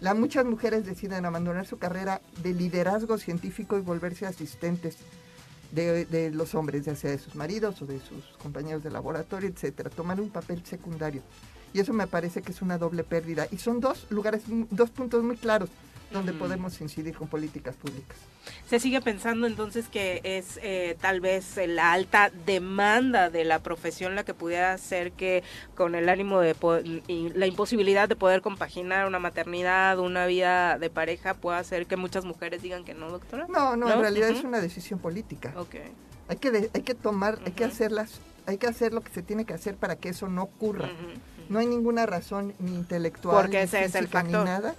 [0.00, 4.96] La, muchas mujeres deciden abandonar su carrera de liderazgo científico y volverse asistentes
[5.72, 9.48] de, de los hombres, ya sea de sus maridos o de sus compañeros de laboratorio,
[9.48, 11.22] etcétera, tomar un papel secundario.
[11.72, 13.48] Y eso me parece que es una doble pérdida.
[13.50, 15.70] Y son dos lugares, dos puntos muy claros
[16.14, 18.16] donde podemos incidir con políticas públicas.
[18.66, 24.14] Se sigue pensando entonces que es eh, tal vez la alta demanda de la profesión
[24.14, 25.42] la que pudiera hacer que
[25.74, 26.54] con el ánimo de
[27.08, 31.96] y la imposibilidad de poder compaginar una maternidad, una vida de pareja, pueda hacer que
[31.96, 33.46] muchas mujeres digan que no, doctora.
[33.48, 35.52] No, no, en realidad es una decisión política.
[35.56, 35.92] Okay.
[36.28, 39.44] Hay que hay que tomar, hay que hacerlas, hay que hacer lo que se tiene
[39.44, 40.88] que hacer para que eso no ocurra.
[41.48, 44.74] No hay ninguna razón ni intelectual Porque ni, ese es el ni nada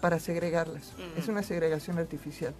[0.00, 0.92] para segregarlas.
[1.16, 2.54] Es una segregación artificial.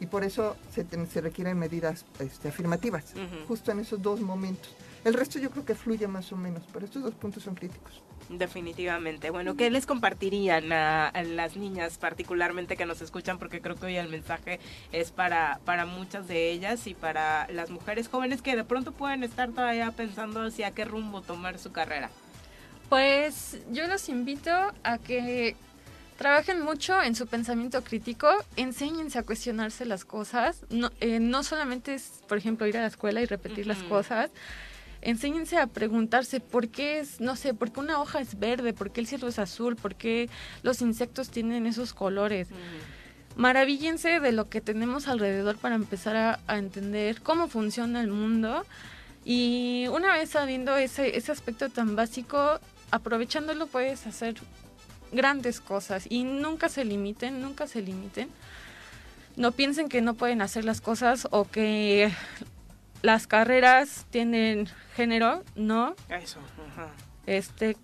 [0.00, 3.14] Y por eso se, se requieren medidas este, afirmativas,
[3.48, 4.74] justo en esos dos momentos.
[5.04, 8.02] El resto yo creo que fluye más o menos, pero estos dos puntos son críticos.
[8.28, 9.30] Definitivamente.
[9.30, 13.38] Bueno, ¿qué les compartirían a, las niñas particularmente que nos escuchan?
[13.38, 14.58] Porque creo que hoy el mensaje
[14.90, 19.22] es para, para muchas de ellas y para las mujeres jóvenes que de pronto pueden
[19.22, 22.10] estar todavía pensando hacia qué rumbo tomar su carrera.
[22.88, 24.50] Pues yo los invito
[24.84, 25.56] a que
[26.18, 31.94] trabajen mucho en su pensamiento crítico, enséñense a cuestionarse las cosas, no, eh, no solamente
[31.94, 34.30] es, por ejemplo, ir a la escuela y repetir las cosas,
[35.02, 38.92] enséñense a preguntarse por qué es, no sé, por qué una hoja es verde, por
[38.92, 40.30] qué el cielo es azul, por qué
[40.62, 42.48] los insectos tienen esos colores.
[43.36, 48.64] Maravíllense de lo que tenemos alrededor para empezar a, a entender cómo funciona el mundo.
[49.26, 52.58] Y una vez sabiendo ese, ese aspecto tan básico,
[52.90, 54.34] aprovechándolo puedes hacer
[55.12, 58.28] grandes cosas y nunca se limiten, nunca se limiten.
[59.36, 62.10] No piensen que no pueden hacer las cosas o que
[63.02, 65.94] las carreras tienen género, no.
[66.08, 66.40] Eso.
[67.26, 67.76] Este,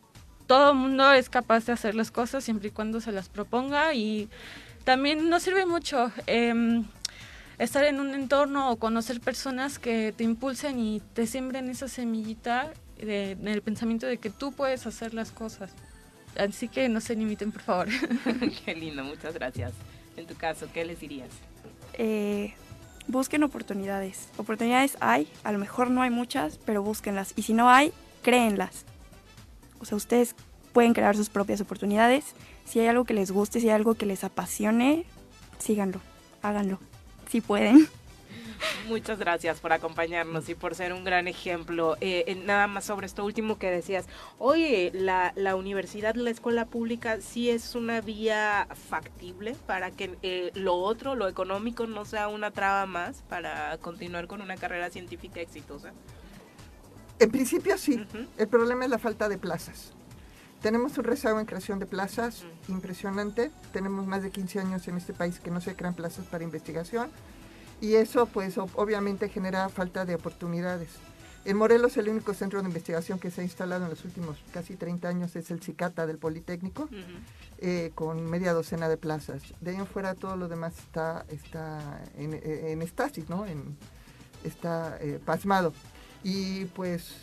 [0.46, 4.28] todo mundo es capaz de hacer las cosas siempre y cuando se las proponga y
[4.84, 6.84] también nos sirve mucho em,
[7.58, 12.72] estar en un entorno o conocer personas que te impulsen y te siembren esa semillita
[13.04, 15.72] de, el pensamiento de que tú puedes hacer las cosas.
[16.36, 17.88] Así que no se limiten, por favor.
[18.64, 19.72] Qué lindo, muchas gracias.
[20.16, 21.30] En tu caso, ¿qué les dirías?
[21.94, 22.54] Eh,
[23.06, 24.28] busquen oportunidades.
[24.36, 27.32] Oportunidades hay, a lo mejor no hay muchas, pero búsquenlas.
[27.36, 27.92] Y si no hay,
[28.22, 28.84] créenlas.
[29.80, 30.34] O sea, ustedes
[30.72, 32.34] pueden crear sus propias oportunidades.
[32.64, 35.04] Si hay algo que les guste, si hay algo que les apasione,
[35.58, 36.00] síganlo,
[36.42, 36.78] háganlo,
[37.30, 37.88] si pueden.
[38.88, 41.96] Muchas gracias por acompañarnos y por ser un gran ejemplo.
[42.00, 44.06] Eh, nada más sobre esto último que decías,
[44.38, 50.50] oye, la, la universidad, la escuela pública, sí es una vía factible para que eh,
[50.54, 55.40] lo otro, lo económico, no sea una traba más para continuar con una carrera científica
[55.40, 55.92] exitosa.
[57.18, 58.04] En principio sí,
[58.36, 59.92] el problema es la falta de plazas.
[60.60, 63.50] Tenemos un rezago en creación de plazas impresionante.
[63.72, 67.10] Tenemos más de 15 años en este país que no se crean plazas para investigación
[67.82, 70.88] y eso pues obviamente genera falta de oportunidades.
[71.44, 74.76] En Morelos el único centro de investigación que se ha instalado en los últimos casi
[74.76, 76.88] 30 años es el CICATA del Politécnico,
[77.58, 79.42] eh, con media docena de plazas.
[79.60, 83.44] De ahí en fuera todo lo demás está, está en, en estasis, ¿no?
[83.44, 83.76] En,
[84.44, 85.72] está eh, pasmado.
[86.24, 87.16] Y pues,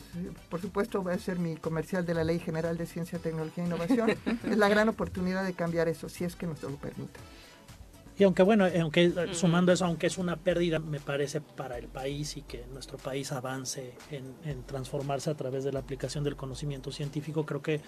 [0.50, 3.68] por supuesto, voy a hacer mi comercial de la Ley General de Ciencia, Tecnología e
[3.68, 4.10] Innovación.
[4.44, 7.20] es la gran oportunidad de cambiar eso, si es que nos lo permite.
[8.20, 12.36] Y aunque bueno, aunque sumando eso, aunque es una pérdida, me parece para el país
[12.36, 17.46] y que nuestro país avance en, transformarse a través de la aplicación del conocimiento científico,
[17.46, 17.80] creo que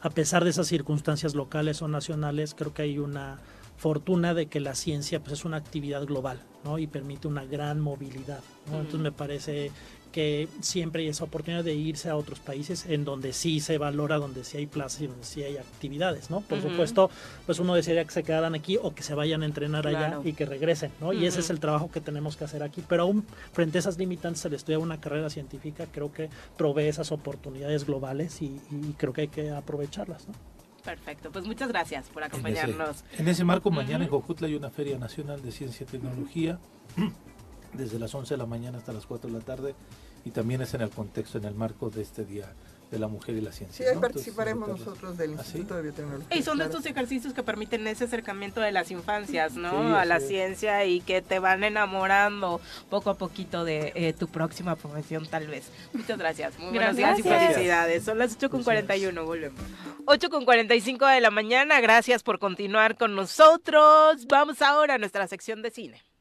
[0.00, 3.38] a pesar de esas circunstancias locales o nacionales, creo que hay una
[3.76, 6.78] fortuna de que la ciencia pues, es una actividad global ¿no?
[6.78, 8.40] y permite una gran movilidad.
[8.68, 9.72] Entonces me parece
[10.16, 14.16] que siempre hay esa oportunidad de irse a otros países en donde sí se valora,
[14.16, 16.40] donde sí hay plazas y donde sí hay actividades, ¿no?
[16.40, 17.10] Por supuesto,
[17.44, 20.32] pues uno desearía que se quedaran aquí o que se vayan a entrenar allá y
[20.32, 21.12] que regresen, ¿no?
[21.12, 22.82] Y ese es el trabajo que tenemos que hacer aquí.
[22.88, 27.12] Pero aún frente a esas limitantes, el estudiar una carrera científica creo que provee esas
[27.12, 28.58] oportunidades globales y,
[28.96, 30.34] creo que hay que aprovecharlas, ¿no?
[30.82, 33.04] Perfecto, pues muchas gracias por acompañarnos.
[33.18, 36.58] En ese, marco, mañana en Jojutla hay una Feria Nacional de Ciencia y Tecnología,
[37.74, 39.74] desde las 11 de la mañana hasta las 4 de la tarde
[40.26, 42.52] y también es en el contexto, en el marco de este Día
[42.90, 43.86] de la Mujer y la Ciencia.
[43.86, 46.36] Sí, ahí participaremos nosotros del ¿Ah, Instituto de Biotecnología.
[46.36, 49.96] Y son de estos ejercicios que permiten ese acercamiento de las infancias, ¿no?
[49.96, 54.74] a la ciencia y que te van enamorando poco a poquito de eh, tu próxima
[54.74, 55.70] profesión, tal vez.
[55.92, 56.58] Muchas gracias.
[56.58, 57.26] Muy buenas gracias.
[57.26, 58.04] y felicidades.
[58.04, 59.60] Son las 8.41, volvemos.
[60.06, 64.26] 8.45 de la mañana, gracias por continuar con nosotros.
[64.26, 66.15] Vamos ahora a nuestra sección de cine.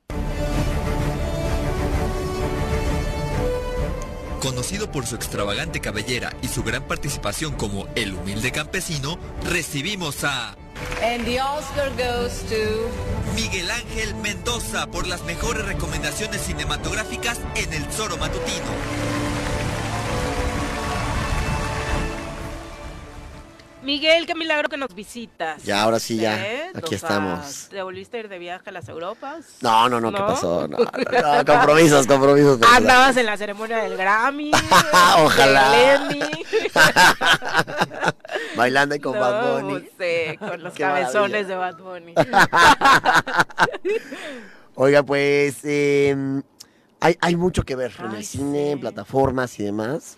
[4.45, 10.55] Conocido por su extravagante cabellera y su gran participación como el humilde campesino, recibimos a...
[11.01, 13.33] And the Oscar goes to...
[13.33, 19.34] Miguel Ángel Mendoza por las mejores recomendaciones cinematográficas en El Zoro Matutino.
[23.85, 25.63] Miguel, qué milagro que nos visitas.
[25.63, 26.43] Ya, ahora sí, ya.
[26.43, 26.71] ¿Eh?
[26.73, 27.67] Aquí O sea, estamos.
[27.69, 29.45] ¿Te volviste a ir de viaje a las Europas?
[29.61, 30.67] No, no, no, ¿qué pasó?
[30.67, 32.59] No, no, no, compromisos, compromisos.
[32.73, 34.51] Andabas en la ceremonia del Grammy.
[35.19, 35.69] Ojalá.
[35.69, 36.19] del.
[38.55, 39.79] Bailando con No, Bad Bunny.
[39.99, 42.15] sí, con los Qué cabezones de Bad Bunny.
[44.73, 46.41] Oiga, pues eh,
[46.99, 50.17] hay, hay mucho que ver en el cine, en plataformas y demás.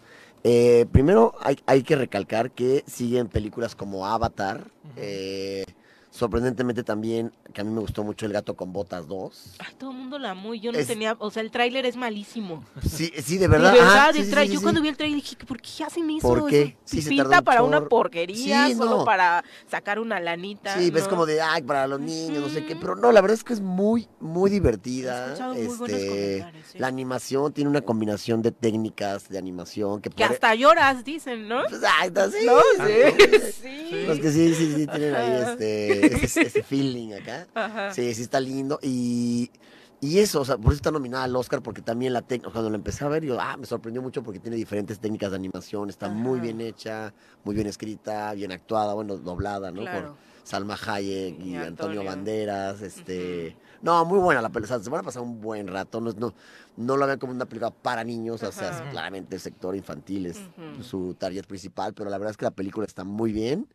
[0.49, 4.61] Eh, primero hay, hay que recalcar que siguen películas como Avatar.
[4.95, 5.65] eh,
[6.09, 9.55] sorprendentemente también, que a mí me gustó mucho El gato con botas 2.
[9.57, 11.87] Ay, todo el mundo la amó y yo no Es- tenía, o sea, el tráiler
[11.87, 12.63] es malísimo.
[12.87, 13.73] Sí, sí, de verdad.
[13.73, 16.27] De verdad, Ah, sí, sí, yo cuando vi el trailer dije, ¿por qué hacen eso?
[16.27, 16.77] ¿Por qué?
[16.93, 19.05] Un para una porquería, solo no.
[19.05, 20.77] para sacar una lanita.
[20.77, 21.09] Sí, ves ¿no?
[21.09, 23.53] como de, ay, para los niños, no sé qué, pero no, la verdad es que
[23.53, 25.35] es muy, muy divertida.
[25.55, 30.29] muy buenos este, la animación tiene una combinación de técnicas de animación que, Que puede-
[30.35, 31.63] hasta lloras, dicen, ¿no?
[31.67, 32.45] Pues, ay, no, sí.
[32.45, 34.05] No, Ah, sí, sí.
[34.05, 37.46] Los que sí, sí, sí, tienen ahí este, ese, ese feeling acá.
[37.53, 37.93] Ajá.
[37.93, 38.79] Sí, sí está lindo.
[38.81, 39.51] Y,
[39.99, 42.69] y eso, o sea, por eso está nominada al Oscar, porque también la técnica, cuando
[42.69, 45.89] la empecé a ver, yo, ah, me sorprendió mucho porque tiene diferentes técnicas de animación,
[45.89, 46.43] está muy Ajá.
[46.43, 47.13] bien hecha,
[47.43, 49.81] muy bien escrita, bien actuada, bueno, doblada, ¿no?
[49.81, 50.09] Claro.
[50.09, 51.67] Por Salma Hayek y, Y Antonio.
[51.67, 52.03] Antonio.
[52.03, 53.57] Banderas, este...
[53.81, 56.11] No, muy buena la película, o sea, se van a pasar un buen rato, no,
[56.13, 56.33] no,
[56.77, 58.89] no lo vean como una película para niños, o sea, Ajá.
[58.89, 60.83] claramente el sector infantil es Ujú.
[60.83, 63.67] su target principal, pero la verdad es que la película está muy bien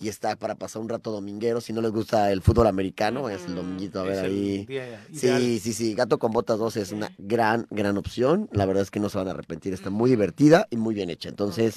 [0.00, 1.60] y está para pasar un rato dominguero.
[1.60, 4.66] Si no les gusta el fútbol americano, vayas el dominguito a ver Es ahí.
[5.12, 5.94] Sí, sí, sí.
[5.94, 8.48] Gato con Botas 2 es una gran, gran opción.
[8.52, 9.72] La verdad es que no se van a arrepentir.
[9.72, 11.28] Está muy divertida y muy bien hecha.
[11.28, 11.76] Entonces,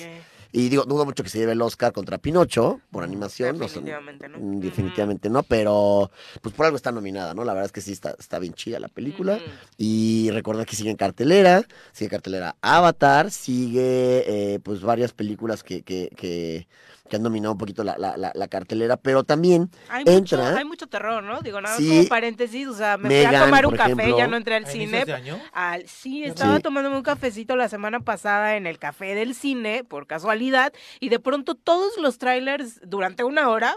[0.51, 3.57] y digo, dudo mucho que se lleve el Oscar contra Pinocho por animación.
[3.57, 4.37] no sé, Definitivamente no.
[4.39, 6.09] mm, definitivamente no, pero
[6.41, 7.43] pues por algo está nominada, ¿no?
[7.43, 9.39] La verdad es que sí está, está bien chida la película.
[9.77, 14.23] Y recordar que sigue en cartelera, sigue cartelera Avatar, sigue
[14.53, 16.67] eh, pues varias películas que, que, que,
[17.09, 20.57] que han dominado un poquito la, la, la, la cartelera, pero también Hay mucho, entra...
[20.57, 21.41] hay mucho terror, ¿no?
[21.41, 21.89] Digo, nada más Sí.
[21.89, 24.17] como paréntesis, o sea, me fui a tomar un café, ejemplo.
[24.17, 24.83] ya no entré al ¿A cine.
[24.83, 25.39] inicios de año?
[25.53, 26.61] Al, sí, estaba Sí.
[26.61, 31.19] tomándome un cafecito la semana pasada en el café del cine, por casualidad, y de
[31.19, 33.75] pronto todos los trailers durante una hora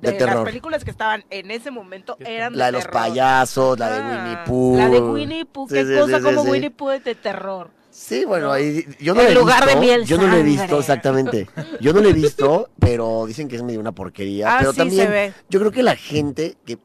[0.00, 3.00] De de, las películas que estaban en ese momento eran La de de los terror.
[3.02, 4.76] payasos, la de Ah, Winnie Pooh.
[4.76, 6.42] La de Winnie Pooh, Sí, qué sí, cosa sí, como.
[6.42, 7.70] Winnie Pooh es de terror.
[7.94, 9.80] Sí, bueno, ahí yo no En he lugar de visto.
[9.80, 11.46] miel yo no la he visto exactamente.
[11.78, 14.54] Yo no la he visto, pero dicen que es medio una porquería.
[14.54, 15.32] Ah, pero sí, también se ve.
[15.50, 16.78] yo creo que la gente que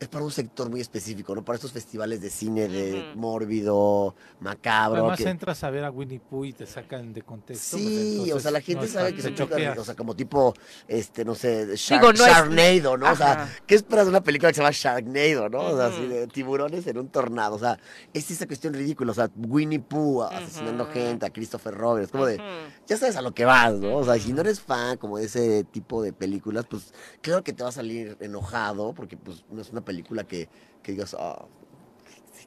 [0.00, 1.44] es para un sector muy específico, ¿no?
[1.44, 5.00] Para estos festivales de cine de mórbido, macabro.
[5.02, 7.76] Además que- entras a ver a Winnie Pooh y te sacan de contexto.
[7.76, 10.16] pues, Sí, o entonces sea, la gente no sabe que son películas, o sea, como
[10.16, 10.54] tipo,
[10.88, 13.12] este, no sé, Shark, Digo, no Sharknado, ¿no?
[13.12, 13.46] O sea.
[13.66, 15.60] ¿qué esperas de una película que se llama Sharknado, no?
[15.66, 17.78] O sea, así de tiburones en un tornado, o sea,
[18.14, 22.40] es esa cuestión ridícula, o sea, Winnie Pooh asesinando gente, a Christopher Roberts, como de,
[22.86, 23.96] ya sabes a lo que vas, ¿no?
[23.98, 27.52] O sea, si no eres fan como de ese tipo de películas, pues claro que
[27.52, 29.89] te va a salir enojado, porque pues no es una película
[30.26, 30.48] que,
[30.82, 31.44] que digas, ah,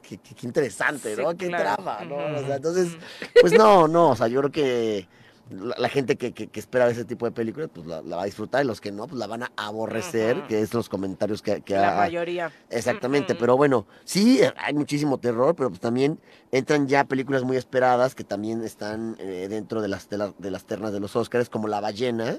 [0.02, 1.36] qué, interesante, Sí, ¿no?
[1.36, 1.82] Qué claro.
[1.82, 2.16] trama, ¿no?
[2.16, 2.96] O sea, entonces,
[3.40, 5.08] pues no, no, o sea, yo creo que
[5.50, 8.22] la, la gente que, que, que espera ese tipo de películas, pues la, la va
[8.22, 11.42] a disfrutar y los que no, pues la van a aborrecer, que es los comentarios
[11.42, 12.50] que, que La ha- mayoría.
[12.70, 16.18] Exactamente, pero bueno, sí, hay muchísimo terror, pero pues también
[16.50, 20.50] entran ya películas muy esperadas que también están eh, dentro de las, de, la- de
[20.50, 22.38] las ternas de los Oscars, como La ballena,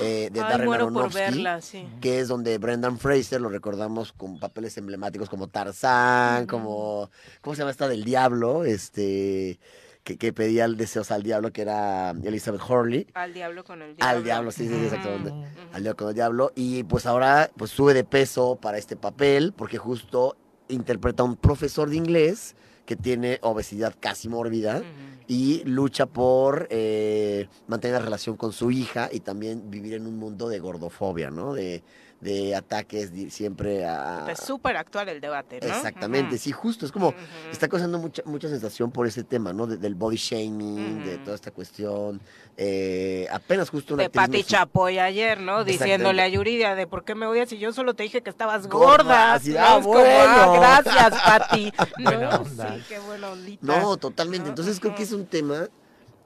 [0.00, 1.86] eh, de Ay, Darren muero por Aronofsky, verla, sí.
[2.00, 7.10] que es donde Brendan Fraser lo recordamos con papeles emblemáticos como Tarzán, como,
[7.40, 8.64] ¿cómo se llama esta del diablo?
[8.64, 9.58] Este,
[10.04, 13.06] que, que pedía el deseos al diablo, que era Elizabeth Hurley.
[13.14, 14.16] Al diablo con el diablo.
[14.16, 15.32] Al diablo, sí, sí, sí, exactamente.
[15.72, 16.52] Al diablo con el diablo.
[16.54, 20.36] Y pues ahora pues sube de peso para este papel porque justo
[20.68, 22.54] interpreta a un profesor de inglés
[22.84, 24.82] que tiene obesidad casi mórbida
[25.26, 30.18] y lucha por eh, mantener la relación con su hija y también vivir en un
[30.18, 31.54] mundo de gordofobia, ¿no?
[31.54, 31.82] De,
[32.24, 34.26] de ataques siempre a...
[34.30, 35.66] Es súper actual el debate, ¿no?
[35.68, 36.86] Exactamente, sí, justo.
[36.86, 37.12] Es como,
[37.52, 39.66] está causando mucha, mucha sensación por ese tema, ¿no?
[39.66, 42.20] De- del body shaming, de toda esta cuestión.
[42.56, 45.64] Eh, apenas justo una de actriz Pati Chapoy ayer, ¿no?
[45.64, 48.66] Diciéndole a Yuridia de por qué me odias si yo solo te dije que estabas
[48.68, 49.34] Gorda, gorda.
[49.34, 49.58] así, ¿no?
[49.60, 50.60] ah, Es como, ah, bueno.
[50.60, 51.72] gracias, Pati.
[51.98, 52.44] ¿no?
[52.46, 53.66] Sí, qué ondita.
[53.80, 54.48] No, totalmente.
[54.48, 55.68] Entonces creo que es un tema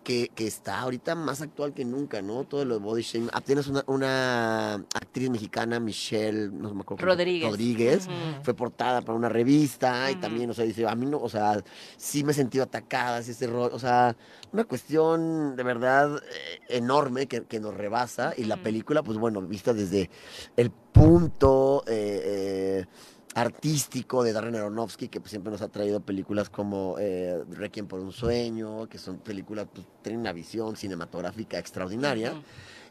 [0.09, 2.45] que, que está ahorita más actual que nunca, ¿no?
[2.45, 3.29] Todo lo de body shaming.
[3.31, 7.05] Apenas una, una actriz mexicana, Michelle, no me acuerdo.
[7.05, 7.51] Rodríguez.
[7.51, 8.09] Rodríguez,
[8.43, 11.63] fue portada para una revista y también, o sea, dice, a mí no, o sea,
[11.99, 14.17] sí me he sentido atacada, sí, ese rollo, o sea,
[14.51, 19.43] una cuestión de verdad eh, enorme que, que nos rebasa y la película, pues bueno,
[19.43, 20.09] vista desde
[20.57, 21.85] el punto...
[21.87, 22.87] eh, eh,
[23.35, 28.01] artístico de Darren Aronofsky, que pues, siempre nos ha traído películas como eh, Requiem por
[28.01, 32.35] un sueño, que son películas, pues, tienen una visión cinematográfica extraordinaria.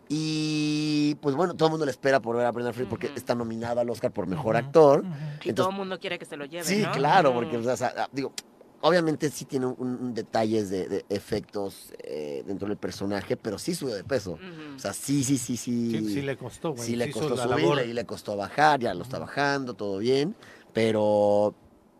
[0.09, 3.35] Y pues bueno, todo el mundo le espera por ver a Brendan Fraser porque está
[3.35, 5.03] nominado al Oscar por Mejor Actor.
[5.43, 6.91] Y todo el mundo quiere que se lo lleve, Sí, ¿no?
[6.93, 8.31] claro, porque, o sea, ah, digo,
[8.87, 13.75] obviamente sí tiene un, un detalles de, de efectos eh, dentro del personaje, pero sí
[13.75, 14.39] subió de peso.
[14.75, 15.91] O sea, sí, sí, sí, sí.
[15.91, 17.85] Sí, sí le costó, güey, Sí le costó la subir, labor.
[17.85, 20.35] y le costó bajar, ya lo está bajando, todo bien,
[20.73, 21.53] pero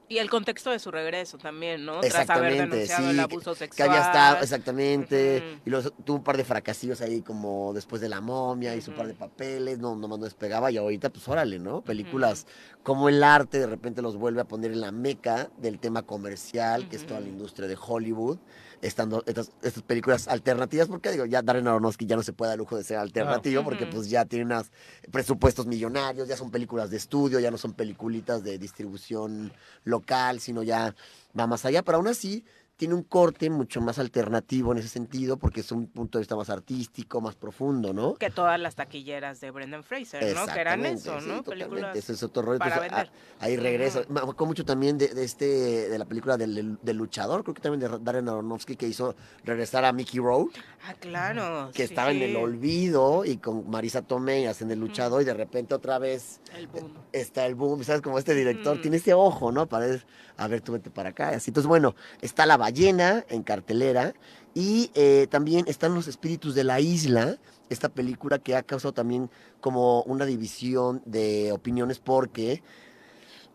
[0.09, 1.99] Y el contexto de su regreso también, ¿no?
[1.99, 6.37] Tras haber Exactamente, denunciado sí, el que- había estado, exactamente, y luego tuvo un par
[6.37, 10.19] de fracasillos ahí como después de La Momia, hizo un par de papeles, no, nomás
[10.19, 11.81] no despegaba, y ahorita pues órale, ¿no?
[11.81, 12.47] Películas
[12.83, 16.87] como el arte de repente los vuelve a poner en la meca del tema comercial,
[16.87, 18.37] que es toda la industria de Hollywood,
[18.81, 22.57] estando estas, estas películas alternativas, porque digo, ya Darren Aronofsky ya no se puede dar
[22.57, 24.71] lujo de ser alternativo, porque pues ya tiene unos
[25.11, 29.51] presupuestos millonarios, ya son películas de estudio, ya no son peliculitas de distribución
[29.83, 30.95] local, sino ya
[31.37, 32.45] va más allá, pero aún así
[32.77, 36.35] tiene un corte mucho más alternativo en ese sentido, porque es un punto de vista
[36.35, 38.13] más artístico, más profundo, ¿no?
[38.15, 40.45] Que todas las taquilleras de Brendan Fraser, ¿no?
[40.45, 41.37] Que eran eso, sí, ¿no?
[41.43, 42.59] totalmente, Películas ese es otro rollo.
[42.59, 43.11] para Entonces, vender.
[43.39, 44.01] ah, ahí regresa.
[44.09, 45.45] Me acuerdo mucho también de, de este,
[45.89, 49.83] de la película del, del luchador, creo que también de Darren Aronofsky, que hizo regresar
[49.83, 51.71] a Mickey Rourke, Ah, claro.
[51.73, 55.73] que estaba en el olvido, y con Marisa Tomei hacen el luchador, y de repente
[55.73, 56.93] otra vez El boom.
[57.11, 58.01] está el boom, ¿sabes?
[58.03, 59.65] Como este director tiene ese ojo, ¿no?
[59.67, 60.05] Para, ver,
[60.37, 61.29] a ver, tú vete para acá.
[61.29, 61.49] Así.
[61.49, 64.13] Entonces, bueno, está La Ballena en cartelera
[64.53, 67.37] y eh, también están Los Espíritus de la Isla,
[67.69, 69.29] esta película que ha causado también
[69.61, 72.61] como una división de opiniones porque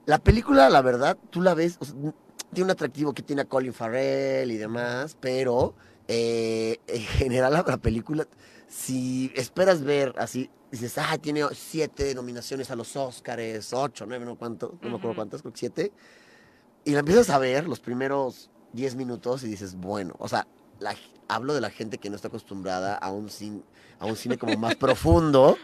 [0.06, 1.94] la película, la verdad, tú la ves, o sea,
[2.54, 5.74] tiene un atractivo que tiene a Colin Farrell y demás, pero
[6.08, 8.26] eh, en general la, la película,
[8.66, 14.36] si esperas ver así, dices, ah, tiene siete nominaciones a los Oscars, ocho, nueve, no,
[14.36, 15.92] cuánto, no me acuerdo cuántas, creo que siete,
[16.84, 20.46] y la empiezas a ver los primeros diez minutos y dices, bueno, o sea,
[20.80, 20.94] la-
[21.28, 23.62] hablo de la gente que no está acostumbrada a un, cin-
[23.98, 25.56] a un cine como más profundo.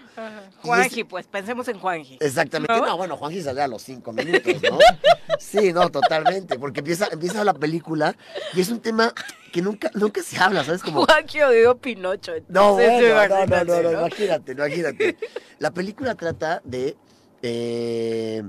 [0.62, 2.18] Juanji, pues pensemos en Juanji.
[2.20, 2.72] Exactamente.
[2.74, 2.86] ¿No?
[2.86, 4.78] No, bueno, Juanji sale a los cinco minutos, ¿no?
[5.38, 6.58] Sí, no, totalmente.
[6.58, 8.16] Porque empieza, empieza la película
[8.54, 9.12] y es un tema
[9.52, 10.82] que nunca, nunca se habla, ¿sabes?
[10.82, 11.04] Como.
[11.04, 12.32] Juanji odió Pinocho.
[12.48, 15.16] No, bueno, no, no, no, no, imagínate, imagínate.
[15.58, 16.96] La película trata de
[17.42, 18.42] eh,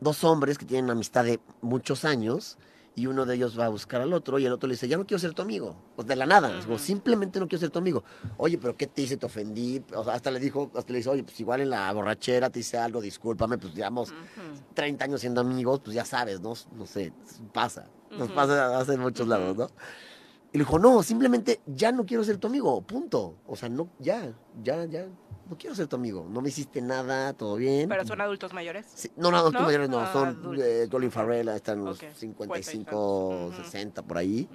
[0.00, 2.58] dos hombres que tienen amistad de muchos años
[2.94, 4.96] y uno de ellos va a buscar al otro y el otro le dice, ya
[4.96, 5.76] no quiero ser tu amigo.
[5.96, 8.04] Pues de la nada, como, simplemente no quiero ser tu amigo.
[8.36, 9.16] Oye, pero ¿qué te hice?
[9.16, 9.82] ¿Te ofendí?
[9.94, 12.60] O sea, hasta le dijo, hasta le dice, oye, pues igual en la borrachera te
[12.60, 14.12] hice algo, discúlpame, pues llevamos
[14.74, 16.54] 30 años siendo amigos, pues ya sabes, ¿no?
[16.76, 17.12] No sé,
[17.52, 17.88] pasa.
[18.10, 19.68] Nos pasa hace en muchos lados, ¿no?
[20.52, 23.36] Y le dijo, no, simplemente ya no quiero ser tu amigo, punto.
[23.46, 25.06] O sea, no, ya, ya, ya,
[25.52, 26.26] no quiero ser tu amigo.
[26.30, 27.86] No me hiciste nada, todo bien.
[27.86, 28.86] Pero son adultos mayores.
[28.94, 29.66] Sí, no, no, adultos ¿No?
[29.66, 34.48] mayores no, Ah, son eh, Colin Farrell, están unos Ok, 55, 60 por ahí.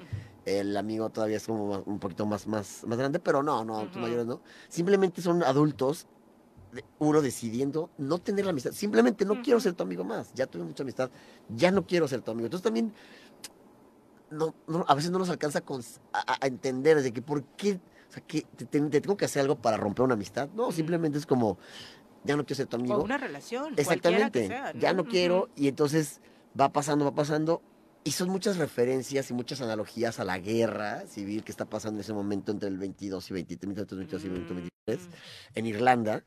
[0.44, 3.78] El amigo todavía es como más- un poquito más, más, más grande, pero no, no,
[3.78, 4.42] adultos mayores no.
[4.70, 6.08] Simplemente son adultos,
[6.98, 8.72] uno decidiendo no tener la amistad.
[8.72, 10.34] Simplemente no quiero ser tu amigo más.
[10.34, 11.12] Ya tuve mucha amistad,
[11.48, 12.48] ya no quiero ser tu amigo.
[12.48, 12.92] Entonces también
[14.32, 15.60] no, no, a veces no nos alcanza
[16.12, 17.80] a- a entender de que por qué,
[18.10, 20.50] o sea, que te, te- te tengo que hacer algo para romper una amistad.
[20.56, 21.58] No, simplemente es como,
[22.24, 22.96] ya no quiero ser tu amigo.
[22.96, 23.74] O una relación.
[23.78, 26.22] Exactamente, que sea, ya no quiero y entonces
[26.60, 27.62] va pasando, va pasando
[28.04, 32.02] y son muchas referencias y muchas analogías a la guerra civil que está pasando en
[32.02, 35.10] ese momento entre el 22 y 23, 1922 y 1923
[35.56, 36.24] en Irlanda.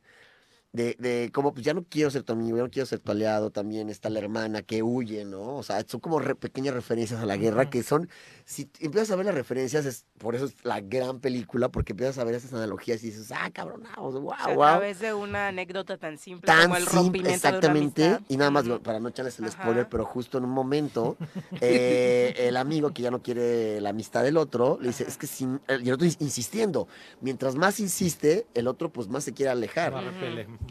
[0.73, 3.11] De, de cómo pues ya no quiero ser tu amigo, ya no quiero ser tu
[3.11, 5.57] aliado, también está la hermana que huye, ¿no?
[5.57, 8.07] O sea, son como re- pequeñas referencias a la guerra que son,
[8.45, 12.19] si empiezas a ver las referencias, es, por eso es la gran película, porque empiezas
[12.19, 15.13] a ver esas analogías y dices, ah, cabronados, wow, O sea, wow A través de
[15.13, 18.33] una anécdota tan simple tan como el simple, rompimiento exactamente, de una amistad.
[18.33, 21.17] y nada más para no echarles el spoiler, pero justo en un momento,
[21.59, 25.27] eh, el amigo que ya no quiere la amistad del otro, le dice, es que
[25.27, 26.87] sin, y el otro ins- insistiendo,
[27.19, 29.91] mientras más insiste, el otro pues más se quiere alejar.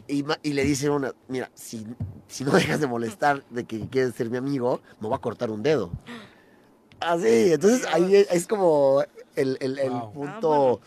[0.07, 0.23] Y,
[0.53, 1.85] le dice una, mira, si,
[2.27, 5.49] si no dejas de molestar de que quieres ser mi amigo, me voy a cortar
[5.51, 5.89] un dedo.
[6.99, 9.03] Así, entonces ahí es, es como
[9.35, 10.81] el, el- el punto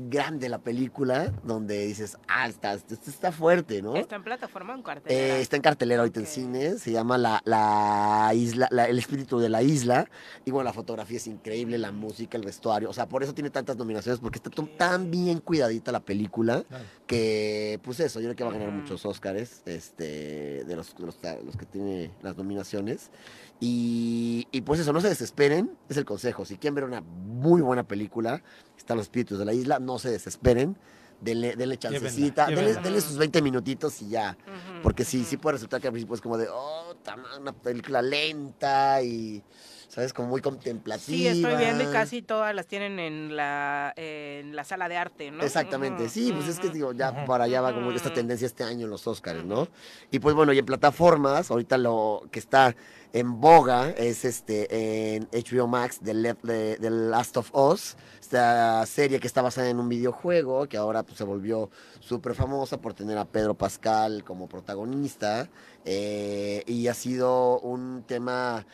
[0.00, 3.96] grande de la película donde dices, ah, está, esto está fuerte, ¿no?
[3.96, 5.38] ¿Está en plataforma o en Eh, cartelera?
[5.38, 9.48] está en cartelera ahorita en cine, se llama la, la isla, la- el espíritu de
[9.48, 10.08] la isla.
[10.44, 12.88] Y bueno, la fotografía es increíble, la música, el vestuario.
[12.88, 16.64] O sea, por eso tiene tantas nominaciones, porque está tan bien cuidadita la película
[17.06, 21.06] que, pues eso, yo creo que va a ganar muchos Oscars este, de, los, de
[21.06, 23.10] los, los que tiene las nominaciones.
[23.60, 26.44] Y, y pues eso, no se desesperen, es el consejo.
[26.44, 28.42] Si quieren ver una muy buena película,
[28.76, 30.76] están los espíritus de la isla, no se desesperen.
[31.20, 32.80] Denle, denle chancecita, denle, llévenla.
[32.80, 34.38] denle sus 20 minutitos y ya.
[34.84, 36.94] Porque sí, sí puede resultar que al principio es como de, oh,
[37.40, 39.42] una película lenta y,
[39.88, 40.12] ¿sabes?
[40.12, 41.04] Como muy contemplativa.
[41.04, 45.32] Sí, estoy viendo y casi todas las tienen en la, en la sala de arte,
[45.32, 45.42] ¿no?
[45.42, 48.84] Exactamente, sí, pues es que digo, ya para allá va como esta tendencia este año
[48.84, 49.66] en los Oscars, ¿no?
[50.12, 52.76] Y pues bueno, y en plataformas, ahorita lo que está
[53.12, 56.34] en boga es este en HBO Max, The,
[56.80, 61.16] The Last of Us, esta serie que está basada en un videojuego, que ahora pues,
[61.18, 61.70] se volvió
[62.00, 65.48] súper famosa por tener a Pedro Pascal como protagonista,
[65.84, 68.66] eh, y ha sido un tema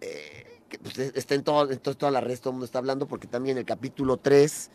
[0.00, 2.66] eh, que pues, es- está en, todo, en to- todas las redes, todo el mundo
[2.66, 4.70] está hablando, porque también el capítulo 3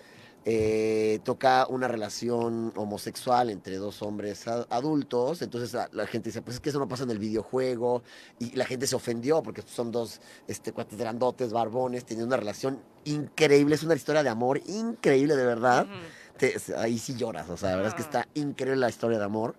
[0.45, 6.55] eh, toca una relación homosexual entre dos hombres adultos, entonces la, la gente dice, pues
[6.55, 8.03] es que eso no pasa en el videojuego,
[8.39, 12.81] y la gente se ofendió porque son dos este, cuates grandotes, barbones, teniendo una relación
[13.03, 15.85] increíble, es una historia de amor increíble de verdad,
[16.37, 19.25] Te- ahí sí lloras, o sea, la verdad es que está increíble la historia de
[19.25, 19.55] amor.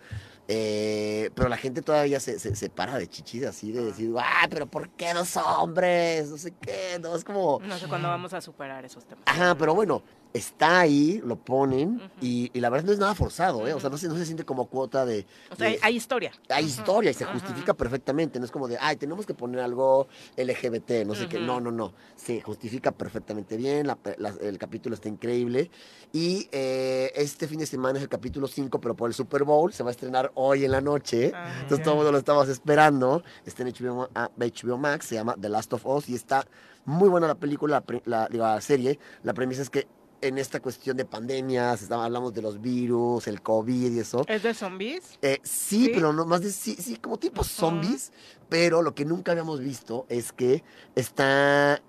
[0.50, 4.46] Eh, pero la gente todavía se, se, se para de chichis así, de decir, ah,
[4.48, 6.30] pero ¿por qué dos hombres?
[6.30, 7.60] No sé qué, no, es como...
[7.62, 9.24] No sé cuándo vamos a superar esos temas.
[9.26, 10.02] Ajá, pero bueno,
[10.34, 13.72] está ahí, lo ponen, y, y la verdad no es nada forzado, ¿eh?
[13.74, 15.26] O sea, no se, no se siente como cuota de...
[15.50, 16.32] O sea, de- hay, historia.
[16.50, 20.06] hay historia y se justifica perfectamente, no es como de, ay, tenemos que poner algo
[20.36, 24.94] LGBT, no sé qué, no, no, no, se justifica perfectamente bien, la- la- el capítulo
[24.94, 25.70] está increíble
[26.12, 29.72] y eh, este fin de semana es el capítulo 5, pero por el Super Bowl
[29.72, 31.32] se va a estrenar hoy en la noche,
[31.62, 35.14] entonces todo el mundo lo estábamos esperando, está en HBO, Ma- ah, HBO Max, se
[35.16, 36.46] llama The Last of Us y está
[36.84, 39.86] muy buena la película, la, la serie, la premisa es que
[40.20, 44.24] en esta cuestión de pandemias, estamos- hablamos de los virus, el COVID y eso.
[44.28, 45.18] ¿Es de zombies?
[45.22, 48.12] Eh, sí, pero no más de sí, sí, como tipo zombies,
[48.48, 50.62] pero lo que nunca habíamos visto es que
[50.94, 51.80] está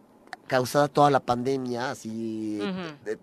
[0.47, 2.59] causada toda la pandemia así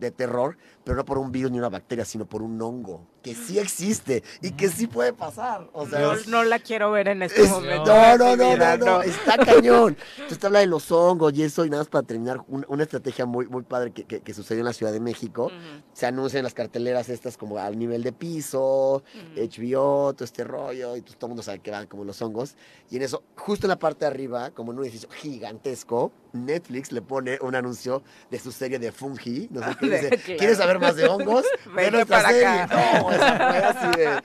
[0.01, 3.35] de terror, pero no por un virus ni una bacteria, sino por un hongo que
[3.35, 5.69] sí existe y que sí puede pasar.
[5.73, 7.85] O sea, no, no la quiero ver en este es- momento.
[7.87, 9.97] no, no, no, no, no, está cañón.
[10.17, 13.27] Entonces habla de los hongos y eso, y nada más para terminar, un- una estrategia
[13.27, 15.51] muy, muy padre que, que- que sucedió en la Ciudad de México.
[15.93, 19.03] Se anuncian las carteleras estas como al nivel de piso,
[19.35, 22.55] HBO, todo este rollo, y pues todo el mundo sabe que van como los hongos.
[22.91, 26.93] Y en eso, justo en la parte de arriba, como en un edificio gigantesco, Netflix
[26.93, 29.49] le pone un anuncio de su serie de Fungi.
[29.51, 30.37] No sé qué De- dice.
[30.37, 31.45] ¿Quieres saber más de hongos?
[31.67, 32.47] Ve Vente nuestra para serie.
[32.47, 32.99] acá.
[33.01, 34.23] No, fue así de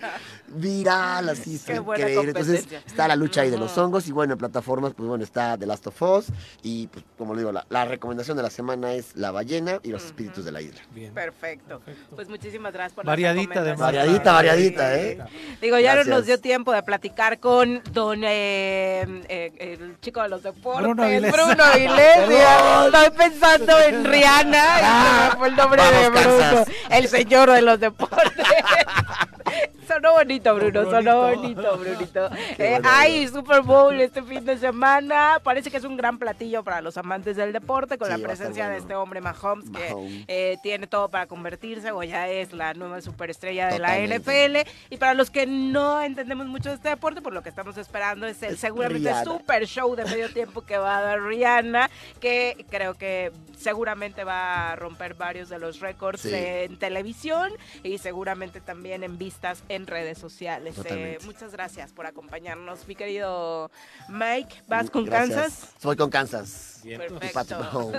[0.54, 2.30] viral, así Qué increíble.
[2.30, 5.58] Entonces está la lucha ahí de los hongos y bueno, en plataformas, pues bueno, está
[5.58, 6.26] The Last of Us
[6.64, 9.90] y pues como le digo, la, la recomendación de la semana es La ballena y
[9.90, 10.82] los espíritus de la isla.
[11.14, 11.82] Perfecto.
[12.16, 13.80] Pues muchísimas gracias por Variadita, además.
[13.80, 15.18] Variadita, variadita, ¿eh?
[15.62, 20.30] Digo, ya no nos dio tiempo de platicar con don eh, eh, el chico de
[20.30, 21.08] los deportes, Bruno Bruno
[21.78, 21.78] Iglesias.
[21.78, 22.62] Iglesias.
[22.62, 23.04] Perdón.
[23.04, 26.68] Estoy pensando en Rihanna y se me fue el nombre de Bruno, Kansas.
[26.90, 28.46] el señor de los deportes.
[29.88, 32.30] Sonó bonito, Bruno, sonó bonito, Brunito.
[32.58, 35.40] Eh, hay Super Bowl este fin de semana.
[35.44, 38.64] Parece que es un gran platillo para los amantes del deporte con Sí, la presencia
[38.66, 38.82] de bueno.
[38.84, 40.26] este hombre Mahomes, Mahomes.
[40.26, 44.54] que eh, tiene todo para convertirse o ya es la nueva superestrella de Totalmente.
[44.54, 44.70] la NFL.
[44.94, 48.28] Y para los que no entendemos mucho de este deporte, pues lo que estamos esperando
[48.28, 49.24] es el Es seguramente Rihanna.
[49.26, 51.90] super show de medio tiempo que va a dar Rihanna,
[52.22, 56.32] que creo que seguramente va a romper varios de los récords Sí.
[56.34, 57.52] en televisión
[57.84, 60.76] y seguramente también en vistas en redes sociales.
[60.86, 63.70] Eh, muchas gracias por acompañarnos, mi querido
[64.10, 64.64] Mike.
[64.68, 65.36] ¿Vas con Gracias.
[65.38, 65.76] Kansas?
[65.84, 66.82] Voy con Kansas.
[66.84, 67.92] Perfecto.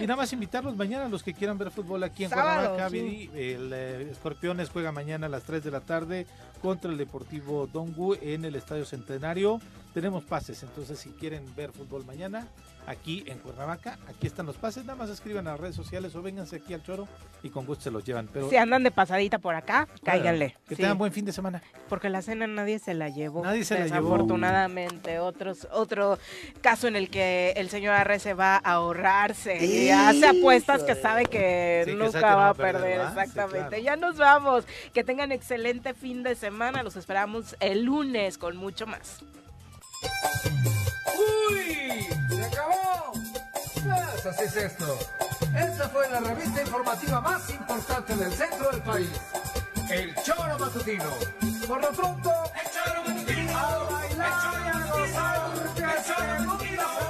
[0.00, 2.90] Y nada más invitarlos mañana a los que quieran ver fútbol aquí en Cuernavaca.
[2.90, 3.30] sí.
[3.34, 6.26] El eh, Escorpiones juega mañana a las 3 de la tarde
[6.60, 9.60] contra el Deportivo Dongu en el Estadio Centenario.
[9.94, 12.48] Tenemos pases, entonces si quieren ver fútbol mañana
[12.86, 14.84] aquí en Cuernavaca, aquí están los pases.
[14.84, 17.06] Nada más escriban a las redes sociales o vénganse aquí al Choro
[17.42, 18.28] y con gusto se los llevan.
[18.32, 20.56] Pero Si andan de pasadita por acá, cáiganle.
[20.68, 20.82] Que Sí.
[20.82, 21.62] tengan buen fin de semana.
[21.88, 23.44] Porque la cena nadie se la llevó.
[23.44, 23.96] Nadie se la llevó.
[23.96, 25.18] Desafortunadamente.
[25.18, 26.18] Otros, otro
[26.60, 31.26] caso en el que el señor Arrece va a ahorrarse y hace apuestas que sabe
[31.26, 32.98] que Sí, nunca que va va a perder, perder.
[32.98, 33.12] ¿verdad?
[33.14, 33.68] Sí, Exactamente.
[33.68, 33.82] claro.
[33.84, 34.64] Ya nos vamos.
[34.92, 36.82] Que tengan excelente fin de semana.
[36.82, 39.20] Los esperamos el lunes con mucho más.
[41.50, 42.06] ¡Uy!
[42.42, 43.12] se acabó.
[43.12, 44.98] Pues así es esto.
[45.56, 49.10] Esta fue la revista informativa más importante del centro del país.
[49.90, 51.10] El Choro Matutino.
[51.66, 53.58] Por lo pronto, el Choro Matutino.
[53.58, 55.90] A bailar el Choro Matutino.
[55.90, 57.01] El Choro Matutino.